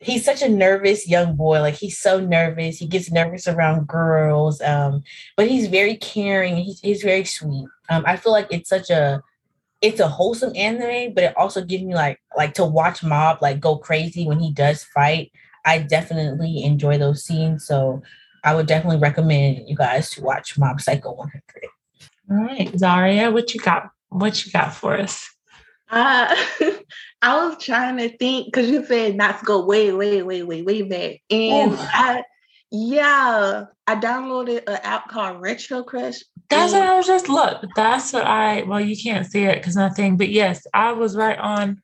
he's 0.00 0.24
such 0.24 0.42
a 0.42 0.48
nervous 0.48 1.08
young 1.08 1.36
boy. 1.36 1.60
Like 1.60 1.74
he's 1.74 1.98
so 1.98 2.20
nervous. 2.20 2.78
He 2.78 2.86
gets 2.86 3.10
nervous 3.10 3.46
around 3.46 3.86
girls. 3.86 4.60
Um, 4.62 5.02
but 5.36 5.48
he's 5.48 5.68
very 5.68 5.96
caring. 5.96 6.56
He's, 6.56 6.80
he's 6.80 7.02
very 7.02 7.24
sweet. 7.24 7.66
Um, 7.90 8.04
I 8.06 8.16
feel 8.16 8.32
like 8.32 8.48
it's 8.50 8.68
such 8.68 8.90
a 8.90 9.22
it's 9.82 10.00
a 10.00 10.08
wholesome 10.08 10.52
anime, 10.56 11.14
but 11.14 11.24
it 11.24 11.36
also 11.36 11.64
gives 11.64 11.84
me 11.84 11.94
like 11.94 12.20
like 12.36 12.54
to 12.54 12.64
watch 12.64 13.02
Mob 13.02 13.38
like 13.40 13.60
go 13.60 13.76
crazy 13.76 14.26
when 14.26 14.40
he 14.40 14.52
does 14.52 14.84
fight. 14.84 15.32
I 15.64 15.78
definitely 15.78 16.64
enjoy 16.64 16.98
those 16.98 17.24
scenes. 17.24 17.66
So 17.66 18.02
I 18.44 18.54
would 18.54 18.66
definitely 18.66 18.98
recommend 18.98 19.68
you 19.68 19.76
guys 19.76 20.10
to 20.10 20.22
watch 20.22 20.58
Mob 20.58 20.80
Psycho 20.80 21.12
100. 21.12 21.42
All 22.30 22.36
right, 22.36 22.70
Zaria, 22.78 23.30
what 23.30 23.52
you 23.54 23.60
got? 23.60 23.90
What 24.08 24.44
you 24.44 24.52
got 24.52 24.72
for 24.72 24.96
us? 24.96 25.28
Uh, 25.90 26.34
I 27.22 27.44
was 27.44 27.62
trying 27.62 27.96
to 27.96 28.16
think 28.16 28.46
because 28.46 28.70
you 28.70 28.84
said 28.86 29.16
not 29.16 29.40
to 29.40 29.44
go 29.44 29.64
way, 29.64 29.92
way, 29.92 30.22
way, 30.22 30.44
way, 30.44 30.62
way 30.62 30.82
back, 30.82 31.20
and 31.28 31.72
Ooh. 31.72 31.76
I, 31.76 32.22
yeah, 32.70 33.64
I 33.86 33.94
downloaded 33.96 34.62
an 34.68 34.78
app 34.84 35.08
called 35.08 35.40
Retro 35.40 35.82
Crush. 35.82 36.20
That's 36.48 36.72
what 36.72 36.82
I 36.82 36.96
was 36.96 37.06
just 37.06 37.28
look. 37.28 37.64
That's 37.74 38.12
what 38.12 38.26
I. 38.26 38.62
Well, 38.62 38.80
you 38.80 38.96
can't 38.96 39.26
see 39.26 39.42
it 39.42 39.56
because 39.56 39.74
nothing. 39.74 40.16
But 40.16 40.28
yes, 40.28 40.64
I 40.72 40.92
was 40.92 41.16
right 41.16 41.38
on 41.38 41.82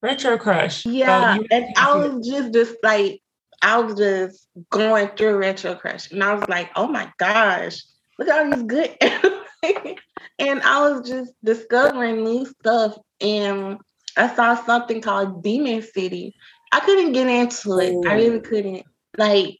Retro 0.00 0.38
Crush. 0.38 0.86
Yeah, 0.86 1.36
so 1.36 1.44
and 1.50 1.66
I 1.76 1.96
was 1.96 2.26
just 2.26 2.52
just 2.52 2.76
like 2.84 3.20
I 3.62 3.78
was 3.78 3.98
just 3.98 4.46
going 4.70 5.08
through 5.16 5.38
Retro 5.38 5.74
Crush, 5.74 6.12
and 6.12 6.22
I 6.22 6.34
was 6.34 6.48
like, 6.48 6.70
oh 6.76 6.86
my 6.86 7.12
gosh, 7.18 7.82
look 8.16 8.28
at 8.28 8.46
all 8.46 8.54
these 8.54 8.62
good. 8.62 8.96
and 10.38 10.62
I 10.62 10.88
was 10.88 11.08
just 11.08 11.32
discovering 11.42 12.24
new 12.24 12.46
stuff 12.46 12.96
and 13.20 13.78
I 14.16 14.34
saw 14.34 14.54
something 14.64 15.00
called 15.00 15.42
Demon 15.42 15.82
City. 15.82 16.34
I 16.72 16.80
couldn't 16.80 17.12
get 17.12 17.28
into 17.28 17.78
it. 17.78 18.06
I 18.06 18.14
really 18.14 18.40
couldn't. 18.40 18.84
Like, 19.16 19.58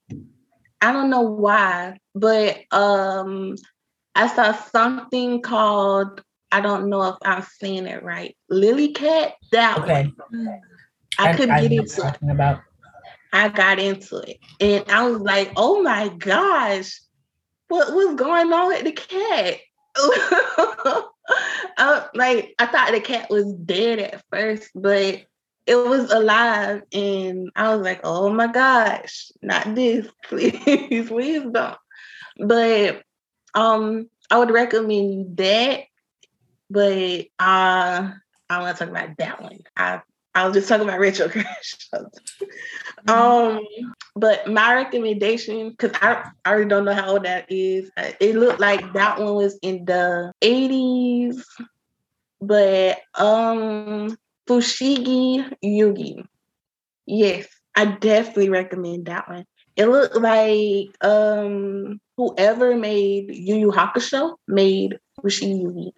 I 0.80 0.92
don't 0.92 1.10
know 1.10 1.22
why, 1.22 1.98
but 2.14 2.58
um 2.72 3.56
I 4.14 4.28
saw 4.28 4.52
something 4.52 5.42
called 5.42 6.22
I 6.50 6.60
don't 6.60 6.88
know 6.88 7.02
if 7.08 7.16
I'm 7.22 7.42
saying 7.42 7.86
it 7.86 8.02
right. 8.02 8.36
Lily 8.48 8.92
Cat. 8.92 9.34
That 9.52 9.78
okay. 9.78 10.12
one. 10.30 10.60
I, 11.18 11.30
I 11.30 11.32
couldn't 11.34 11.50
I, 11.50 11.60
get 11.62 11.72
into 11.72 12.06
it. 12.06 12.30
About. 12.30 12.60
I 13.32 13.48
got 13.48 13.78
into 13.78 14.18
it. 14.18 14.38
And 14.60 14.84
I 14.90 15.08
was 15.08 15.20
like, 15.20 15.52
oh 15.56 15.82
my 15.82 16.08
gosh, 16.08 16.98
what 17.68 17.92
was 17.92 18.14
going 18.14 18.52
on 18.52 18.68
with 18.68 18.84
the 18.84 18.92
cat? 18.92 19.58
Uh, 21.78 22.06
like 22.14 22.54
I 22.58 22.66
thought 22.66 22.92
the 22.92 23.00
cat 23.00 23.30
was 23.30 23.52
dead 23.52 23.98
at 23.98 24.22
first, 24.30 24.70
but 24.74 25.22
it 25.66 25.76
was 25.76 26.10
alive, 26.10 26.82
and 26.92 27.50
I 27.54 27.74
was 27.74 27.84
like, 27.84 28.00
"Oh 28.04 28.30
my 28.30 28.46
gosh, 28.46 29.30
not 29.42 29.74
this, 29.74 30.06
please, 30.24 31.08
please 31.08 31.42
don't." 31.50 31.76
But 32.38 33.02
um, 33.54 34.08
I 34.30 34.38
would 34.38 34.50
recommend 34.50 35.36
that, 35.36 35.80
but 36.70 37.26
uh, 37.38 38.12
I 38.50 38.60
want 38.60 38.76
to 38.76 38.84
talk 38.84 38.90
about 38.90 39.16
that 39.18 39.42
one. 39.42 39.58
I 39.76 40.00
I 40.34 40.46
was 40.46 40.54
just 40.54 40.68
talking 40.68 40.86
about 40.86 41.00
retro 41.00 41.28
crush. 41.30 41.88
Um, 43.06 43.60
but 44.14 44.48
my 44.48 44.74
recommendation, 44.74 45.70
because 45.70 45.92
I, 46.00 46.30
I 46.44 46.50
already 46.50 46.68
don't 46.68 46.84
know 46.84 46.94
how 46.94 47.10
old 47.10 47.24
that 47.24 47.50
is. 47.50 47.90
Uh, 47.96 48.10
it 48.20 48.36
looked 48.36 48.60
like 48.60 48.92
that 48.92 49.18
one 49.20 49.34
was 49.34 49.58
in 49.62 49.84
the 49.84 50.32
80s. 50.42 51.42
But 52.40 52.98
um 53.16 54.16
Fushigi 54.48 55.52
Yugi. 55.64 56.24
Yes, 57.06 57.46
I 57.74 57.86
definitely 57.86 58.50
recommend 58.50 59.06
that 59.06 59.28
one. 59.28 59.44
It 59.76 59.86
looked 59.86 60.16
like 60.16 60.86
um 61.04 62.00
whoever 62.16 62.76
made 62.76 63.34
Yu 63.34 63.56
Yu 63.56 63.70
Hakusho 63.70 64.36
made 64.46 64.98
Fushigi 65.20 65.62
Yugi. 65.62 65.92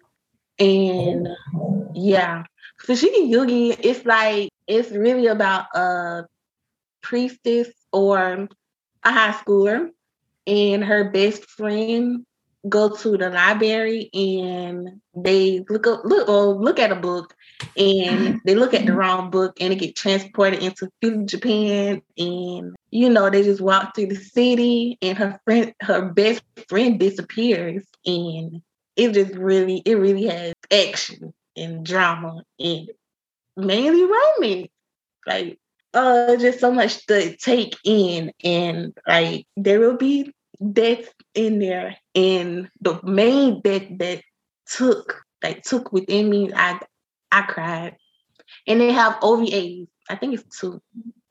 And 0.59 1.27
oh. 1.55 1.91
yeah, 1.93 2.43
Fushigi 2.85 3.29
Yugi, 3.31 3.77
it's 3.79 4.05
like 4.05 4.49
it's 4.67 4.91
really 4.91 5.27
about 5.27 5.65
a 5.75 6.25
priestess 7.01 7.69
or 7.91 8.47
a 9.03 9.11
high 9.11 9.33
schooler 9.33 9.89
and 10.47 10.83
her 10.83 11.11
best 11.11 11.45
friend 11.45 12.25
go 12.69 12.95
to 12.95 13.17
the 13.17 13.29
library 13.29 14.09
and 14.13 15.01
they 15.15 15.63
look 15.69 15.87
up 15.87 16.01
look 16.05 16.29
or 16.29 16.53
look 16.53 16.77
at 16.77 16.91
a 16.91 16.95
book 16.95 17.35
and 17.75 18.39
they 18.45 18.53
look 18.53 18.73
at 18.73 18.85
the 18.85 18.93
wrong 18.93 19.31
book 19.31 19.57
and 19.59 19.71
they 19.71 19.75
get 19.75 19.95
transported 19.95 20.61
into 20.61 20.87
feudal 21.01 21.25
Japan 21.25 22.01
and 22.17 22.75
you 22.91 23.09
know 23.09 23.29
they 23.29 23.41
just 23.43 23.61
walk 23.61 23.95
through 23.95 24.07
the 24.07 24.15
city 24.15 24.97
and 25.01 25.17
her 25.17 25.39
friend 25.43 25.73
her 25.81 26.09
best 26.09 26.43
friend 26.67 26.99
disappears 26.99 27.83
and 28.05 28.61
it 28.95 29.13
just 29.13 29.35
really 29.35 29.81
it 29.85 29.95
really 29.95 30.27
has 30.27 30.53
action 30.71 31.33
and 31.55 31.85
drama 31.85 32.43
and 32.59 32.89
mainly 33.57 34.03
romance. 34.03 34.69
Like 35.25 35.59
uh 35.93 36.35
just 36.37 36.59
so 36.59 36.71
much 36.71 37.05
to 37.07 37.35
take 37.37 37.75
in 37.83 38.31
and 38.43 38.93
like 39.07 39.45
there 39.57 39.79
will 39.79 39.97
be 39.97 40.33
death 40.73 41.13
in 41.33 41.59
there. 41.59 41.97
And 42.15 42.69
the 42.81 42.99
main 43.03 43.61
death 43.61 43.87
that 43.97 44.21
took 44.65 45.23
that 45.41 45.63
took 45.63 45.91
within 45.91 46.29
me 46.29 46.51
i 46.53 46.79
i 47.31 47.41
cried. 47.43 47.95
And 48.67 48.81
they 48.81 48.91
have 48.91 49.19
ovas 49.21 49.87
i 50.09 50.15
think 50.15 50.33
it's 50.35 50.59
two. 50.59 50.81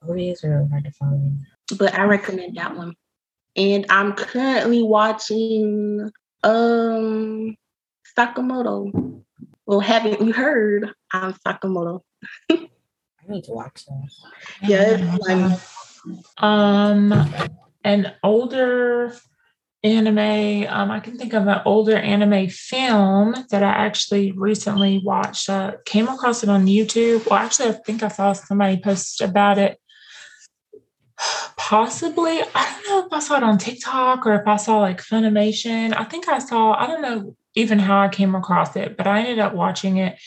Ovas 0.05 0.45
are 0.45 0.59
really 0.59 0.69
hard 0.71 0.85
to 0.85 0.91
find 0.93 1.41
but 1.79 1.95
i 1.95 2.05
recommend 2.05 2.57
that 2.57 2.77
one. 2.77 2.95
And 3.57 3.87
i'm 3.91 4.13
currently 4.15 4.83
watching 4.83 6.11
um 6.43 7.57
sakamoto 8.17 9.23
well 9.67 9.81
haven't 9.81 10.21
you 10.21 10.33
heard 10.33 10.93
i'm 11.13 11.35
sakamoto 11.47 12.01
I 12.51 13.33
need 13.33 13.45
to 13.45 13.53
watch 13.53 13.85
that. 13.87 14.09
Yeah, 14.63 15.17
um, 16.39 17.13
an 17.85 18.13
older 18.23 19.15
anime. 19.83 20.67
Um, 20.69 20.91
I 20.91 21.01
can 21.01 21.17
think 21.17 21.33
of 21.33 21.47
an 21.47 21.61
older 21.65 21.97
anime 21.97 22.49
film 22.49 23.35
that 23.51 23.63
I 23.63 23.71
actually 23.71 24.33
recently 24.33 25.01
watched. 25.05 25.49
Uh, 25.49 25.73
came 25.85 26.09
across 26.09 26.43
it 26.43 26.49
on 26.49 26.67
YouTube. 26.67 27.29
Well, 27.29 27.39
actually, 27.39 27.71
I 27.71 27.73
think 27.73 28.03
I 28.03 28.09
saw 28.09 28.33
somebody 28.33 28.79
post 28.79 29.21
about 29.21 29.59
it. 29.59 29.79
Possibly, 31.57 32.41
I 32.55 32.81
don't 32.85 32.89
know 32.89 33.07
if 33.07 33.13
I 33.13 33.21
saw 33.21 33.37
it 33.37 33.43
on 33.43 33.59
TikTok 33.59 34.27
or 34.27 34.35
if 34.35 34.47
I 34.47 34.57
saw 34.57 34.79
like 34.81 35.01
Funimation. 35.01 35.95
I 35.97 36.05
think 36.05 36.29
I 36.29 36.39
saw. 36.39 36.73
I 36.73 36.87
don't 36.87 37.03
know 37.03 37.37
even 37.55 37.79
how 37.79 38.01
I 38.01 38.09
came 38.09 38.35
across 38.35 38.77
it, 38.77 38.97
but 38.97 39.07
I 39.07 39.21
ended 39.21 39.39
up 39.39 39.55
watching 39.55 39.99
it. 39.99 40.19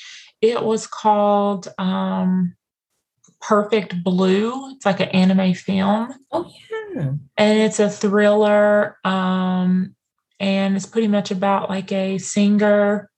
It 0.41 0.63
was 0.63 0.87
called 0.87 1.67
um, 1.77 2.55
Perfect 3.41 4.03
Blue. 4.03 4.71
It's 4.71 4.85
like 4.85 4.99
an 4.99 5.09
anime 5.09 5.53
film. 5.53 6.13
Oh 6.31 6.51
yeah. 6.95 7.13
And 7.37 7.59
it's 7.59 7.79
a 7.79 7.89
thriller. 7.89 8.97
Um, 9.03 9.95
and 10.39 10.75
it's 10.75 10.85
pretty 10.85 11.07
much 11.07 11.31
about 11.31 11.69
like 11.69 11.91
a 11.91 12.17
singer 12.17 13.09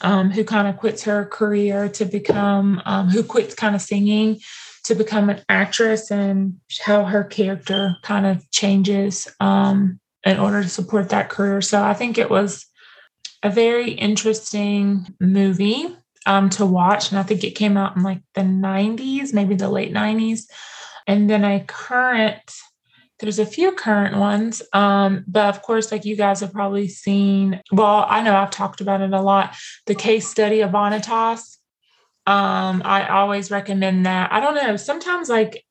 um, 0.00 0.30
who 0.30 0.44
kind 0.44 0.68
of 0.68 0.76
quits 0.76 1.04
her 1.04 1.26
career 1.26 1.88
to 1.90 2.04
become 2.04 2.82
um, 2.84 3.08
who 3.08 3.22
quits 3.22 3.54
kind 3.54 3.74
of 3.74 3.82
singing 3.82 4.40
to 4.86 4.94
become 4.94 5.28
an 5.28 5.42
actress 5.48 6.10
and 6.12 6.60
how 6.80 7.04
her 7.04 7.24
character 7.24 7.96
kind 8.02 8.24
of 8.24 8.48
changes 8.52 9.26
um, 9.40 9.98
in 10.24 10.38
order 10.38 10.62
to 10.62 10.68
support 10.68 11.08
that 11.08 11.28
career. 11.28 11.60
So 11.60 11.82
I 11.82 11.92
think 11.92 12.18
it 12.18 12.30
was 12.30 12.66
a 13.42 13.50
very 13.50 13.90
interesting 13.90 15.12
movie 15.20 15.96
um, 16.24 16.50
to 16.50 16.64
watch. 16.64 17.10
And 17.10 17.18
I 17.18 17.24
think 17.24 17.42
it 17.42 17.56
came 17.56 17.76
out 17.76 17.96
in 17.96 18.04
like 18.04 18.22
the 18.34 18.42
90s, 18.42 19.32
maybe 19.32 19.56
the 19.56 19.68
late 19.68 19.92
90s. 19.92 20.42
And 21.08 21.28
then 21.28 21.44
a 21.44 21.64
current, 21.66 22.42
there's 23.18 23.40
a 23.40 23.46
few 23.46 23.72
current 23.72 24.16
ones. 24.16 24.62
Um, 24.72 25.24
but 25.26 25.46
of 25.46 25.62
course, 25.62 25.90
like 25.90 26.04
you 26.04 26.16
guys 26.16 26.40
have 26.40 26.52
probably 26.52 26.86
seen, 26.86 27.60
well, 27.72 28.06
I 28.08 28.22
know 28.22 28.36
I've 28.36 28.50
talked 28.50 28.80
about 28.80 29.00
it 29.00 29.12
a 29.12 29.20
lot 29.20 29.56
the 29.86 29.96
case 29.96 30.28
study 30.28 30.60
of 30.60 30.70
Vanitas. 30.70 31.56
Um, 32.26 32.82
I 32.84 33.08
always 33.08 33.50
recommend 33.50 34.06
that. 34.06 34.32
I 34.32 34.40
don't 34.40 34.56
know, 34.56 34.76
sometimes 34.76 35.28
like 35.28 35.64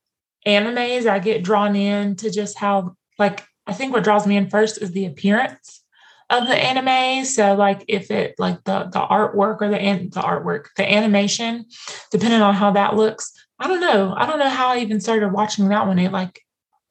animes, 0.47 1.05
I 1.05 1.19
get 1.19 1.43
drawn 1.43 1.75
in 1.75 2.15
to 2.17 2.31
just 2.31 2.57
how, 2.57 2.95
like, 3.19 3.43
I 3.67 3.73
think 3.73 3.93
what 3.93 4.03
draws 4.03 4.27
me 4.27 4.37
in 4.37 4.49
first 4.49 4.81
is 4.81 4.91
the 4.91 5.05
appearance 5.05 5.81
of 6.29 6.47
the 6.47 6.55
anime. 6.55 7.25
So 7.25 7.55
like 7.55 7.85
if 7.87 8.09
it 8.11 8.35
like 8.37 8.63
the 8.63 8.85
the 8.85 8.99
artwork 8.99 9.61
or 9.61 9.69
the 9.69 9.77
the 9.77 10.21
artwork, 10.21 10.67
the 10.75 10.91
animation, 10.91 11.65
depending 12.11 12.41
on 12.41 12.53
how 12.53 12.71
that 12.71 12.95
looks, 12.95 13.31
I 13.59 13.67
don't 13.67 13.81
know. 13.81 14.13
I 14.15 14.25
don't 14.25 14.39
know 14.39 14.49
how 14.49 14.69
I 14.69 14.79
even 14.79 14.99
started 14.99 15.31
watching 15.31 15.69
that 15.69 15.87
one. 15.87 15.99
It 15.99 16.11
like 16.11 16.41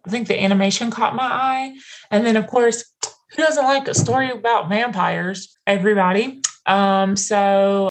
I 0.07 0.11
think 0.11 0.29
the 0.29 0.43
animation 0.43 0.91
caught 0.91 1.15
my 1.15 1.25
eye. 1.25 1.77
And 2.11 2.25
then 2.25 2.37
of 2.37 2.47
course, 2.47 2.85
who 3.31 3.43
doesn't 3.43 3.65
like 3.65 3.89
a 3.89 3.95
story 3.95 4.31
about 4.31 4.69
vampires? 4.69 5.57
Everybody. 5.67 6.43
Um, 6.67 7.17
so 7.17 7.89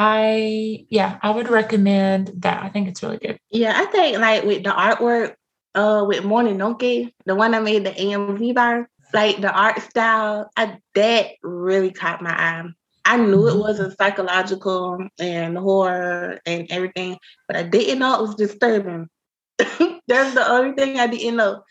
I 0.00 0.86
yeah, 0.90 1.18
I 1.24 1.30
would 1.30 1.48
recommend 1.48 2.30
that. 2.42 2.62
I 2.62 2.68
think 2.68 2.86
it's 2.86 3.02
really 3.02 3.18
good. 3.18 3.36
Yeah, 3.50 3.72
I 3.74 3.86
think 3.86 4.18
like 4.18 4.44
with 4.44 4.62
the 4.62 4.70
artwork, 4.70 5.34
uh 5.74 6.04
with 6.06 6.22
Mononoke, 6.22 7.12
the 7.26 7.34
one 7.34 7.52
I 7.52 7.58
made 7.58 7.82
the 7.82 7.90
AMV 7.90 8.54
bar, 8.54 8.88
like 9.12 9.40
the 9.40 9.50
art 9.50 9.82
style, 9.82 10.50
I, 10.56 10.78
that 10.94 11.30
really 11.42 11.90
caught 11.90 12.22
my 12.22 12.30
eye. 12.30 12.62
I 13.06 13.16
knew 13.16 13.48
it 13.48 13.56
was 13.56 13.80
a 13.80 13.90
psychological 13.90 15.08
and 15.18 15.58
horror 15.58 16.38
and 16.46 16.70
everything, 16.70 17.18
but 17.48 17.56
I 17.56 17.64
didn't 17.64 17.98
know 17.98 18.14
it 18.14 18.22
was 18.22 18.36
disturbing. 18.36 19.08
That's 19.58 20.34
the 20.34 20.48
only 20.48 20.76
thing 20.76 21.00
I 21.00 21.08
didn't 21.08 21.38
know. 21.38 21.64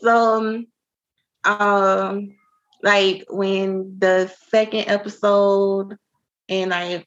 So, 0.00 0.64
um, 1.44 2.34
like 2.82 3.26
when 3.28 3.98
the 3.98 4.32
second 4.48 4.88
episode 4.88 5.98
and 6.48 6.70
like 6.70 7.06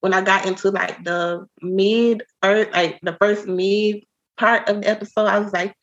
when 0.00 0.14
I 0.14 0.20
got 0.20 0.46
into 0.46 0.70
like 0.70 1.02
the 1.04 1.46
mid 1.60 2.22
or 2.42 2.66
like 2.72 2.98
the 3.02 3.16
first 3.20 3.46
mid 3.46 4.04
part 4.36 4.68
of 4.68 4.82
the 4.82 4.88
episode, 4.88 5.26
I 5.26 5.38
was 5.38 5.52
like, 5.52 5.74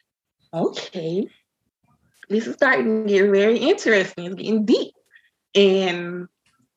okay, 0.53 1.27
this 2.29 2.47
is 2.47 2.55
starting 2.55 3.07
to 3.07 3.13
get 3.13 3.29
very 3.29 3.57
interesting. 3.57 4.25
It's 4.25 4.35
getting 4.35 4.65
deep. 4.65 4.93
And 5.53 6.27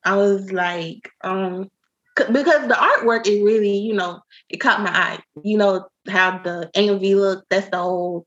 I 0.03 0.15
was 0.15 0.51
like, 0.51 1.09
um, 1.21 1.69
because 2.15 2.67
the 2.67 2.75
artwork 2.75 3.27
is 3.27 3.41
really, 3.41 3.77
you 3.77 3.93
know, 3.93 4.21
it 4.49 4.57
caught 4.57 4.81
my 4.81 4.91
eye. 4.91 5.19
You 5.43 5.57
know 5.57 5.87
how 6.07 6.39
the 6.39 6.69
AMV 6.75 7.15
look. 7.15 7.45
That's 7.49 7.69
the 7.69 7.77
whole. 7.77 8.25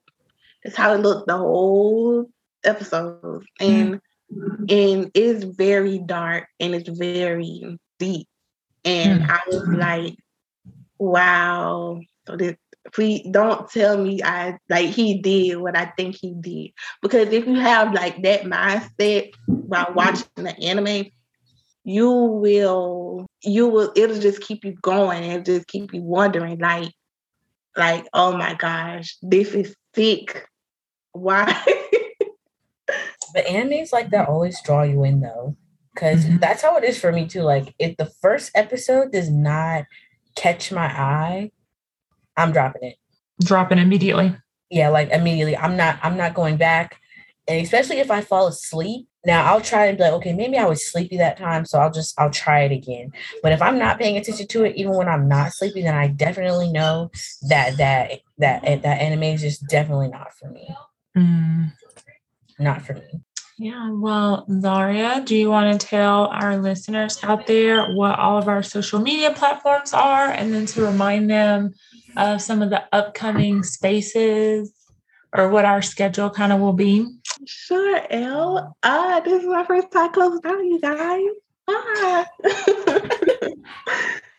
That's 0.64 0.76
how 0.76 0.94
it 0.94 0.98
looked 0.98 1.26
the 1.26 1.36
whole 1.36 2.30
episode, 2.64 3.44
and 3.60 4.00
mm-hmm. 4.32 4.64
and 4.68 5.10
it's 5.14 5.44
very 5.44 5.98
dark 5.98 6.46
and 6.60 6.74
it's 6.74 6.88
very 6.88 7.78
deep. 7.98 8.28
And. 8.84 9.24
I 9.30 9.40
was 9.48 9.68
like, 9.68 10.16
wow. 10.98 12.00
So 12.26 12.36
this, 12.36 12.56
please 12.92 13.26
don't 13.30 13.68
tell 13.70 13.98
me 13.98 14.22
I 14.22 14.58
like 14.68 14.90
he 14.90 15.20
did 15.20 15.56
what 15.56 15.76
I 15.76 15.86
think 15.96 16.16
he 16.16 16.34
did. 16.34 16.72
Because 17.00 17.28
if 17.32 17.46
you 17.46 17.54
have 17.54 17.92
like 17.92 18.22
that 18.22 18.42
mindset 18.42 19.30
while 19.44 19.92
watching 19.94 20.26
the 20.36 20.56
anime, 20.62 21.06
you 21.84 22.10
will 22.10 23.26
you 23.42 23.66
will 23.68 23.92
it'll 23.96 24.20
just 24.20 24.40
keep 24.42 24.64
you 24.64 24.74
going 24.82 25.24
and 25.24 25.44
just 25.44 25.66
keep 25.66 25.92
you 25.92 26.02
wondering 26.02 26.58
like 26.58 26.92
like 27.76 28.06
oh 28.12 28.36
my 28.36 28.54
gosh 28.54 29.16
this 29.20 29.48
is 29.48 29.74
sick 29.92 30.46
why 31.10 31.44
the 33.34 33.40
animes 33.48 33.92
like 33.92 34.10
that 34.10 34.28
always 34.28 34.60
draw 34.62 34.82
you 34.84 35.02
in 35.02 35.20
though 35.20 35.56
because 35.94 36.24
mm-hmm. 36.24 36.38
that's 36.38 36.62
how 36.62 36.76
it 36.76 36.84
is 36.84 36.98
for 36.98 37.12
me 37.12 37.26
too 37.26 37.42
like 37.42 37.74
if 37.78 37.96
the 37.96 38.10
first 38.20 38.50
episode 38.54 39.12
does 39.12 39.30
not 39.30 39.84
catch 40.34 40.72
my 40.72 40.86
eye 40.86 41.50
i'm 42.36 42.52
dropping 42.52 42.82
it 42.82 42.96
dropping 43.42 43.78
immediately 43.78 44.34
yeah 44.70 44.88
like 44.88 45.10
immediately 45.10 45.56
i'm 45.56 45.76
not 45.76 45.98
i'm 46.02 46.16
not 46.16 46.34
going 46.34 46.56
back 46.56 46.98
and 47.48 47.60
especially 47.62 47.98
if 47.98 48.10
i 48.10 48.20
fall 48.20 48.46
asleep 48.46 49.06
now 49.24 49.44
I'll 49.44 49.60
try 49.60 49.86
and 49.86 49.96
be 49.96 50.02
like, 50.02 50.12
okay, 50.14 50.32
maybe 50.32 50.58
I 50.58 50.64
was 50.64 50.90
sleepy 50.90 51.16
that 51.18 51.38
time, 51.38 51.64
so 51.64 51.78
I'll 51.78 51.92
just 51.92 52.18
I'll 52.18 52.30
try 52.30 52.62
it 52.62 52.72
again. 52.72 53.12
But 53.42 53.52
if 53.52 53.62
I'm 53.62 53.78
not 53.78 53.98
paying 53.98 54.16
attention 54.16 54.48
to 54.48 54.64
it, 54.64 54.76
even 54.76 54.94
when 54.94 55.08
I'm 55.08 55.28
not 55.28 55.52
sleepy, 55.52 55.82
then 55.82 55.94
I 55.94 56.08
definitely 56.08 56.72
know 56.72 57.10
that 57.48 57.76
that 57.76 58.20
that 58.38 58.62
that 58.62 59.00
anime 59.00 59.22
is 59.22 59.42
just 59.42 59.66
definitely 59.68 60.08
not 60.08 60.34
for 60.34 60.50
me. 60.50 60.74
Mm. 61.16 61.72
Not 62.58 62.82
for 62.82 62.94
me. 62.94 63.20
Yeah. 63.62 63.92
Well, 63.92 64.44
Zaria, 64.60 65.22
do 65.24 65.36
you 65.36 65.48
want 65.48 65.80
to 65.80 65.86
tell 65.86 66.26
our 66.26 66.56
listeners 66.56 67.22
out 67.22 67.46
there 67.46 67.92
what 67.94 68.18
all 68.18 68.36
of 68.36 68.48
our 68.48 68.60
social 68.60 68.98
media 68.98 69.30
platforms 69.30 69.92
are, 69.92 70.32
and 70.32 70.52
then 70.52 70.66
to 70.66 70.84
remind 70.84 71.30
them 71.30 71.72
of 72.16 72.42
some 72.42 72.60
of 72.60 72.70
the 72.70 72.82
upcoming 72.92 73.62
spaces 73.62 74.74
or 75.32 75.48
what 75.48 75.64
our 75.64 75.80
schedule 75.80 76.28
kind 76.28 76.52
of 76.52 76.58
will 76.58 76.72
be? 76.72 77.06
Sure, 77.46 78.00
Elle. 78.10 78.76
Ah, 78.82 79.22
this 79.24 79.44
is 79.44 79.48
my 79.48 79.64
first 79.64 79.92
time 79.92 80.12
closing 80.12 80.40
down, 80.40 80.66
you 80.66 80.80
guys. 80.80 81.22
Ah. 81.68 82.26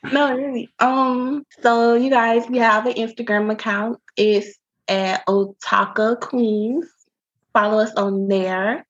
no, 0.11 0.35
really. 0.35 0.69
Um, 0.79 1.45
so 1.61 1.93
you 1.93 2.09
guys, 2.09 2.49
we 2.49 2.57
have 2.57 2.87
an 2.87 2.95
Instagram 2.95 3.49
account. 3.53 3.99
It's 4.17 4.59
at 4.89 5.25
Otaka 5.27 6.19
Queens. 6.19 6.89
Follow 7.53 7.77
us 7.77 7.93
on 7.95 8.27
there. 8.27 8.85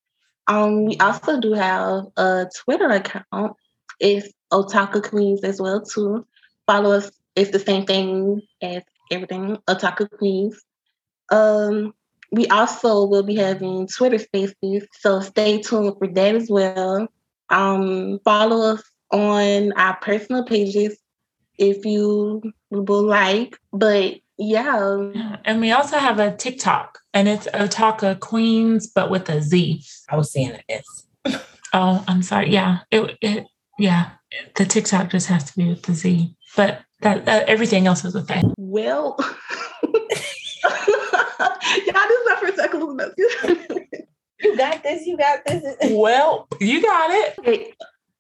Um, 0.48 0.86
we 0.86 0.98
also 0.98 1.39
do 1.39 1.54
have 1.54 2.06
a 2.18 2.48
Twitter 2.64 2.89
account. 2.89 3.56
It's 4.00 4.30
Otaka 4.52 5.08
Queens 5.08 5.44
as 5.44 5.62
well 5.62 5.82
too. 5.82 6.26
Follow 6.68 6.91
us. 6.91 7.12
It's 7.36 7.52
the 7.52 7.60
same 7.60 7.86
thing 7.86 8.41
as 8.62 8.84
everything. 9.12 9.58
Otaka 9.68 10.10
Queens. 10.10 10.60
Um, 11.32 11.94
we 12.32 12.48
also 12.48 13.06
will 13.06 13.24
be 13.24 13.36
having 13.36 13.88
Twitter 13.88 14.18
spaces, 14.18 14.88
so 15.00 15.20
stay 15.22 15.62
tuned 15.62 15.96
for 15.98 16.08
that 16.08 16.36
as 16.36 16.50
well. 16.50 17.08
Um, 17.50 18.20
follow 18.26 18.74
us 18.74 18.84
on 19.12 19.72
our 19.74 19.96
personal 19.98 20.44
pages 20.44 20.98
if 21.58 21.86
you 21.86 22.41
would 22.72 22.89
like. 22.89 23.58
But 23.72 24.16
yeah. 24.38 25.38
And 25.45 25.61
we 25.61 25.71
also 25.71 25.97
have 25.97 26.19
a 26.19 26.36
TikTok 26.36 26.99
and 27.13 27.27
it's 27.27 27.47
Otaka 27.47 28.19
Queens, 28.19 28.88
but 28.88 29.09
with 29.09 29.29
a 29.29 29.41
Z. 29.41 29.84
I 30.09 30.15
was 30.15 30.31
saying 30.31 30.51
an 30.51 30.61
S. 30.69 31.07
oh, 31.73 32.03
I'm 32.07 32.23
sorry. 32.23 32.49
Yeah. 32.49 32.79
It, 32.91 33.17
it, 33.21 33.47
yeah. 33.77 34.11
The 34.55 34.65
TikTok 34.65 35.09
just 35.09 35.27
has 35.27 35.43
to 35.51 35.57
be 35.57 35.69
with 35.69 35.84
the 35.84 35.93
Z, 35.93 36.36
but 36.55 36.81
that, 37.01 37.25
that 37.25 37.47
everything 37.47 37.86
else 37.86 38.03
is 38.03 38.15
with 38.15 38.27
that. 38.27 38.43
Well, 38.57 39.15
yeah, 39.19 39.27
this 41.84 41.86
is 41.86 42.27
my 42.27 42.38
first 42.39 42.55
second 42.55 42.81
You 44.39 44.57
got 44.57 44.84
this. 44.84 45.05
You 45.05 45.17
got 45.17 45.45
this. 45.45 45.63
well, 45.91 46.47
you 46.59 46.81
got 46.81 47.11
it. 47.11 47.36
Hey, 47.43 47.73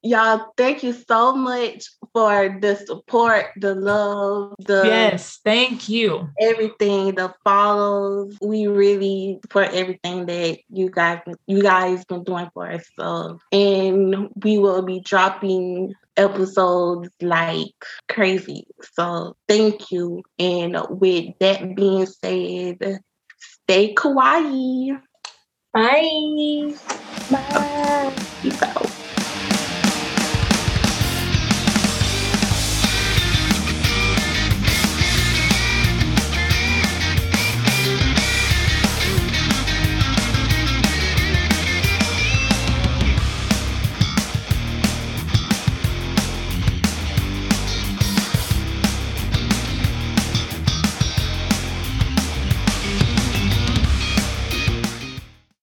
y'all, 0.03 0.53
thank 0.57 0.83
you 0.83 0.93
so 0.93 1.35
much 1.35 1.89
for 2.13 2.57
the 2.61 2.75
support, 2.75 3.45
the 3.57 3.73
love, 3.73 4.53
the 4.59 4.83
yes, 4.85 5.39
thank 5.43 5.89
you. 5.89 6.29
Everything, 6.39 7.15
the 7.15 7.33
follows. 7.43 8.37
We 8.41 8.67
really 8.67 9.39
support 9.41 9.69
everything 9.73 10.25
that 10.27 10.59
you 10.69 10.89
guys 10.89 11.21
you 11.47 11.61
guys 11.61 12.05
been 12.05 12.23
doing 12.23 12.49
for 12.53 12.69
us. 12.71 12.85
So, 12.99 13.39
and 13.51 14.29
we 14.43 14.57
will 14.57 14.81
be 14.81 14.99
dropping 14.99 15.93
episodes 16.17 17.09
like 17.21 17.73
crazy. 18.09 18.67
So 18.93 19.35
thank 19.47 19.91
you. 19.91 20.23
And 20.37 20.77
with 20.89 21.33
that 21.39 21.75
being 21.75 22.05
said, 22.05 22.99
stay 23.39 23.93
kawaii. 23.95 25.01
Bye. 25.73 26.75
Bye. 27.31 28.15
Peace 28.41 28.61
out. 28.61 29.02